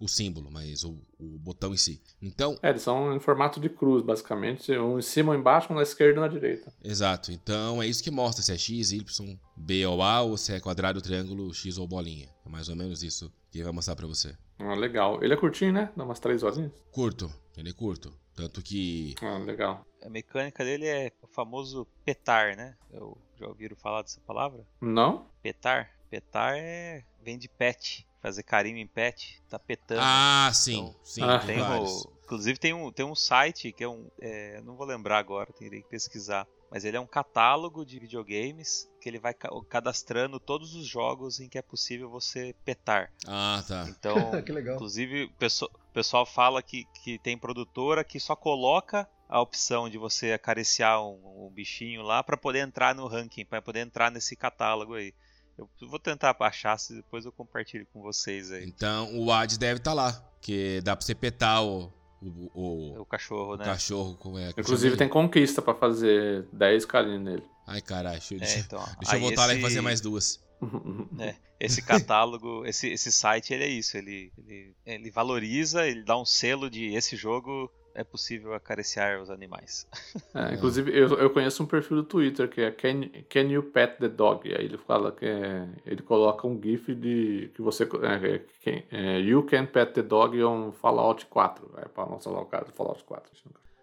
[0.00, 2.02] o símbolo, mas o, o, botão em si.
[2.20, 2.58] Então.
[2.62, 4.72] É, eles são em formato de cruz, basicamente.
[4.72, 6.72] Um em cima, um embaixo, um na esquerda e na direita.
[6.82, 7.30] Exato.
[7.30, 10.60] Então é isso que mostra se é X, Y, B ou A, ou se é
[10.60, 12.28] quadrado, triângulo, X ou bolinha.
[12.44, 14.34] É mais ou menos isso que ele vai mostrar pra você.
[14.58, 15.22] Ah, legal.
[15.22, 15.90] Ele é curtinho, né?
[15.96, 16.72] Dá umas três horinhas.
[16.90, 17.30] Curto.
[17.56, 18.12] Ele é curto.
[18.34, 19.14] Tanto que.
[19.22, 19.84] Ah, legal.
[20.02, 22.76] A mecânica dele é o famoso petar, né?
[22.90, 24.66] Eu, já ouviram falar dessa palavra?
[24.80, 25.26] Não.
[25.42, 25.90] Petar?
[26.08, 30.00] Petar é vem de pet, fazer carinho em pet, tá petando.
[30.02, 31.22] Ah, sim, então, sim.
[31.22, 31.38] Ah.
[31.38, 35.18] Tem o, inclusive tem um, tem um site que é um, é, não vou lembrar
[35.18, 39.34] agora, teria que pesquisar, mas ele é um catálogo de videogames que ele vai
[39.68, 43.12] cadastrando todos os jogos em que é possível você petar.
[43.26, 43.86] Ah, tá.
[43.88, 44.14] Então,
[44.44, 44.76] que legal.
[44.76, 50.32] inclusive o pessoal fala que, que tem produtora que só coloca a opção de você
[50.32, 54.94] acariciar um, um bichinho lá para poder entrar no ranking, para poder entrar nesse catálogo
[54.94, 55.12] aí.
[55.58, 58.64] Eu vou tentar achar, se depois eu compartilho com vocês aí.
[58.64, 61.92] Então o AD deve estar tá lá, que dá pra você petar o,
[62.22, 63.64] o, o, o cachorro, o né?
[63.64, 64.38] cachorro.
[64.38, 67.44] É, Inclusive tem conquista pra fazer 10 carinhos nele.
[67.66, 69.52] Ai, caralho, deixa, é, então, deixa eu voltar esse...
[69.52, 70.40] lá e fazer mais duas.
[71.18, 73.96] É, esse catálogo, esse, esse site, ele é isso.
[73.96, 79.30] Ele, ele, ele valoriza, ele dá um selo de esse jogo é possível acariciar os
[79.30, 79.86] animais.
[80.32, 83.98] É, inclusive, eu, eu conheço um perfil do Twitter que é Can, can You Pet
[83.98, 84.48] the Dog?
[84.48, 87.84] Aí ele fala que é, ele coloca um GIF de que você.
[87.84, 91.74] É, é, é You Can Pet the Dog on Fallout 4.
[91.78, 93.30] É para mostrar lá o caso do Fallout 4.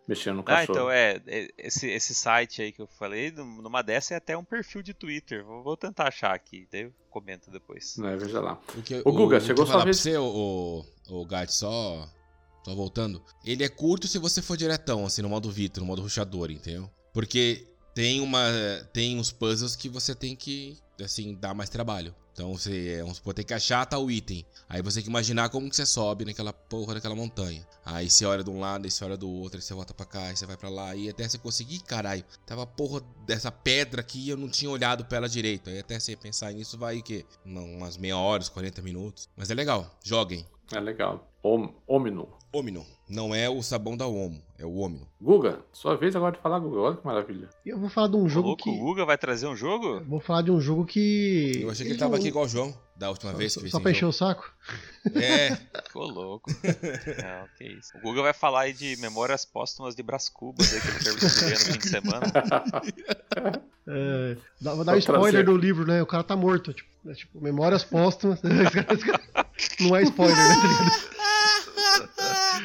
[0.08, 0.70] Mexendo no cachorro.
[0.70, 1.22] Ah, então é.
[1.28, 1.50] é.
[1.58, 5.44] Esse, esse site aí que eu falei, numa dessa é até um perfil de Twitter.
[5.44, 8.00] Vou, vou tentar achar aqui, daí eu comento depois.
[8.00, 8.58] É, veja lá.
[9.04, 10.00] O, o Guga, chegou sua vez.
[10.00, 12.08] Você, o, o, o Gat, só
[12.68, 13.24] Tô voltando.
[13.46, 16.92] Ele é curto se você for diretão, assim, no modo Vitor, no modo ruxador, entendeu?
[17.14, 17.66] Porque
[17.96, 18.42] tem uma.
[18.92, 22.14] Tem uns puzzles que você tem que, assim, dar mais trabalho.
[22.34, 24.46] Então você, vamos supor, tem que achar tal item.
[24.68, 27.66] Aí você tem que imaginar como que você sobe naquela porra daquela montanha.
[27.86, 30.06] Aí você olha de um lado, aí você olha do outro, aí você volta pra
[30.06, 30.94] cá, aí você vai pra lá.
[30.94, 35.20] E até você conseguir, caralho, tava porra dessa pedra aqui eu não tinha olhado pra
[35.20, 35.70] ela direito.
[35.70, 37.26] Aí até você pensar nisso vai o quê?
[37.46, 39.30] Umas meia hora, 40 minutos.
[39.38, 40.46] Mas é legal, joguem.
[40.74, 41.32] É legal.
[41.88, 42.28] Omino.
[42.52, 42.86] Omino.
[43.10, 45.08] Não é o sabão da Omo, é o Omino.
[45.22, 46.80] Guga, sua vez agora de falar, Guga.
[46.80, 47.50] Olha que maravilha.
[47.66, 48.70] Eu vou falar de um jogo que...
[48.70, 49.86] O Guga vai trazer um jogo?
[49.86, 51.60] Eu vou falar de um jogo que...
[51.62, 52.18] Eu achei que ele, tava não...
[52.18, 54.52] aqui igual o João, da última só, vez que fez Só pra encher o saco?
[55.16, 55.56] É.
[55.86, 56.52] Ficou louco.
[56.52, 57.98] Não, que isso.
[57.98, 61.60] O Guga vai falar aí de memórias póstumas de Brás Cubas aí que ele escrever
[61.60, 63.64] no fim de semana.
[63.90, 66.02] É, vou dar um spoiler do livro, né?
[66.02, 66.74] O cara tá morto.
[66.74, 68.42] Tipo, é, tipo memórias póstumas.
[69.80, 70.56] não é spoiler, né?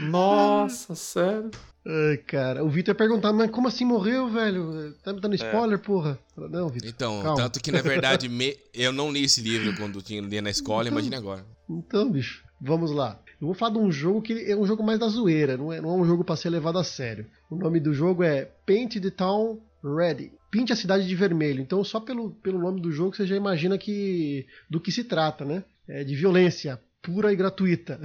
[0.09, 1.51] Nossa, sério.
[1.85, 4.95] Ai, cara, o Vitor perguntava, mas como assim morreu, velho?
[5.03, 5.37] Tá me dando é.
[5.37, 5.83] spoiler, é.
[5.83, 6.19] porra?
[6.37, 6.89] Não, Vitor.
[6.89, 7.37] Então, calma.
[7.37, 8.57] tanto que na verdade me...
[8.73, 11.45] eu não li esse livro quando tinha lido na escola, então, imagine agora.
[11.69, 13.19] Então, bicho, vamos lá.
[13.41, 15.81] Eu vou falar de um jogo que é um jogo mais da zoeira, não é,
[15.81, 17.27] não é um jogo para ser levado a sério.
[17.51, 20.33] O nome do jogo é Paint the Town Ready.
[20.51, 21.61] Pinte a cidade de vermelho.
[21.61, 25.45] Então, só pelo, pelo nome do jogo você já imagina que do que se trata,
[25.45, 25.65] né?
[25.93, 28.01] É, de violência pura e gratuita.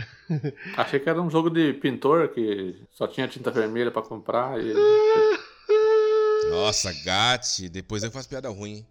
[0.75, 4.59] Achei que era um jogo de pintor que só tinha tinta vermelha para comprar.
[4.59, 4.73] E...
[6.49, 8.85] Nossa, Gatti, depois eu faço piada ruim.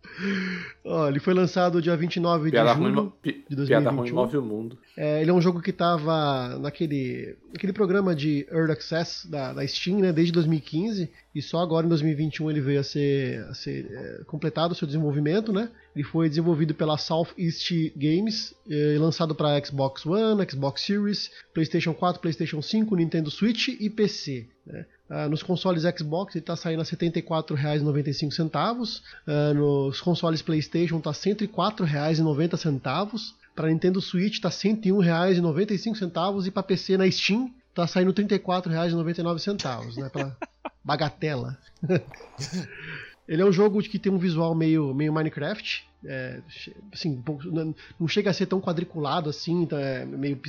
[0.85, 3.13] Ó, ele foi lançado dia 29 piada de julho ruim,
[3.49, 3.67] de 2021.
[3.67, 4.79] Piada ruim move o mundo.
[4.97, 9.67] É, ele é um jogo que estava naquele, naquele programa de Early Access da, da
[9.67, 13.87] Steam, né, desde 2015, e só agora em 2021 ele veio a ser, a ser
[13.91, 15.71] é, completado o seu desenvolvimento, né?
[15.95, 22.21] Ele foi desenvolvido pela Southeast Games, é, lançado para Xbox One, Xbox Series, PlayStation 4,
[22.21, 24.47] PlayStation 5, Nintendo Switch e PC.
[24.67, 24.85] Né?
[25.09, 29.01] Uh, nos consoles Xbox ele está saindo a R$ 74,95.
[29.27, 33.35] Uh, nos consoles PlayStation está R$ 104,90.
[33.55, 39.97] Para Nintendo Switch está R$ 101,95 e para PC na Steam está saindo R$ 34,99,
[39.97, 40.11] né?
[40.85, 41.57] Bagatela.
[43.29, 45.86] Ele é um jogo que tem um visual meio, meio Minecraft.
[46.05, 46.41] É,
[46.93, 47.23] assim,
[47.99, 50.41] não chega a ser tão quadriculado assim, então é meio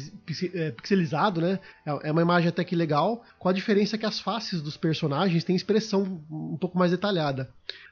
[0.54, 1.60] é, pixelizado, né?
[1.86, 5.44] É, é uma imagem até que legal, com a diferença que as faces dos personagens
[5.44, 7.50] têm expressão um pouco mais detalhada.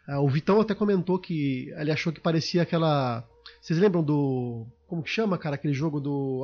[0.07, 3.23] É, o Vitão até comentou que ele achou que parecia aquela.
[3.61, 4.65] Vocês lembram do.
[4.87, 6.43] Como que chama, cara, aquele jogo do.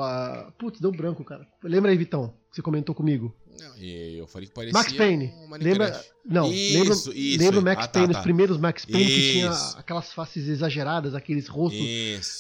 [0.58, 1.46] Putz, deu branco, cara.
[1.64, 2.34] Lembra aí, Vitão?
[2.52, 3.34] Que você comentou comigo.
[3.58, 4.78] Não, eu falei que parecia.
[4.78, 5.34] Max Payne.
[5.60, 6.04] Lembra?
[6.26, 7.60] Não, isso, lembra, isso.
[7.60, 9.16] o Max ah, tá, Payne, tá, os primeiros Max Payne isso.
[9.16, 11.80] que tinha aquelas faces exageradas, aqueles rostos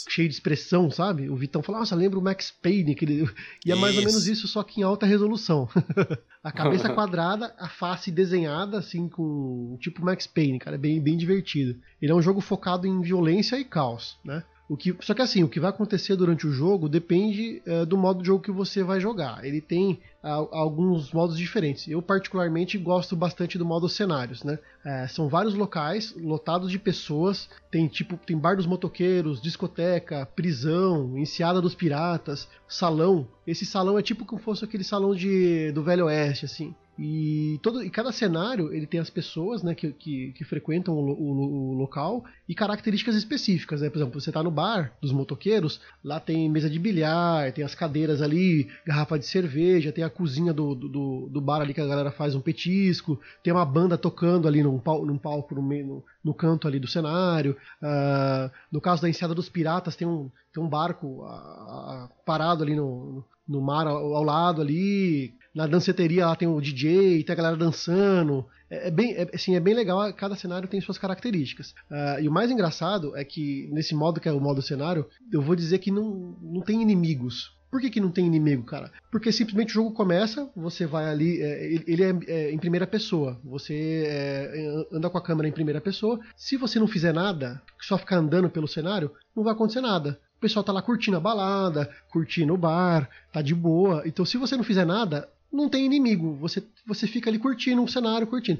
[0.10, 1.30] cheios de expressão, sabe?
[1.30, 2.92] O Vitão falou, nossa, lembra o Max Payne.
[2.92, 3.30] Aquele...
[3.66, 5.70] E é mais ou menos isso, só que em alta resolução.
[6.44, 10.76] a cabeça quadrada, a face desenhada, assim, com tipo Max Payne, cara.
[10.76, 11.80] É bem, bem divertido.
[12.02, 14.44] Ele é um jogo focado em violência e caos, né?
[14.72, 17.98] O que, só que assim, o que vai acontecer durante o jogo depende é, do
[17.98, 19.43] modo de jogo que você vai jogar.
[19.43, 21.88] Ele tem a, alguns modos diferentes.
[21.88, 24.60] Eu particularmente gosto bastante do modo cenários, né?
[24.85, 27.49] É, são vários locais lotados de pessoas.
[27.69, 33.27] Tem tipo, tem bar dos motoqueiros, discoteca, prisão, enseada dos piratas, salão.
[33.45, 36.76] Esse salão é tipo como fosse aquele salão de do Velho Oeste, assim.
[37.03, 41.11] E, todo, e cada cenário ele tem as pessoas né, que, que, que frequentam o,
[41.11, 43.81] o, o, local e características específicas.
[43.81, 43.89] Né?
[43.89, 47.73] Por exemplo, você está no bar dos motoqueiros, lá tem mesa de bilhar, tem as
[47.73, 51.88] cadeiras ali, garrafa de cerveja, tem a cozinha do, do, do bar ali que a
[51.88, 55.88] galera faz um petisco, tem uma banda tocando ali num, pal, num palco no, meio,
[55.88, 57.58] no, no canto ali do cenário.
[57.82, 62.76] Uh, no caso da Enseada dos Piratas, tem um, tem um barco uh, parado ali
[62.76, 67.36] no, no mar ao, ao lado ali na danceteria lá tem o DJ, tem a
[67.36, 68.46] galera dançando.
[68.70, 71.72] É, é bem, é, assim, é bem legal, cada cenário tem suas características.
[71.92, 75.42] Uh, e o mais engraçado é que nesse modo que é o modo cenário, eu
[75.42, 77.52] vou dizer que não, não tem inimigos.
[77.72, 78.91] Por que, que não tem inimigo, cara?
[79.10, 81.41] Porque simplesmente o jogo começa, você vai ali.
[81.41, 83.39] É, ele é, é, em primeira pessoa.
[83.45, 86.19] Você é, anda com a câmera em primeira pessoa.
[86.35, 90.19] Se você não fizer nada, só ficar andando pelo cenário, não vai acontecer nada.
[90.38, 94.03] O pessoal tá lá curtindo a balada, curtindo o bar, tá de boa.
[94.06, 96.34] Então, se você não fizer nada, não tem inimigo.
[96.41, 98.60] Você, você fica ali curtindo um cenário, curtindo.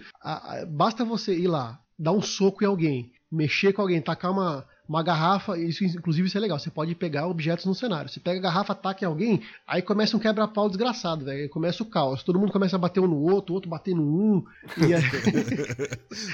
[0.69, 5.01] basta você ir lá, dar um soco em alguém, mexer com alguém, tacar uma, uma
[5.01, 8.09] garrafa, isso inclusive isso é legal, você pode pegar objetos no cenário.
[8.09, 11.49] Você pega a garrafa, ataca em alguém, aí começa um quebra-pau desgraçado, velho.
[11.49, 12.23] Começa o caos.
[12.23, 14.45] Todo mundo começa a bater um no outro, o outro bater no um.
[14.85, 15.01] E aí...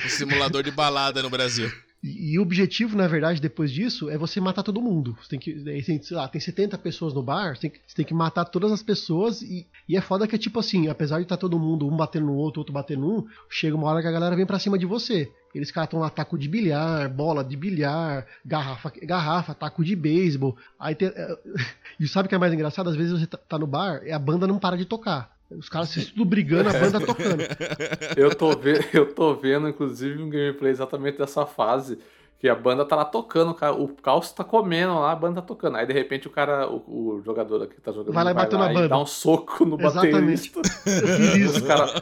[0.05, 1.71] o simulador de balada no Brasil.
[2.03, 5.17] E, o objetivo, na verdade, depois disso, é você matar todo mundo.
[5.21, 5.53] Você tem que.
[5.83, 8.45] Tem, sei lá, tem 70 pessoas no bar, você tem que, você tem que matar
[8.45, 9.41] todas as pessoas.
[9.41, 11.97] E, e, é foda que é tipo assim, apesar de estar tá todo mundo, um
[11.97, 14.77] batendo no outro, outro batendo um, chega uma hora que a galera vem pra cima
[14.77, 15.31] de você.
[15.55, 20.55] Eles caras estão lá, taco de bilhar, bola de bilhar, garrafa, garrafa, taco de beisebol.
[20.79, 21.11] Aí tem,
[21.99, 22.89] e sabe o que é mais engraçado?
[22.89, 25.36] Às vezes você tá, tá no bar e a banda não para de tocar.
[25.49, 27.43] Os caras tudo brigando, a banda tocando.
[28.17, 31.97] Eu tô, vendo, eu tô vendo, inclusive, um gameplay exatamente dessa fase.
[32.39, 33.49] Que a banda tá lá tocando,
[33.79, 35.77] o Caos tá comendo lá, a banda tá tocando.
[35.77, 38.33] Aí de repente o cara, o, o jogador aqui que tá jogando, vai lá e
[38.35, 38.89] bate na banda.
[38.89, 40.51] dá um soco no Exatamente.
[40.51, 40.61] baterista.
[41.49, 41.93] os caras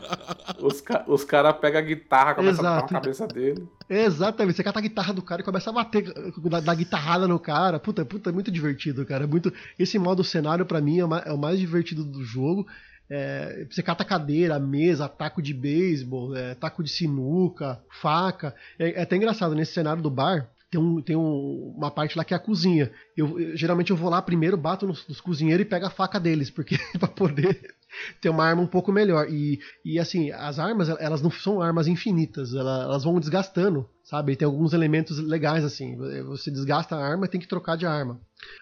[0.60, 2.68] os, os cara pegam a guitarra, começa Exato.
[2.68, 3.66] a bater na cabeça dele.
[3.90, 6.14] Exatamente, você cata a guitarra do cara e começa a bater,
[6.62, 7.80] dar guitarrada no cara.
[7.80, 9.24] Puta, puta, é muito divertido, cara.
[9.24, 9.54] É muito...
[9.80, 12.68] Esse modo cenário para mim é, é o mais divertido do jogo.
[13.10, 18.56] É, você cata cadeira, mesa, taco de beisebol, é, taco de sinuca, faca.
[18.80, 22.24] É, é, até engraçado, nesse cenário do bar, tem, um, tem um, uma parte lá
[22.24, 22.92] que é a cozinha.
[23.16, 26.20] Eu, eu, geralmente eu vou lá primeiro, bato nos, nos cozinheiros e pego a faca
[26.20, 27.76] deles, porque para poder
[28.20, 29.28] ter uma arma um pouco melhor.
[29.30, 34.34] E, e assim, as armas, elas não são armas infinitas, elas, vão desgastando, sabe?
[34.34, 35.96] E tem alguns elementos legais assim.
[36.26, 38.20] Você desgasta a arma e tem que trocar de arma.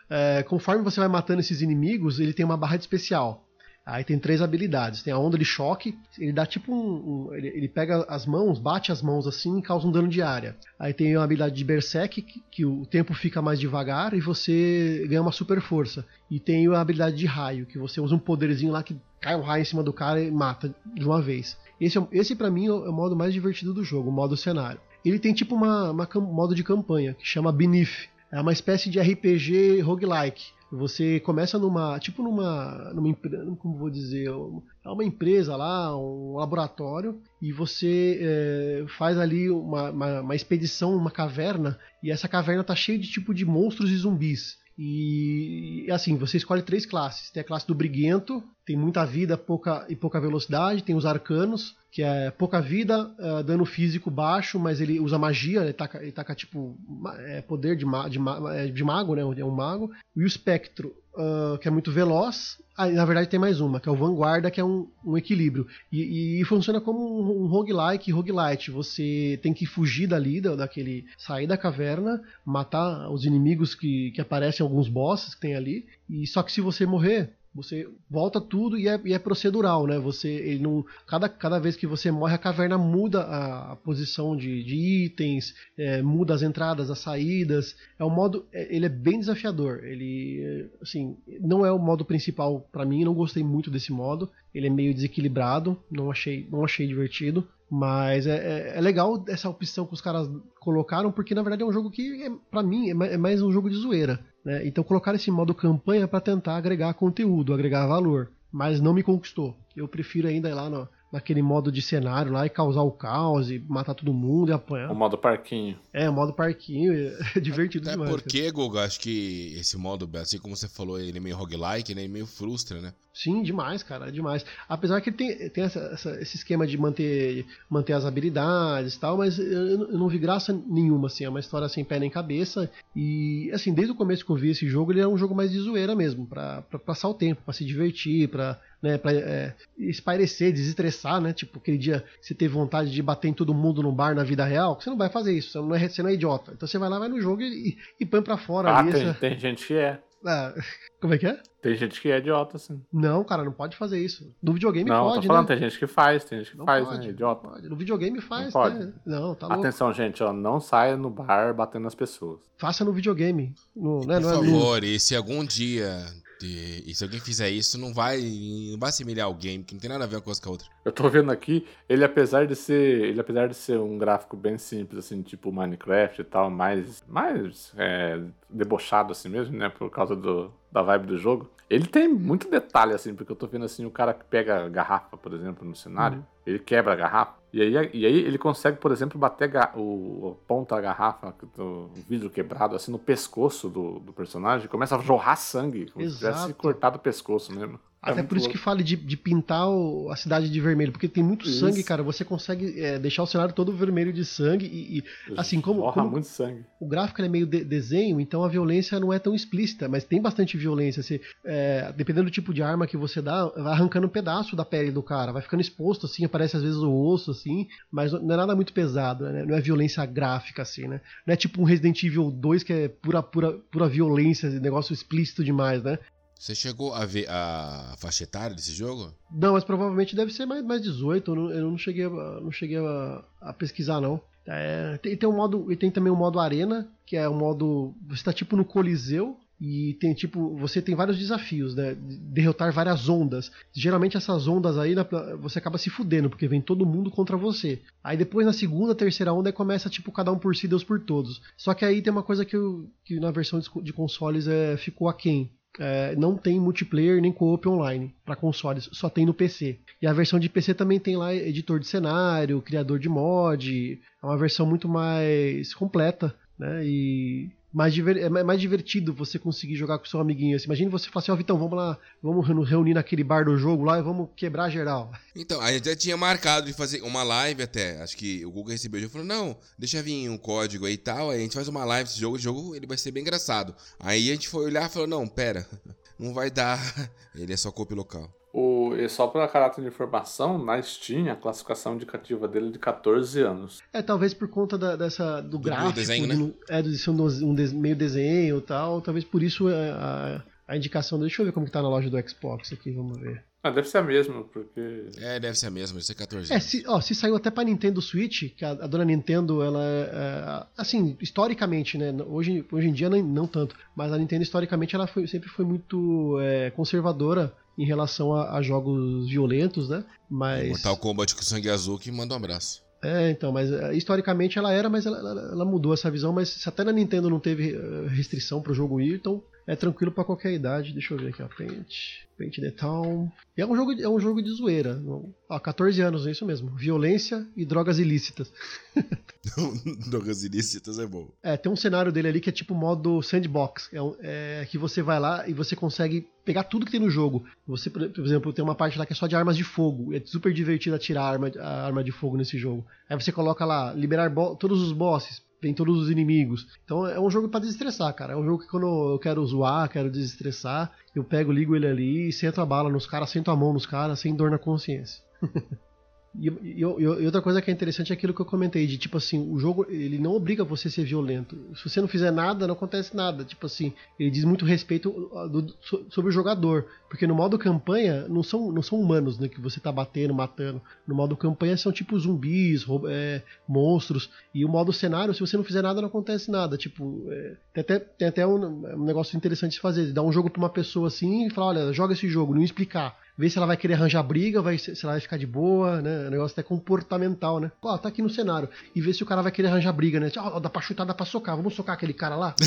[0.09, 3.42] É, conforme você vai matando esses inimigos, ele tem uma barra de especial.
[3.85, 5.03] Aí tem três habilidades.
[5.03, 7.27] Tem a onda de choque, ele dá tipo um.
[7.27, 10.21] um ele, ele, pega as mãos, bate as mãos assim e causa um dano de
[10.21, 10.55] área.
[10.79, 15.05] Aí tem a habilidade de Berserk, que, que o tempo fica mais devagar e você
[15.09, 16.05] ganha uma super força.
[16.31, 19.41] E tem a habilidade de raio, que você usa um poderzinho lá que cai um
[19.41, 21.57] raio em cima do cara e mata de uma vez.
[21.79, 24.79] Esse, é esse para mim é o modo mais divertido do jogo, o modo cenário.
[25.03, 28.07] Ele tem tipo uma, uma modo de campanha que chama Beneath.
[28.31, 30.45] É uma espécie de RPG roguelike.
[30.75, 33.15] Você começa numa, tipo numa, numa
[33.57, 39.91] como vou dizer, é uma empresa lá, um laboratório, e você é, faz ali uma,
[39.91, 43.97] uma, uma expedição, uma caverna, e essa caverna tá cheia de tipo de monstros e
[43.97, 44.62] zumbis.
[44.77, 47.29] E assim, você escolhe três classes.
[47.29, 50.83] Tem a classe do briguento, tem muita vida pouca, e pouca velocidade.
[50.83, 55.61] Tem os arcanos, que é pouca vida, uh, dano físico baixo, mas ele usa magia,
[55.61, 56.75] ele taca, ele taca tipo
[57.19, 59.21] é, poder de, ma, de, ma, é, de, mago, né?
[59.21, 59.91] É um mago.
[60.15, 62.57] E o espectro, uh, que é muito veloz.
[62.75, 65.67] Ah, na verdade tem mais uma, que é o Vanguarda, que é um, um equilíbrio.
[65.91, 68.71] E, e, funciona como um, roguelike, roguelite.
[68.71, 71.05] Você tem que fugir dali, daquele.
[71.17, 75.85] sair da caverna, matar os inimigos que, que aparecem, alguns bosses que tem ali.
[76.09, 79.99] E só que se você morrer, você volta tudo e é, e é, procedural, né?
[79.99, 84.63] Você não cada, cada vez que você morre a caverna muda a, a posição de,
[84.63, 84.75] de
[85.05, 87.75] itens, é, muda as entradas, as saídas.
[87.99, 89.83] É um modo, é, ele é bem desafiador.
[89.83, 93.03] Ele assim não é o modo principal para mim.
[93.03, 94.29] Não gostei muito desse modo.
[94.53, 95.77] Ele é meio desequilibrado.
[95.91, 97.47] Não achei não achei divertido.
[97.69, 101.65] Mas é, é, é, legal essa opção que os caras colocaram, porque na verdade é
[101.65, 104.23] um jogo que, é, para mim, é, é mais um jogo de zoeira.
[104.43, 104.65] Né?
[104.67, 108.31] Então colocar esse modo campanha para tentar agregar conteúdo, agregar valor.
[108.51, 109.55] Mas não me conquistou.
[109.75, 113.51] Eu prefiro ainda ir lá no, naquele modo de cenário lá e causar o caos
[113.51, 114.91] e matar todo mundo e apanhar.
[114.91, 115.77] O modo parquinho.
[115.93, 118.09] É, o modo parquinho, é divertido Até demais.
[118.09, 122.01] porque, Guga, acho que esse modo, assim como você falou, ele é meio roguelike, né?
[122.01, 122.93] Ele meio frustra, né?
[123.13, 124.43] Sim, demais, cara, demais.
[124.67, 128.99] Apesar que ele tem, tem essa, essa, esse esquema de manter, manter as habilidades e
[128.99, 131.25] tal, mas eu, eu, não vi graça nenhuma, assim.
[131.25, 132.71] É uma história sem pé nem cabeça.
[132.95, 135.51] E, assim, desde o começo que eu vi esse jogo, ele é um jogo mais
[135.51, 139.55] de zoeira mesmo, pra, pra passar o tempo, pra se divertir, pra né, pra é,
[139.77, 141.31] espairecer, desestressar, né?
[141.31, 144.25] Tipo, aquele dia que você teve vontade de bater em todo mundo no bar na
[144.25, 146.51] vida real, você não vai fazer isso, você não é, você não é idiota.
[146.53, 148.91] Então você vai lá, vai no jogo e, e põe pra fora ah, ali.
[148.91, 149.13] Tem, essa...
[149.13, 150.01] tem gente que é.
[150.25, 150.53] Ah,
[150.99, 151.39] como é que é?
[151.61, 152.81] Tem gente que é idiota, assim.
[152.91, 154.29] Não, cara, não pode fazer isso.
[154.43, 155.55] No videogame não, pode, tô falando, né?
[155.55, 157.13] tem gente que faz, tem gente que não faz, pode, né?
[157.13, 157.47] Idiota.
[157.47, 157.69] Pode.
[157.69, 158.79] No videogame faz, não pode.
[158.79, 158.93] né?
[159.05, 159.61] Não, tá louco.
[159.61, 162.41] Atenção, gente, ó, não saia no bar batendo nas pessoas.
[162.57, 163.55] Faça no videogame.
[163.73, 164.87] No, né, Por não é favor, no...
[164.87, 166.05] e se algum dia
[166.45, 169.89] e se alguém fizer isso, não vai, não vai assimilar o game, que não tem
[169.89, 170.67] nada a ver uma coisa com a outra.
[170.83, 174.57] Eu tô vendo aqui, ele apesar de ser, ele apesar de ser um gráfico bem
[174.57, 180.15] simples assim, tipo Minecraft e tal, mais mais é, debochado assim mesmo, né, por causa
[180.15, 181.49] do, da vibe do jogo.
[181.69, 185.17] Ele tem muito detalhe assim, porque eu tô vendo assim o cara que pega garrafa,
[185.17, 186.23] por exemplo, no cenário, uhum.
[186.45, 190.37] ele quebra a garrafa e aí, e aí ele consegue, por exemplo, bater o, o
[190.47, 195.35] ponta da garrafa, do vidro quebrado, assim, no pescoço do, do personagem, começa a jorrar
[195.35, 196.13] sangue, como Exato.
[196.13, 197.79] se tivesse cortado o pescoço mesmo.
[198.05, 198.57] É Até por isso louco.
[198.57, 201.59] que fale de, de pintar o, a cidade de vermelho, porque tem muito isso.
[201.59, 202.03] sangue, cara.
[202.03, 205.03] Você consegue é, deixar o cenário todo vermelho de sangue e, e
[205.37, 206.65] assim como, como, muito sangue.
[206.81, 210.21] O gráfico é meio de, desenho, então a violência não é tão explícita, mas tem
[210.21, 211.01] bastante violência.
[211.01, 214.65] Você, é, dependendo do tipo de arma que você dá, vai arrancando um pedaço da
[214.65, 218.33] pele do cara, vai ficando exposto assim, aparece às vezes o osso assim, mas não
[218.33, 219.45] é nada muito pesado, né?
[219.45, 220.99] Não é violência gráfica assim, né?
[221.25, 225.41] Não é tipo um Resident Evil 2 que é pura pura pura violência, negócio explícito
[225.41, 225.97] demais, né?
[226.43, 229.13] Você chegou a ver a faixa etária desse jogo?
[229.31, 231.31] Não, mas provavelmente deve ser mais, mais 18.
[231.31, 234.19] Eu não, eu não cheguei, a, não cheguei a, a pesquisar, não.
[234.45, 237.37] É, tem, tem um modo, e tem também o um modo arena, que é um
[237.37, 237.95] modo.
[238.09, 241.95] Você está tipo no Coliseu, e tem tipo, você tem vários desafios, né?
[241.95, 243.49] Derrotar várias ondas.
[243.71, 244.93] Geralmente essas ondas aí
[245.39, 247.81] você acaba se fudendo, porque vem todo mundo contra você.
[248.03, 251.41] Aí depois na segunda, terceira onda começa tipo cada um por si, Deus por todos.
[251.55, 255.07] Só que aí tem uma coisa que, eu, que na versão de consoles é, ficou
[255.07, 255.49] aquém
[255.79, 259.79] é, não tem multiplayer nem co-op online para consoles, só tem no PC.
[260.01, 264.25] E a versão de PC também tem lá editor de cenário, criador de mod, é
[264.25, 266.85] uma versão muito mais completa, né?
[266.85, 270.55] E mais é mais divertido você conseguir jogar com seu amiguinho.
[270.55, 273.57] Assim, imagina você falar assim, ó, oh, Vitão, vamos lá, vamos reunir naquele bar do
[273.57, 275.11] jogo lá e vamos quebrar geral.
[275.35, 277.99] Então, a gente já tinha marcado de fazer uma live até.
[278.03, 281.31] Acho que o Google recebeu e falou, não, deixa vir um código aí e tal.
[281.31, 283.73] Aí a gente faz uma live desse jogo, o jogo ele vai ser bem engraçado.
[283.99, 285.67] Aí a gente foi olhar e falou, não, pera,
[286.19, 286.79] não vai dar.
[287.33, 288.31] Ele é só copy local.
[288.53, 292.77] O, e só para caráter de informação, na Steam, a classificação indicativa dele é de
[292.77, 293.81] 14 anos.
[293.91, 295.91] É, talvez por conta da, dessa, do, do gráfico.
[295.91, 296.35] Do desenho, né?
[296.35, 299.01] Do, é, de ser um, um de, meio desenho e tal.
[299.01, 301.19] Talvez por isso a, a, a, indicação.
[301.19, 303.43] Deixa eu ver como que tá na loja do Xbox aqui, vamos ver.
[303.63, 305.07] Ah, deve ser a mesma, porque.
[305.17, 307.63] É, deve ser a mesma, deve ser 14 É, se, ó, se saiu até pra
[307.63, 309.83] Nintendo Switch, que a, a dona Nintendo, ela.
[309.83, 312.13] É, assim, historicamente, né?
[312.27, 313.75] Hoje, hoje em dia nem, não tanto.
[313.95, 318.61] Mas a Nintendo, historicamente, ela foi, sempre foi muito é, conservadora em relação a, a,
[318.61, 320.03] jogos violentos, né?
[320.29, 320.69] Mas.
[320.69, 322.83] Mortal Kombat com sangue azul que manda um abraço.
[323.03, 326.31] É, então, mas uh, historicamente ela era, mas ela, ela, ela, mudou essa visão.
[326.31, 330.11] Mas se até na Nintendo não teve uh, restrição pro jogo ir, então é tranquilo
[330.11, 330.93] para qualquer idade.
[330.93, 331.47] Deixa eu ver aqui, ó.
[331.47, 333.31] Paint, Paint the Town.
[333.55, 335.01] E é um jogo, é um jogo de zoeira.
[335.49, 336.69] Ó, 14 anos, é isso mesmo.
[336.75, 338.51] Violência e drogas ilícitas.
[340.09, 341.29] drogas ilícitas é bom.
[341.41, 343.89] É, tem um cenário dele ali que é tipo modo sandbox.
[343.93, 347.09] É, um, é, que você vai lá e você consegue pegar tudo que tem no
[347.09, 347.45] jogo.
[347.65, 350.13] Você, por exemplo, tem uma parte lá que é só de armas de fogo.
[350.13, 352.85] É super divertido atirar a arma, a arma de fogo nesse jogo.
[353.09, 354.29] Aí você coloca lá, liberar
[354.59, 356.67] todos os bosses vem todos os inimigos.
[356.83, 358.33] Então é um jogo para desestressar, cara.
[358.33, 362.29] É um jogo que quando eu quero zoar, quero desestressar, eu pego, ligo ele ali
[362.29, 365.23] e sento a bala nos caras, sento a mão nos caras, sem dor na consciência.
[366.39, 369.17] E, e, e, outra coisa que é interessante é aquilo que eu comentei, de tipo
[369.17, 371.55] assim, o jogo ele não obriga você a ser violento.
[371.75, 373.43] Se você não fizer nada, não acontece nada.
[373.43, 375.11] Tipo assim, ele diz muito respeito
[375.51, 375.75] do, do,
[376.09, 376.87] sobre o jogador.
[377.07, 380.81] Porque no modo campanha não são, não são humanos né, que você tá batendo, matando.
[381.07, 384.31] No modo campanha são tipo zumbis, é, monstros.
[384.53, 386.77] E o modo cenário, se você não fizer nada, não acontece nada.
[386.77, 390.11] Tipo, é, tem até, tem até um, um negócio interessante de fazer.
[390.11, 393.22] Dar um jogo pra uma pessoa assim e falar, olha, joga esse jogo, não explicar
[393.37, 396.27] ver se ela vai querer arranjar briga, vai, se ela vai ficar de boa, né?
[396.27, 397.71] O negócio até comportamental, né?
[397.81, 398.69] Ó, tá aqui no cenário.
[398.95, 400.31] E ver se o cara vai querer arranjar briga, né?
[400.37, 401.55] Ó, dá pra chutar, dá pra socar.
[401.55, 402.53] Vamos socar aquele cara lá?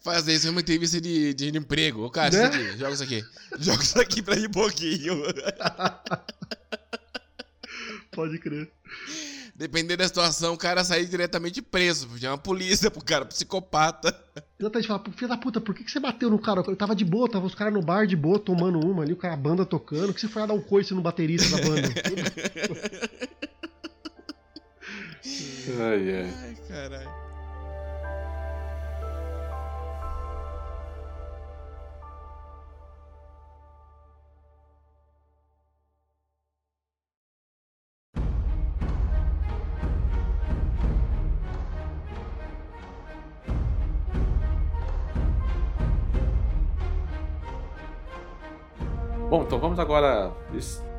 [0.00, 2.04] Faz isso, é uma entrevista de, de emprego.
[2.04, 2.48] Ô, cara, né?
[2.48, 3.22] isso aqui, joga isso aqui.
[3.58, 5.22] Joga isso aqui pra ir um pouquinho.
[8.12, 8.70] Pode crer.
[9.58, 12.08] Dependendo da situação, o cara sair diretamente preso.
[12.16, 14.16] Chama a polícia pro cara, psicopata.
[14.56, 16.62] Exatamente, fala, filho da puta, por que, que você bateu no cara?
[16.64, 19.16] Eu tava de boa, tava os caras no bar de boa tomando uma ali, o
[19.16, 20.14] cara a banda tocando.
[20.14, 21.88] que você foi lá dar um coice no baterista da banda?
[25.80, 26.34] ai, ai.
[26.40, 27.27] Ai, caralho.
[49.28, 50.34] Bom, então vamos agora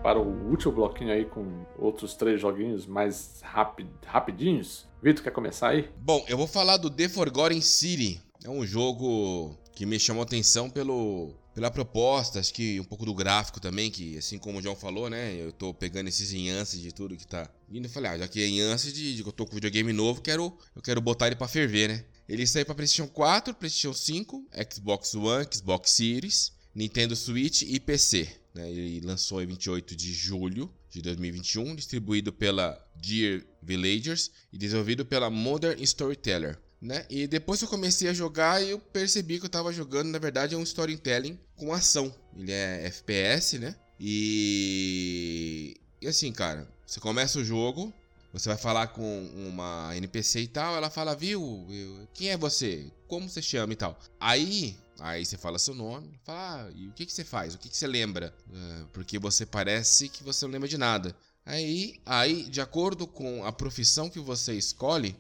[0.03, 4.87] para o último bloquinho aí com outros três joguinhos mais rapid, rapidinhos.
[5.01, 5.89] Vitor, quer começar aí?
[5.97, 8.21] Bom, eu vou falar do The Forgotten City.
[8.43, 13.15] É um jogo que me chamou atenção pelo, pela proposta, acho que um pouco do
[13.15, 15.33] gráfico também, que assim como o João falou, né?
[15.33, 18.43] Eu tô pegando esses enhances de tudo que tá vindo e falei, ah, já que
[18.43, 21.47] é enhance de, que eu tô com videogame novo, quero, eu quero botar ele para
[21.47, 22.05] ferver, né?
[22.27, 28.29] Ele saiu para PlayStation 4, PlayStation 5, Xbox One, Xbox Series Nintendo Switch e PC.
[28.53, 28.69] Né?
[28.69, 35.29] Ele lançou em 28 de julho de 2021, distribuído pela Dear Villagers e desenvolvido pela
[35.29, 36.57] Modern Storyteller.
[36.81, 37.05] Né?
[37.09, 40.55] E depois que eu comecei a jogar, eu percebi que eu estava jogando, na verdade,
[40.55, 42.13] é um storytelling com ação.
[42.35, 43.75] Ele é FPS, né?
[43.99, 45.75] E...
[46.01, 47.93] e assim, cara, você começa o jogo,
[48.31, 51.67] você vai falar com uma NPC e tal, ela fala, viu,
[52.13, 52.89] quem é você?
[53.07, 53.99] Como você chama e tal.
[54.17, 57.55] Aí Aí você fala seu nome, fala, ah, e o que, que você faz?
[57.55, 58.33] O que, que você lembra?
[58.47, 61.15] Uh, porque você parece que você não lembra de nada.
[61.45, 65.15] Aí, aí, de acordo com a profissão que você escolhe,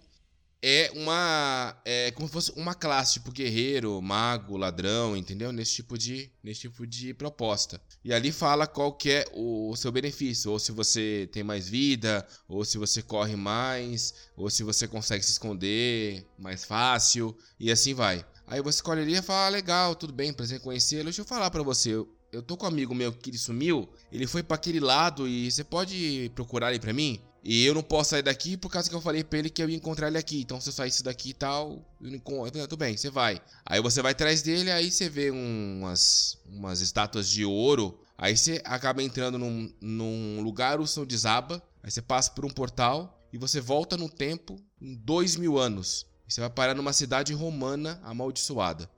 [0.61, 1.75] é uma.
[1.85, 5.51] É como se fosse uma classe, tipo guerreiro, mago, ladrão, entendeu?
[5.51, 7.81] Nesse tipo de, nesse tipo de proposta.
[8.03, 11.69] E ali fala qual que é o, o seu benefício, ou se você tem mais
[11.69, 17.71] vida, ou se você corre mais, ou se você consegue se esconder mais fácil, e
[17.71, 18.25] assim vai.
[18.49, 21.03] Aí você escolheria e fala, ah, legal, tudo bem, prazer conhecê-lo.
[21.03, 23.87] Deixa eu falar para você, eu, eu tô com um amigo meu que ele sumiu,
[24.11, 27.21] ele foi para aquele lado e você pode procurar ele para mim?
[27.43, 29.69] E eu não posso sair daqui por causa que eu falei pra ele que eu
[29.69, 30.41] ia encontrar ele aqui.
[30.41, 32.59] Então se eu saísse daqui e tal, eu não encontro.
[32.61, 33.39] Tudo bem, você vai.
[33.65, 37.97] Aí você vai atrás dele, aí você vê umas, umas estátuas de ouro.
[38.17, 41.63] Aí você acaba entrando num, num lugar, o som desaba.
[41.81, 46.08] Aí você passa por um portal e você volta no tempo em dois mil anos.
[46.29, 48.89] Você vai parar numa cidade romana amaldiçoada.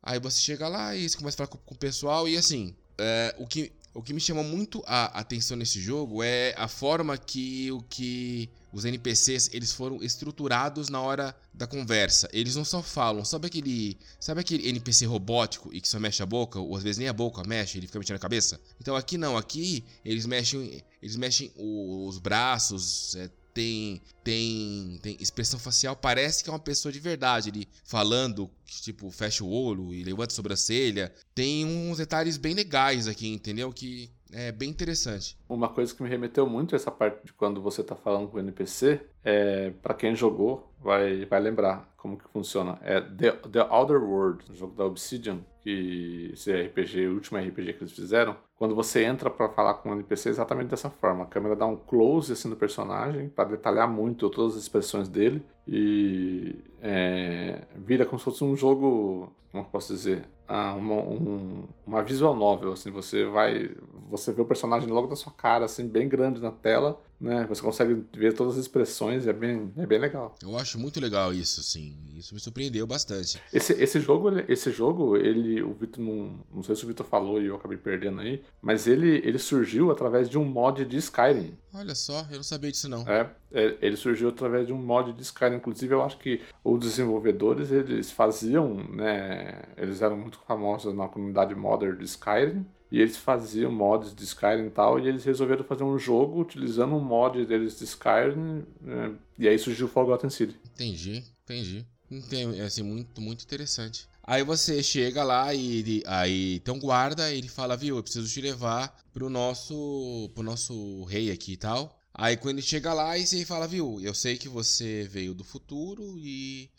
[0.00, 2.74] Aí você chega lá e você começa a falar com, com o pessoal e assim,
[2.96, 7.18] é, o, que, o que me chama muito a atenção nesse jogo é a forma
[7.18, 12.28] que o que os NPCs eles foram estruturados na hora da conversa.
[12.32, 16.26] Eles não só falam, sabe aquele, sabe aquele NPC robótico e que só mexe a
[16.26, 18.60] boca, ou às vezes nem a boca mexe, ele fica mexendo a cabeça?
[18.80, 25.58] Então aqui não, aqui eles mexem, eles mexem os braços, é, tem, tem, tem expressão
[25.58, 27.50] facial, parece que é uma pessoa de verdade.
[27.50, 31.12] Ele falando, tipo, fecha o olho e levanta a sobrancelha.
[31.34, 33.72] Tem uns detalhes bem legais aqui, entendeu?
[33.72, 35.36] Que é bem interessante.
[35.48, 38.36] Uma coisa que me remeteu muito a essa parte de quando você está falando com
[38.36, 42.78] o NPC, é, para quem jogou, vai, vai lembrar como que funciona.
[42.82, 47.74] É The, The Outer World, um jogo da Obsidian, que esse RPG, o último RPG
[47.74, 48.36] que eles fizeram.
[48.56, 51.24] Quando você entra para falar com o NPC, é exatamente dessa forma.
[51.24, 55.42] A câmera dá um close assim no personagem, para detalhar muito todas as expressões dele.
[55.66, 62.02] E é, vira como se fosse um jogo, como posso dizer, ah, uma, um, uma
[62.02, 63.70] visual novel, assim, você vai,
[64.08, 67.46] você vê o personagem logo da sua cara, assim, bem grande na tela, né?
[67.48, 70.34] Você consegue ver todas as expressões, é bem, é bem legal.
[70.42, 71.96] Eu acho muito legal isso, assim.
[72.16, 73.40] Isso me surpreendeu bastante.
[73.52, 77.40] Esse, esse jogo, esse jogo, ele, o Vitor não, não sei se o Vitor falou
[77.40, 81.56] e eu acabei perdendo aí, mas ele, ele surgiu através de um mod de Skyrim.
[81.74, 83.06] Olha só, eu não sabia disso não.
[83.08, 85.56] É, é ele surgiu através de um mod de Skyrim.
[85.56, 91.54] Inclusive, eu acho que os desenvolvedores, eles faziam, né, eles eram muito famosos na comunidade
[91.54, 95.84] modder de Skyrim, e eles faziam mods de Skyrim e tal, e eles resolveram fazer
[95.84, 100.56] um jogo utilizando um mod deles de Skyrim, né, e aí surgiu o Forgotten City.
[100.74, 101.86] Entendi, entendi.
[102.10, 104.08] Entendi, é assim, muito, muito interessante.
[104.22, 108.40] Aí você chega lá e ele, aí então guarda, ele fala, viu, eu preciso te
[108.40, 111.98] levar pro nosso, pro nosso rei aqui e tal.
[112.12, 115.44] Aí quando ele chega lá e você fala, viu, eu sei que você veio do
[115.44, 116.70] futuro e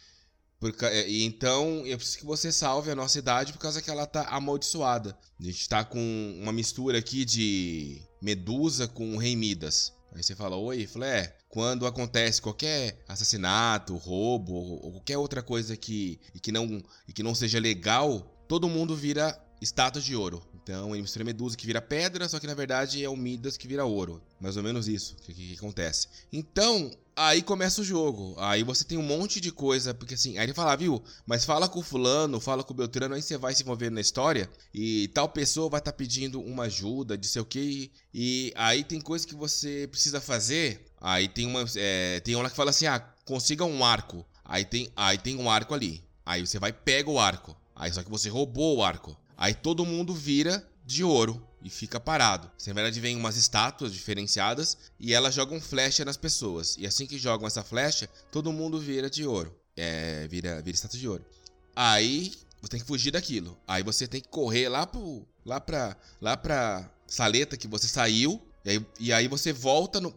[0.59, 3.89] porque, é, e então, eu preciso que você salve a nossa idade por causa que
[3.89, 5.17] ela tá amaldiçoada.
[5.39, 5.99] A gente tá com
[6.41, 9.93] uma mistura aqui de Medusa com Rei Midas.
[10.13, 10.85] Aí você fala, oi?
[10.85, 16.83] Falei, é, quando acontece qualquer assassinato, roubo ou qualquer outra coisa que, que, não,
[17.13, 20.45] que não seja legal, todo mundo vira estátua de ouro.
[20.69, 23.67] Então, ele mistura Medusa que vira pedra, só que na verdade é o Midas que
[23.67, 24.21] vira ouro.
[24.39, 26.07] Mais ou menos isso que, que, que acontece.
[26.31, 28.35] Então, aí começa o jogo.
[28.37, 31.67] Aí você tem um monte de coisa, porque assim, aí ele fala, viu, mas fala
[31.67, 35.07] com o fulano, fala com o Beltrano, aí você vai se envolver na história e
[35.07, 39.01] tal pessoa vai estar tá pedindo uma ajuda, de sei o que, e aí tem
[39.01, 40.85] coisa que você precisa fazer.
[41.01, 44.23] Aí tem uma, é, tem uma que fala assim, ah, consiga um arco.
[44.45, 46.03] Aí tem, aí tem um arco ali.
[46.23, 47.57] Aí você vai pega o arco.
[47.75, 49.17] Aí só que você roubou o arco.
[49.39, 52.51] Aí todo mundo vira de ouro e fica parado.
[52.67, 56.75] Na verdade, vem umas estátuas diferenciadas e elas jogam flecha nas pessoas.
[56.77, 59.55] E assim que jogam essa flecha, todo mundo vira de ouro.
[59.77, 61.25] É, vira, vira estátua de ouro.
[61.73, 63.57] Aí você tem que fugir daquilo.
[63.65, 65.25] Aí você tem que correr lá pro.
[65.45, 65.95] lá pra.
[66.19, 68.45] lá pra saleta que você saiu.
[68.65, 70.13] E aí, e aí você volta no.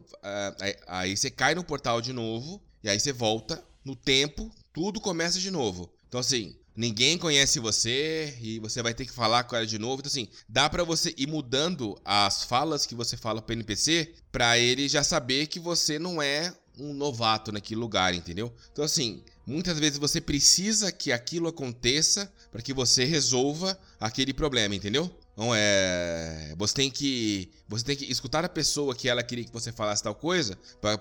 [0.60, 2.60] Aí, aí você cai no portal de novo.
[2.82, 4.50] E aí você volta no tempo.
[4.72, 5.92] Tudo começa de novo.
[6.08, 10.00] Então assim, Ninguém conhece você e você vai ter que falar com ela de novo.
[10.00, 14.58] Então, assim, dá para você ir mudando as falas que você fala pro NPC para
[14.58, 18.52] ele já saber que você não é um novato naquele lugar, entendeu?
[18.72, 24.74] Então, assim, muitas vezes você precisa que aquilo aconteça para que você resolva aquele problema,
[24.74, 25.10] entendeu?
[25.32, 26.54] Então é.
[26.58, 27.50] Você tem que.
[27.68, 30.58] Você tem que escutar a pessoa que ela queria que você falasse tal coisa.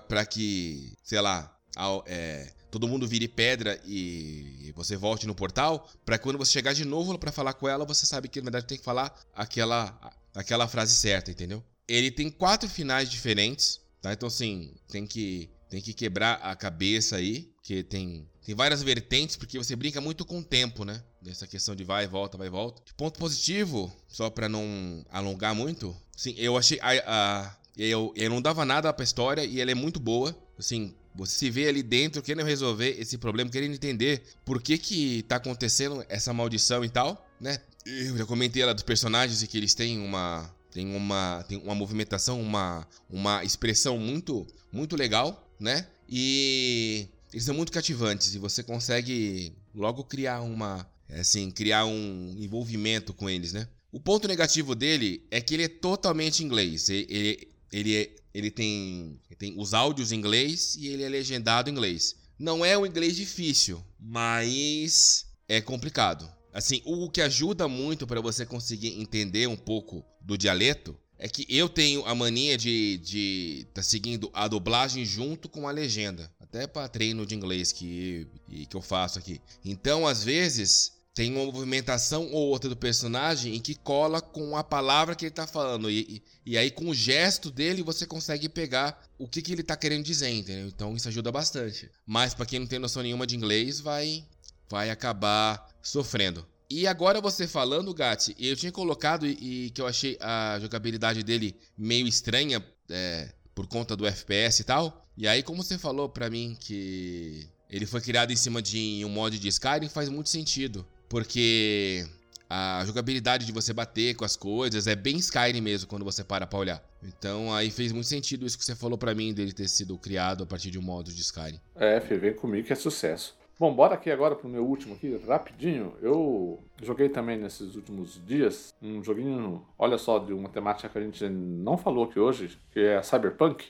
[0.08, 5.86] para que, sei lá, ao, é, todo mundo vire pedra e você volte no portal,
[6.06, 8.66] para quando você chegar de novo para falar com ela, você sabe que na verdade
[8.66, 11.62] tem que falar aquela, aquela frase certa, entendeu?
[11.86, 14.10] Ele tem quatro finais diferentes, tá?
[14.14, 19.36] Então assim, tem que tem que quebrar a cabeça aí, que tem tem várias vertentes,
[19.36, 21.02] porque você brinca muito com o tempo, né?
[21.20, 22.82] Nessa questão de vai e volta, vai e volta.
[22.96, 28.40] Ponto positivo, só para não alongar muito, sim, eu achei a, a eu, eu não
[28.40, 30.36] dava nada pra história e ela é muito boa.
[30.58, 35.22] Assim, você se vê ali dentro querendo resolver esse problema, querendo entender por que que
[35.22, 37.58] tá acontecendo essa maldição e tal, né?
[37.84, 41.74] Eu já comentei lá dos personagens e que eles têm uma tem uma tem uma
[41.74, 45.86] movimentação, uma uma expressão muito muito legal, né?
[46.08, 53.12] E eles são muito cativantes e você consegue logo criar uma assim, criar um envolvimento
[53.12, 53.68] com eles, né?
[53.90, 56.88] O ponto negativo dele é que ele é totalmente inglês.
[56.88, 57.48] Ele, ele,
[57.96, 62.16] é, ele tem, tem os áudios em inglês e ele é legendado em inglês.
[62.38, 66.30] Não é um inglês difícil, mas é complicado.
[66.52, 71.46] Assim, o que ajuda muito para você conseguir entender um pouco do dialeto é que
[71.48, 76.30] eu tenho a mania de estar de tá seguindo a dublagem junto com a legenda.
[76.40, 78.26] Até para treino de inglês que,
[78.68, 79.40] que eu faço aqui.
[79.64, 84.64] Então, às vezes, tem uma movimentação ou outra do personagem em que cola com a
[84.64, 85.90] palavra que ele tá falando.
[85.90, 89.76] E, e, aí, com o gesto dele, você consegue pegar o que, que ele tá
[89.76, 90.68] querendo dizer, entendeu?
[90.68, 91.90] Então isso ajuda bastante.
[92.06, 94.24] Mas para quem não tem noção nenhuma de inglês, vai,
[94.70, 96.46] vai acabar sofrendo.
[96.70, 101.22] E agora você falando, Gatti, eu tinha colocado e, e que eu achei a jogabilidade
[101.22, 105.06] dele meio estranha é, por conta do FPS e tal.
[105.14, 109.10] E aí, como você falou para mim que ele foi criado em cima de um
[109.10, 110.86] mod de Skyrim, faz muito sentido.
[111.12, 112.06] Porque
[112.48, 116.46] a jogabilidade de você bater com as coisas é bem Skyrim mesmo quando você para
[116.46, 116.82] pra olhar.
[117.02, 120.44] Então aí fez muito sentido isso que você falou para mim dele ter sido criado
[120.44, 121.60] a partir de um modo de Skyrim.
[121.76, 123.36] É, filho, vem comigo que é sucesso.
[123.60, 125.92] Bom, bora aqui agora pro meu último aqui, rapidinho.
[126.00, 131.02] Eu joguei também nesses últimos dias um joguinho, olha só, de uma temática que a
[131.02, 133.66] gente não falou aqui hoje, que é Cyberpunk.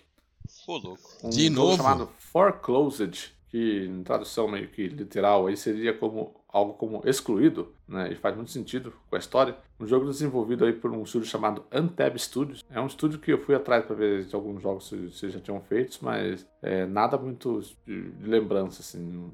[0.68, 1.10] Ô, louco.
[1.24, 1.76] Um De jogo novo?
[1.76, 8.12] chamado Foreclosed, que em tradução meio que literal aí seria como algo como excluído, né?
[8.12, 9.56] E faz muito sentido com a história.
[9.80, 12.62] Um jogo desenvolvido aí por um estúdio chamado Antab Studios.
[12.70, 15.60] É um estúdio que eu fui atrás para ver se alguns jogos se, já tinham
[15.60, 19.30] feitos, mas é, nada muito de, lembrança assim.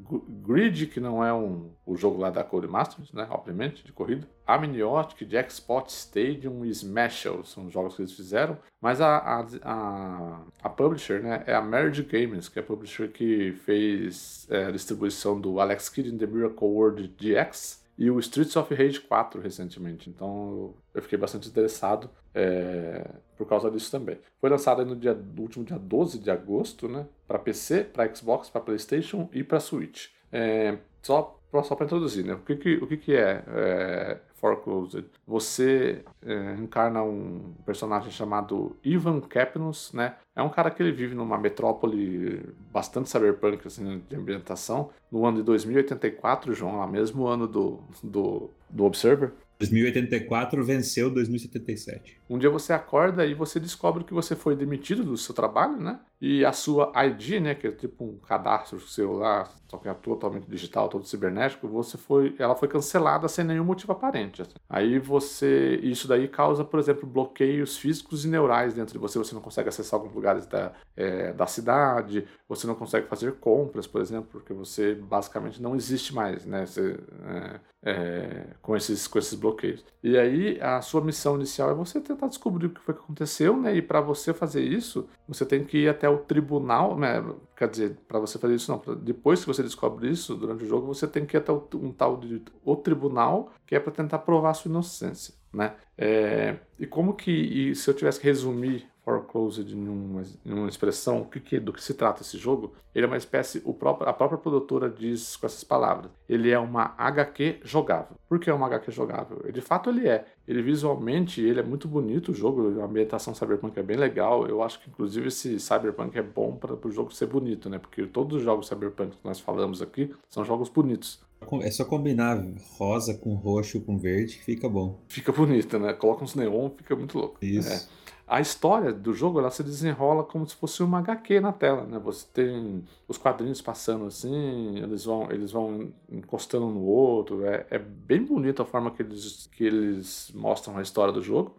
[0.47, 3.27] Grid, que não é um o jogo lá da Codemasters, né?
[3.31, 4.27] Obviamente, de corrida.
[4.47, 8.57] Amniotic, Jackspot Stadium e Smashel são os jogos que eles fizeram.
[8.81, 11.43] Mas a, a, a, a publisher, né?
[11.47, 15.89] É a Merge Games, que é a publisher que fez é, a distribuição do Alex
[15.89, 20.09] Kidd in the Miracle World DX e o Streets of Rage 4 recentemente.
[20.09, 24.19] Então eu fiquei bastante interessado é, por causa disso também.
[24.41, 27.07] Foi lançado no, dia, no último dia 12 de agosto, né?
[27.27, 30.09] Para PC, para Xbox, para PlayStation e para Switch.
[30.31, 32.35] É, só só para introduzir, né?
[32.35, 35.05] O que, que, o que, que é, é Foreclosed?
[35.27, 40.17] Você é, encarna um personagem chamado Ivan Capnus, né?
[40.35, 45.39] É um cara que ele vive numa metrópole bastante cyberpunk, assim, de ambientação, no ano
[45.39, 49.33] de 2084, João, lá mesmo ano do, do, do Observer.
[49.59, 52.18] 2084 venceu 2077.
[52.29, 56.01] Um dia você acorda e você descobre que você foi demitido do seu trabalho, né?
[56.21, 59.95] E a sua ID, né, que é tipo um cadastro seu lá, só que é
[59.95, 64.43] totalmente digital, todo cibernético, você foi, ela foi cancelada sem nenhum motivo aparente.
[64.43, 64.55] assim.
[64.69, 69.17] Aí você, isso daí causa, por exemplo, bloqueios físicos e neurais dentro de você.
[69.19, 73.87] Você não consegue acessar alguns lugares da, é, da cidade, você não consegue fazer compras,
[73.87, 76.67] por exemplo, porque você basicamente não existe mais, né?
[76.67, 79.85] Você, é, é, com, esses, com esses bloqueios.
[80.03, 83.57] E aí a sua missão inicial é você tentar descobrir o que foi que aconteceu,
[83.57, 83.77] né?
[83.77, 87.25] E para você fazer isso, você tem que ir até o tribunal, né?
[87.57, 90.87] Quer dizer, para você fazer isso não, depois que você descobre isso durante o jogo,
[90.87, 94.55] você tem que ir até um tal de o tribunal, que é para tentar provar
[94.55, 95.75] sua inocência, né?
[95.97, 100.69] É, e como que e se eu tivesse que resumir Foreclosed em uma, em uma
[100.69, 102.75] expressão, o que, que- do que se trata esse jogo?
[102.95, 106.59] Ele é uma espécie, o próprio, a própria produtora diz com essas palavras, ele é
[106.59, 108.17] uma HQ jogável.
[108.29, 109.41] Por que é uma HQ jogável?
[109.51, 110.27] De fato ele é.
[110.47, 114.47] Ele visualmente, ele é muito bonito o jogo, a ambientação cyberpunk é bem legal.
[114.47, 117.79] Eu acho que inclusive esse cyberpunk é bom para o jogo ser bonito, né?
[117.79, 121.21] Porque todos os jogos cyberpunk que nós falamos aqui são jogos bonitos.
[121.63, 122.45] É só combinar
[122.77, 124.99] rosa com roxo com verde que fica bom.
[125.07, 125.93] Fica bonito, né?
[125.93, 127.39] Coloca uns neon, fica muito louco.
[127.41, 127.73] Isso.
[127.95, 127.98] É.
[128.29, 131.99] A história do jogo ela se desenrola como se fosse uma HQ na tela, né?
[131.99, 137.47] Você tem os quadrinhos passando assim, eles vão, eles vão encostando um no outro.
[137.47, 141.57] É, é bem bonita a forma que eles, que eles mostram a história do jogo.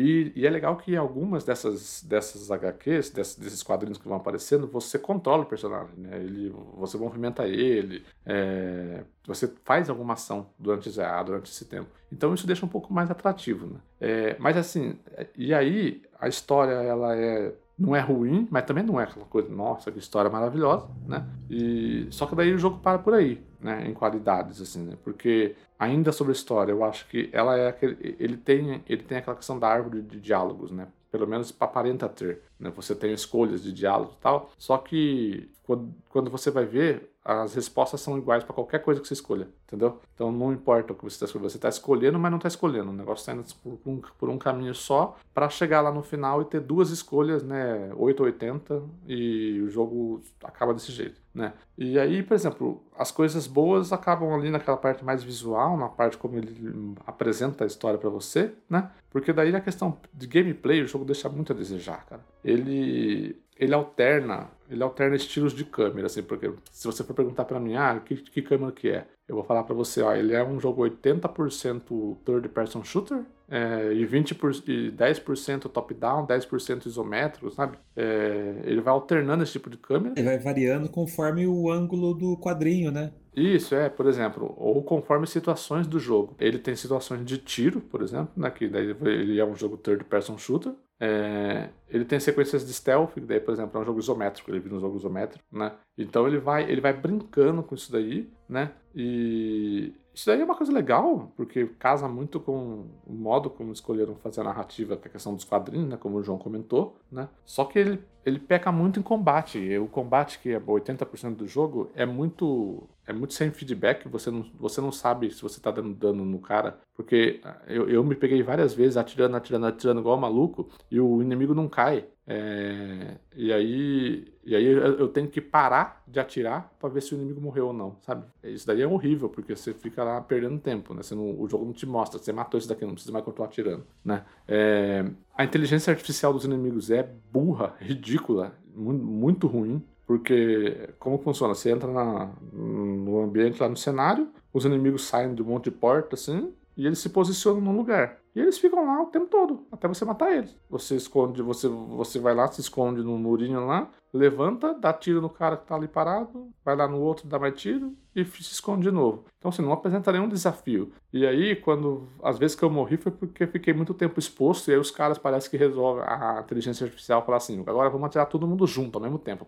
[0.00, 4.66] E, e é legal que algumas dessas, dessas HQs, desses, desses quadrinhos que vão aparecendo,
[4.66, 6.16] você controla o personagem, né?
[6.16, 11.90] Ele, você movimenta ele, é, você faz alguma ação durante, ah, durante esse tempo.
[12.10, 13.80] Então isso deixa um pouco mais atrativo, né?
[14.00, 14.98] É, mas assim,
[15.36, 19.48] e aí a história ela é não é ruim, mas também não é aquela coisa,
[19.48, 21.26] nossa, que história maravilhosa, né?
[21.48, 24.96] E só que daí o jogo para por aí, né, em qualidades assim, né?
[25.02, 29.18] Porque ainda sobre a história, eu acho que ela é aquele, ele tem ele tem
[29.18, 30.88] aquela questão da árvore de diálogos, né?
[31.10, 32.70] Pelo menos aparenta ter, né?
[32.76, 37.54] Você tem escolhas de diálogo e tal, só que quando, quando você vai ver as
[37.54, 40.00] respostas são iguais para qualquer coisa que você escolha, entendeu?
[40.14, 42.90] Então não importa o que você está escolhendo, você está escolhendo, mas não está escolhendo.
[42.90, 46.40] O negócio está indo por um, por um caminho só para chegar lá no final
[46.40, 47.92] e ter duas escolhas, né?
[47.94, 51.52] 8 ou 80 e o jogo acaba desse jeito, né?
[51.76, 56.16] E aí, por exemplo, as coisas boas acabam ali naquela parte mais visual, na parte
[56.16, 58.90] como ele apresenta a história para você, né?
[59.10, 62.24] Porque daí na questão de gameplay o jogo deixa muito a desejar, cara.
[62.42, 67.60] Ele ele alterna, ele alterna estilos de câmera, assim, porque se você for perguntar para
[67.60, 69.06] mim, ah, que, que câmera que é?
[69.28, 73.92] Eu vou falar para você, ó, ele é um jogo 80% third person shooter, é,
[73.92, 77.76] e, 20 por, e 10% top-down, 10% isométrico, sabe?
[77.96, 80.14] É, ele vai alternando esse tipo de câmera.
[80.16, 83.12] Ele vai variando conforme o ângulo do quadrinho, né?
[83.34, 86.34] Isso, é, por exemplo, ou conforme situações do jogo.
[86.38, 90.04] Ele tem situações de tiro, por exemplo, né, que daí ele é um jogo third
[90.04, 90.72] person shooter.
[91.02, 94.60] É, ele tem sequências de stealth, que daí, por exemplo, é um jogo isométrico, ele
[94.60, 95.72] vira um jogo isométrico, né?
[95.96, 98.72] Então ele vai, ele vai brincando com isso daí, né?
[98.94, 104.14] E isso daí é uma coisa legal, porque casa muito com o modo como escolheram
[104.16, 105.96] fazer a narrativa, que é a questão dos quadrinhos, né?
[105.96, 107.26] Como o João comentou, né?
[107.42, 109.78] Só que ele ele peca muito em combate.
[109.78, 114.44] O combate, que é 80% do jogo, é muito é muito sem feedback, você não,
[114.60, 116.78] você não sabe se você está dando dano no cara.
[116.94, 121.54] Porque eu, eu me peguei várias vezes atirando, atirando, atirando igual maluco e o inimigo
[121.54, 122.06] não cai.
[122.32, 127.16] É, e aí, e aí eu tenho que parar de atirar para ver se o
[127.16, 128.24] inimigo morreu ou não, sabe?
[128.44, 131.02] Isso daí é horrível, porque você fica lá perdendo tempo, né?
[131.02, 133.48] Você não, o jogo não te mostra, você matou esse daqui, não precisa mais continuar
[133.48, 134.24] atirando, né?
[134.46, 135.04] É,
[135.36, 137.02] a inteligência artificial dos inimigos é
[137.32, 139.82] burra, ridícula, muito, muito ruim.
[140.06, 141.54] Porque como funciona?
[141.54, 145.70] Você entra na, no ambiente lá no cenário, os inimigos saem de um monte de
[145.72, 148.19] porta assim, e eles se posicionam num lugar.
[148.34, 150.56] E eles ficam lá o tempo todo, até você matar eles.
[150.68, 155.30] Você esconde, você, você vai lá, se esconde num murinho lá, levanta, dá tiro no
[155.30, 158.82] cara que tá ali parado, vai lá no outro, dá mais tiro e se esconde
[158.82, 159.24] de novo.
[159.38, 160.92] Então, assim, não apresenta nenhum desafio.
[161.12, 162.08] E aí, quando.
[162.22, 165.16] Às vezes que eu morri foi porque fiquei muito tempo exposto, e aí os caras
[165.16, 166.04] parece que resolvem.
[166.04, 169.46] A inteligência artificial fala assim: agora vamos atirar todo mundo junto ao mesmo tempo.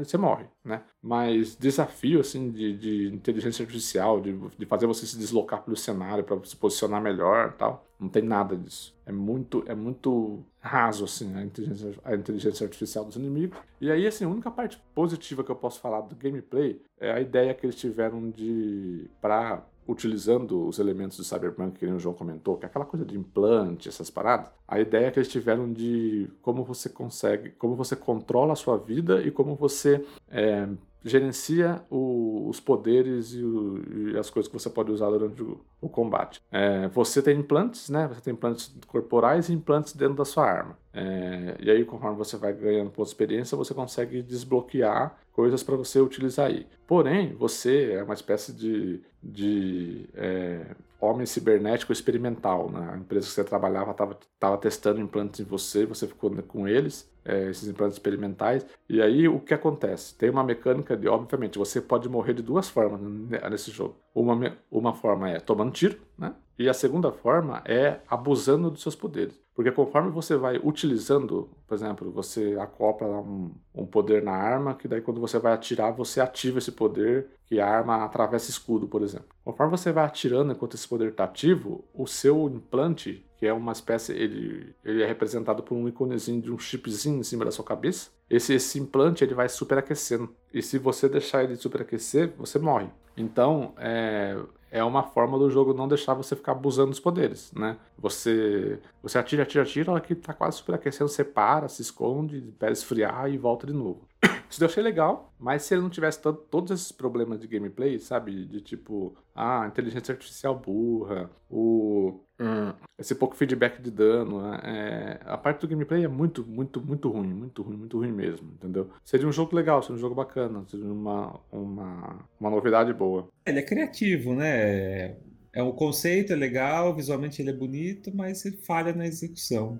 [0.00, 0.82] E você morre, né?
[1.02, 6.24] Mas desafio, assim, de, de inteligência artificial, de, de fazer você se deslocar pelo cenário
[6.24, 7.84] para se posicionar melhor tal.
[8.00, 8.96] Não tem nada disso.
[9.04, 13.58] É muito, é muito raso, assim, a inteligência, a inteligência artificial dos inimigos.
[13.80, 17.20] E aí, assim, a única parte positiva que eu posso falar do gameplay é a
[17.20, 19.10] ideia que eles tiveram de.
[19.20, 23.16] para utilizando os elementos do Cyberpunk que o João comentou, que é aquela coisa de
[23.16, 28.52] implante, essas paradas, a ideia que eles tiveram de como você consegue, como você controla
[28.52, 30.68] a sua vida e como você é,
[31.04, 35.60] gerencia o, os poderes e, o, e, as coisas que você pode usar durante o,
[35.80, 36.42] o combate.
[36.50, 38.08] É, você tem implantes, né?
[38.08, 40.78] Você tem implantes corporais e implantes dentro da sua arma.
[40.98, 45.76] É, e aí, conforme você vai ganhando pontos de experiência, você consegue desbloquear coisas para
[45.76, 46.66] você utilizar aí.
[46.88, 52.68] Porém, você é uma espécie de, de é, homem cibernético experimental.
[52.68, 52.90] Né?
[52.94, 57.48] A empresa que você trabalhava estava testando implantes em você, você ficou com eles, é,
[57.48, 58.66] esses implantes experimentais.
[58.88, 60.16] E aí, o que acontece?
[60.18, 63.00] Tem uma mecânica de, obviamente, você pode morrer de duas formas
[63.48, 63.94] nesse jogo.
[64.12, 66.34] Uma, uma forma é tomando tiro, né?
[66.58, 69.38] E a segunda forma é abusando dos seus poderes.
[69.58, 74.86] Porque conforme você vai utilizando, por exemplo, você acopla um, um, poder na arma, que
[74.86, 79.02] daí quando você vai atirar, você ativa esse poder, que a arma atravessa escudo, por
[79.02, 79.26] exemplo.
[79.44, 83.72] Conforme você vai atirando enquanto esse poder está ativo, o seu implante, que é uma
[83.72, 87.64] espécie, ele, ele é representado por um iconezinho de um chipzinho em cima da sua
[87.64, 90.32] cabeça, esse, esse implante ele vai superaquecendo.
[90.54, 92.88] E se você deixar ele superaquecer, você morre.
[93.16, 94.38] Então, é,
[94.70, 97.76] é uma forma do jogo não deixar você ficar abusando dos poderes, né?
[97.98, 102.38] Você, você atira, atira, atira, a hora que tá quase superaquecendo, você para, se esconde,
[102.38, 104.06] espera esfriar e volta de novo.
[104.50, 108.44] Isso eu achei legal, mas se ele não tivesse todos esses problemas de gameplay, sabe?
[108.44, 114.60] De tipo, ah, inteligência artificial burra, o, hum, esse pouco feedback de dano, né?
[114.64, 118.50] é, a parte do gameplay é muito, muito, muito ruim, muito ruim, muito ruim mesmo,
[118.54, 118.90] entendeu?
[119.04, 123.28] Seria um jogo legal, seria um jogo bacana, seria uma, uma, uma novidade boa.
[123.46, 125.16] Ele é criativo, né?
[125.52, 129.78] É um conceito, é legal, visualmente ele é bonito, mas ele falha na execução.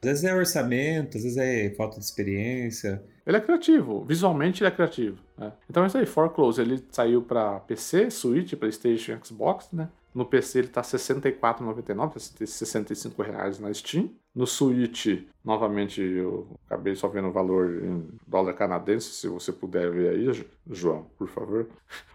[0.00, 3.02] Às vezes é orçamento, às vezes é falta de experiência.
[3.26, 5.18] Ele é criativo, visualmente ele é criativo.
[5.36, 5.52] Né?
[5.68, 9.88] Então é isso aí, Foreclose, ele saiu para PC, Switch, Playstation Xbox, né?
[10.14, 14.10] No PC ele tá R$ 64,99, 65 reais na Steam.
[14.34, 19.90] No Switch, novamente, eu acabei só vendo o valor em dólar canadense, se você puder
[19.90, 21.68] ver aí, João, por favor.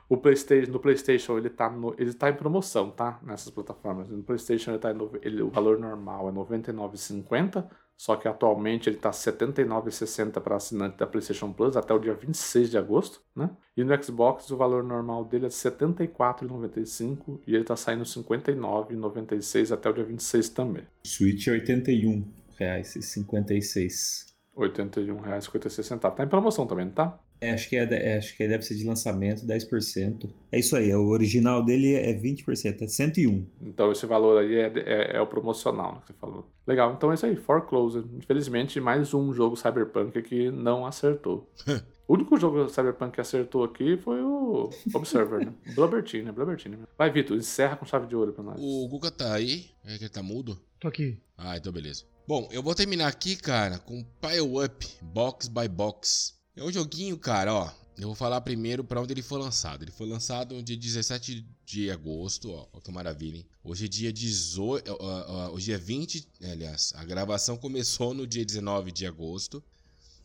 [0.07, 3.19] O PlayStation, no PlayStation ele tá, no, ele tá em promoção, tá?
[3.23, 4.09] Nessas plataformas.
[4.09, 7.65] No PlayStation ele tá ele, o valor normal é R$ 99,50
[7.97, 12.13] só que atualmente ele está R$ 79,60 para assinante da PlayStation Plus até o dia
[12.13, 13.49] 26 de agosto, né?
[13.77, 18.09] E no Xbox o valor normal dele é R$ 74,95 e ele está saindo R$
[18.09, 20.83] 59,96 até o dia 26 também.
[21.05, 24.33] Switch é R$ 81,56.
[24.55, 25.99] R$ 81,56.
[25.99, 27.19] Tá em promoção também, não tá?
[27.43, 30.29] É, acho, que é, é, acho que deve ser de lançamento, 10%.
[30.49, 33.45] É isso aí, o original dele é 20%, é 101.
[33.61, 36.47] Então esse valor aí é, é, é o promocional né, que você falou.
[36.65, 38.07] Legal, então é isso aí, Foreclosure.
[38.17, 41.51] Infelizmente, mais um jogo Cyberpunk que não acertou.
[42.07, 45.53] o único jogo Cyberpunk que acertou aqui foi o Observer, né?
[45.75, 46.31] Blubbertine, né?
[46.31, 46.77] Blubbertine.
[46.97, 48.55] Vai, Vitor, encerra com chave de ouro pra nós.
[48.57, 49.65] O Guga tá aí?
[49.83, 50.57] É que ele tá mudo?
[50.79, 51.17] Tô aqui.
[51.37, 52.05] Ah, então beleza.
[52.25, 56.41] Bom, eu vou terminar aqui, cara, com Pile Up, Box by Box.
[56.55, 57.71] É um joguinho, cara, ó.
[57.97, 59.83] Eu vou falar primeiro para onde ele foi lançado.
[59.83, 63.45] Ele foi lançado no dia 17 de agosto, ó, que maravilha, hein?
[63.63, 68.45] Hoje é dia 18, ó, ó, hoje é 20, aliás, a gravação começou no dia
[68.45, 69.63] 19 de agosto.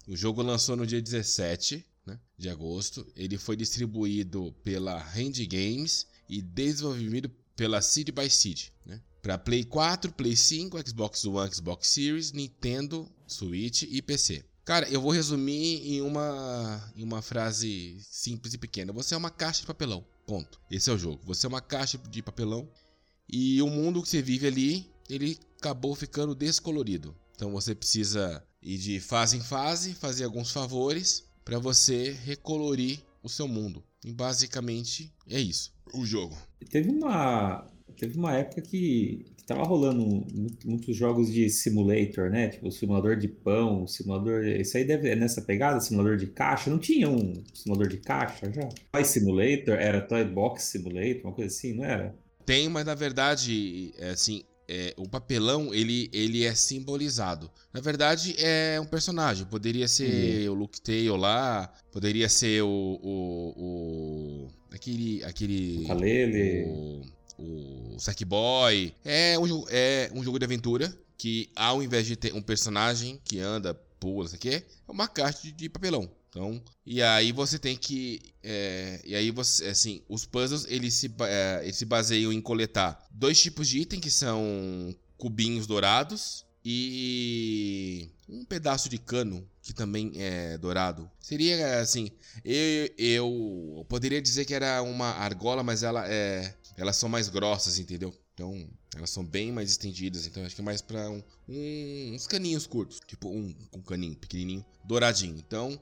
[0.06, 3.06] O jogo lançou no dia 17, né, de agosto.
[3.16, 9.00] Ele foi distribuído pela Hand Games e desenvolvido pela Seed by Seed, né?
[9.22, 14.44] Para Play 4, Play 5, Xbox One, Xbox Series, Nintendo, Switch e PC.
[14.68, 18.92] Cara, eu vou resumir em uma, em uma frase simples e pequena.
[18.92, 20.04] Você é uma caixa de papelão.
[20.26, 20.60] Ponto.
[20.70, 21.22] Esse é o jogo.
[21.24, 22.68] Você é uma caixa de papelão
[23.26, 27.16] e o mundo que você vive ali, ele acabou ficando descolorido.
[27.34, 33.28] Então você precisa ir de fase em fase, fazer alguns favores para você recolorir o
[33.30, 33.82] seu mundo.
[34.04, 36.36] E basicamente é isso, o jogo.
[36.68, 37.66] Teve uma
[37.98, 40.24] teve uma época que, que tava rolando
[40.64, 42.48] muitos jogos de simulator, né?
[42.48, 44.44] Tipo, simulador de pão, simulador.
[44.44, 46.70] Isso aí deve é nessa pegada, simulador de caixa.
[46.70, 48.68] Não tinha um simulador de caixa já?
[48.92, 52.14] Toy Simulator, era Toy Box Simulator, uma coisa assim, não era?
[52.46, 57.50] Tem, mas na verdade, é assim, é, o papelão ele, ele é simbolizado.
[57.72, 59.46] Na verdade, é um personagem.
[59.46, 60.54] Poderia ser uhum.
[60.54, 63.00] o Luke Tail lá, poderia ser o.
[63.02, 65.24] o, o aquele.
[65.24, 65.92] aquele o,
[66.70, 68.94] o, o Sackboy.
[69.04, 73.38] É um, é um jogo de aventura que, ao invés de ter um personagem que
[73.40, 76.10] anda, pula, isso aqui, é uma caixa de, papelão.
[76.30, 78.20] Então, e aí você tem que.
[78.42, 79.66] É, e aí você.
[79.66, 83.98] Assim, os puzzles eles se, é, eles se baseiam em coletar dois tipos de item
[83.98, 91.10] que são cubinhos dourados e um pedaço de cano que também é dourado.
[91.18, 92.10] Seria assim,
[92.44, 97.78] eu, eu poderia dizer que era uma argola, mas ela é, elas são mais grossas,
[97.78, 98.14] entendeu?
[98.32, 102.26] Então, elas são bem mais estendidas, então acho que é mais para um, um, uns
[102.26, 105.36] caninhos curtos, tipo um, um caninho pequenininho, douradinho.
[105.36, 105.78] Então,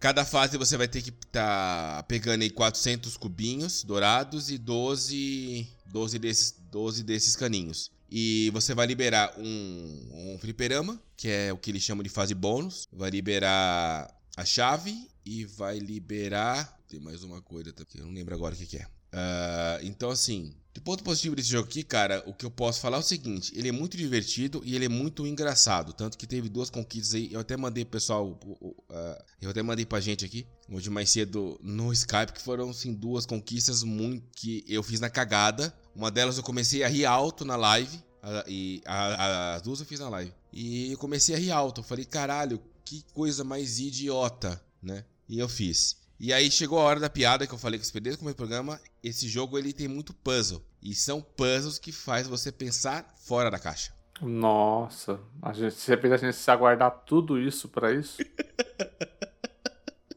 [0.00, 5.66] Cada fase você vai ter que estar tá pegando aí 400 cubinhos dourados e 12,
[5.86, 7.90] 12, desses, 12 desses caninhos.
[8.08, 12.32] E você vai liberar um, um fliperama, que é o que eles chamam de fase
[12.32, 12.86] bônus.
[12.92, 16.78] Vai liberar a chave e vai liberar.
[16.88, 18.86] Tem mais uma coisa que eu não lembro agora o que, que é.
[19.12, 22.98] Uh, então, assim, de ponto positivo desse jogo aqui, cara, o que eu posso falar
[22.98, 25.92] é o seguinte: ele é muito divertido e ele é muito engraçado.
[25.92, 27.32] Tanto que teve duas conquistas aí.
[27.32, 31.58] Eu até mandei pro pessoal, uh, eu até mandei pra gente aqui, hoje mais cedo
[31.62, 35.74] no Skype, que foram, assim, duas conquistas muito que eu fiz na cagada.
[35.94, 38.00] Uma delas eu comecei a rir alto na live,
[38.46, 40.32] e as duas eu fiz na live.
[40.52, 41.80] E eu comecei a rir alto.
[41.80, 45.04] Eu falei, caralho, que coisa mais idiota, né?
[45.28, 45.96] E eu fiz.
[46.20, 48.34] E aí chegou a hora da piada que eu falei com os PDs com o
[48.34, 48.80] programa.
[49.04, 50.60] Esse jogo ele tem muito puzzle.
[50.82, 53.92] E são puzzles que faz você pensar fora da caixa.
[54.20, 58.18] Nossa, a gente, você fez a gente se aguardar tudo isso para isso?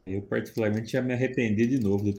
[0.04, 2.18] Eu particularmente já me arrependi de novo do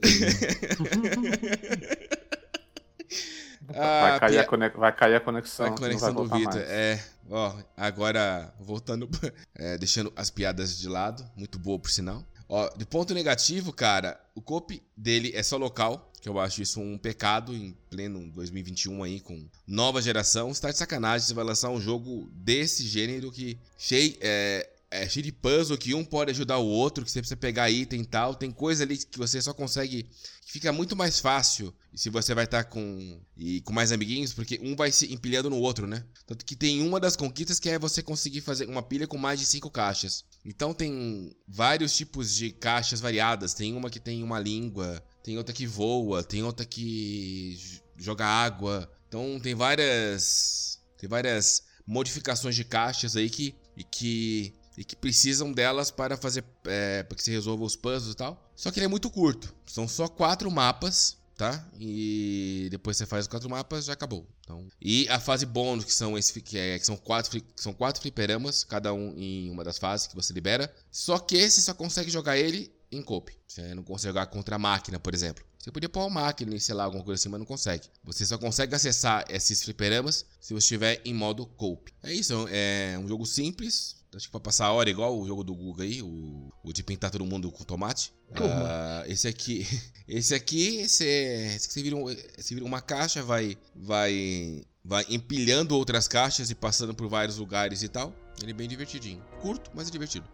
[3.68, 4.66] ah, vai, cair pia...
[4.66, 5.66] a vai cair a conexão.
[5.66, 6.62] A conexão do Vitor.
[6.62, 6.98] É,
[7.28, 9.06] ó, agora voltando,
[9.54, 12.24] é, deixando as piadas de lado, muito boa por sinal.
[12.48, 16.80] Ó, de ponto negativo, cara, o cop dele é só local, que eu acho isso
[16.80, 20.52] um pecado em pleno 2021 aí, com nova geração.
[20.52, 25.08] Você tá de sacanagem, você vai lançar um jogo desse gênero que cheio, é, é
[25.08, 28.06] cheio de puzzle, que um pode ajudar o outro, que você precisa pegar item e
[28.06, 28.34] tal.
[28.34, 30.04] Tem coisa ali que você só consegue.
[30.46, 33.20] que fica muito mais fácil se você vai estar tá com.
[33.36, 36.04] e com mais amiguinhos, porque um vai se empilhando no outro, né?
[36.26, 39.40] Tanto que tem uma das conquistas que é você conseguir fazer uma pilha com mais
[39.40, 40.24] de cinco caixas.
[40.44, 43.54] Então tem vários tipos de caixas variadas.
[43.54, 47.58] Tem uma que tem uma língua, tem outra que voa, tem outra que
[47.96, 48.90] joga água.
[49.08, 55.52] Então tem várias tem várias modificações de caixas aí que e que e que precisam
[55.52, 58.52] delas para fazer é, para que se resolva os puzzles e tal.
[58.54, 59.54] Só que ele é muito curto.
[59.66, 61.66] São só quatro mapas tá?
[61.78, 64.26] E depois você faz os quatro mapas, já acabou.
[64.40, 67.72] Então, e a fase bônus, que são esse que, é, que são quatro que são
[67.72, 70.72] quatro fliperamas, cada um em uma das fases que você libera.
[70.90, 73.36] Só que esse só consegue jogar ele em cope.
[73.46, 75.44] Você não consegue jogar contra a máquina, por exemplo.
[75.58, 77.88] Você podia pôr uma máquina e sei lá, alguma coisa assim, mas não consegue.
[78.04, 81.92] Você só consegue acessar esses fliperamas se você estiver em modo cope.
[82.02, 85.42] É isso, é um jogo simples, Acho que pra passar a hora, igual o jogo
[85.42, 88.12] do Google aí, o, o de pintar todo mundo com tomate.
[88.30, 89.66] Uh, esse aqui,
[90.06, 96.06] esse aqui, você, você, vira, um, você vira uma caixa, vai, vai, vai empilhando outras
[96.06, 98.14] caixas e passando por vários lugares e tal.
[98.40, 99.22] Ele é bem divertidinho.
[99.40, 100.26] Curto, mas é divertido.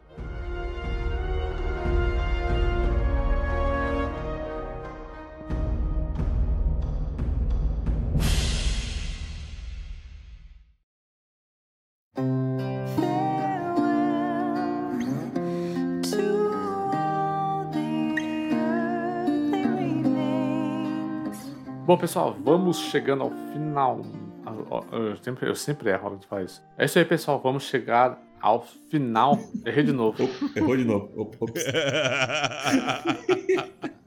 [21.90, 24.02] Bom, pessoal, vamos chegando ao final.
[24.92, 26.62] Eu sempre, eu sempre erro a hora de fazer isso.
[26.78, 27.40] É isso aí, pessoal.
[27.42, 29.36] Vamos chegar ao final.
[29.66, 30.22] Errei de novo.
[30.54, 31.10] Errou de novo.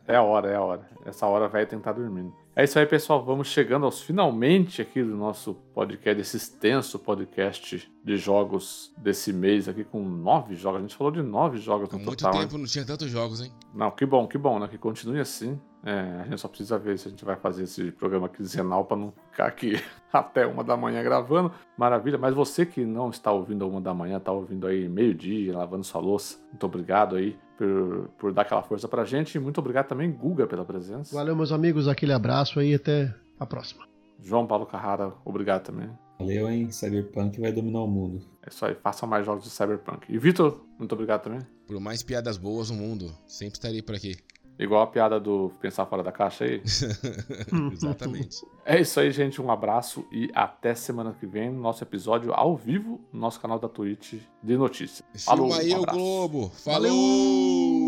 [0.08, 0.88] é a hora, é a hora.
[1.06, 2.34] Essa hora vai tentar dormindo.
[2.56, 3.22] É isso aí, pessoal.
[3.22, 9.68] Vamos chegando aos finalmente aqui do nosso podcast, esse extenso podcast de jogos desse mês
[9.68, 10.80] aqui, com nove jogos.
[10.80, 12.36] A gente falou de nove jogos Há no muito total.
[12.36, 12.48] hein?
[12.48, 13.52] tempo não tinha tantos jogos, hein?
[13.76, 14.70] Não, que bom, que bom, né?
[14.70, 15.60] Que continue assim.
[15.86, 18.96] É, a gente só precisa ver se a gente vai fazer esse programa quinzenal para
[18.96, 19.74] não ficar aqui
[20.14, 21.52] até uma da manhã gravando.
[21.78, 22.18] Maravilha.
[22.18, 25.84] Mas você que não está ouvindo a uma da manhã, está ouvindo aí meio-dia, lavando
[25.84, 29.36] sua louça, muito obrigado aí por, por dar aquela força pra gente.
[29.36, 31.14] E muito obrigado também, Guga, pela presença.
[31.14, 31.88] Valeu, meus amigos.
[31.88, 32.74] Aquele abraço aí.
[32.74, 33.86] Até a próxima.
[34.22, 35.90] João Paulo Carrara, obrigado também.
[36.18, 36.72] Valeu, hein?
[36.72, 38.22] Cyberpunk vai dominar o mundo.
[38.42, 40.06] É isso aí, façam mais jogos de Cyberpunk.
[40.10, 41.42] E Vitor, muito obrigado também.
[41.68, 44.16] Por mais piadas boas no mundo, sempre estarei por aqui.
[44.58, 46.62] Igual a piada do pensar fora da caixa aí.
[47.74, 48.46] Exatamente.
[48.66, 49.42] É isso aí, gente.
[49.42, 53.60] Um abraço e até semana que vem no nosso episódio ao vivo no nosso canal
[53.60, 55.04] da Twitch de notícias.
[55.26, 55.86] Falou, Filma aí um o.
[55.86, 56.50] Globo.
[56.50, 57.83] Falou!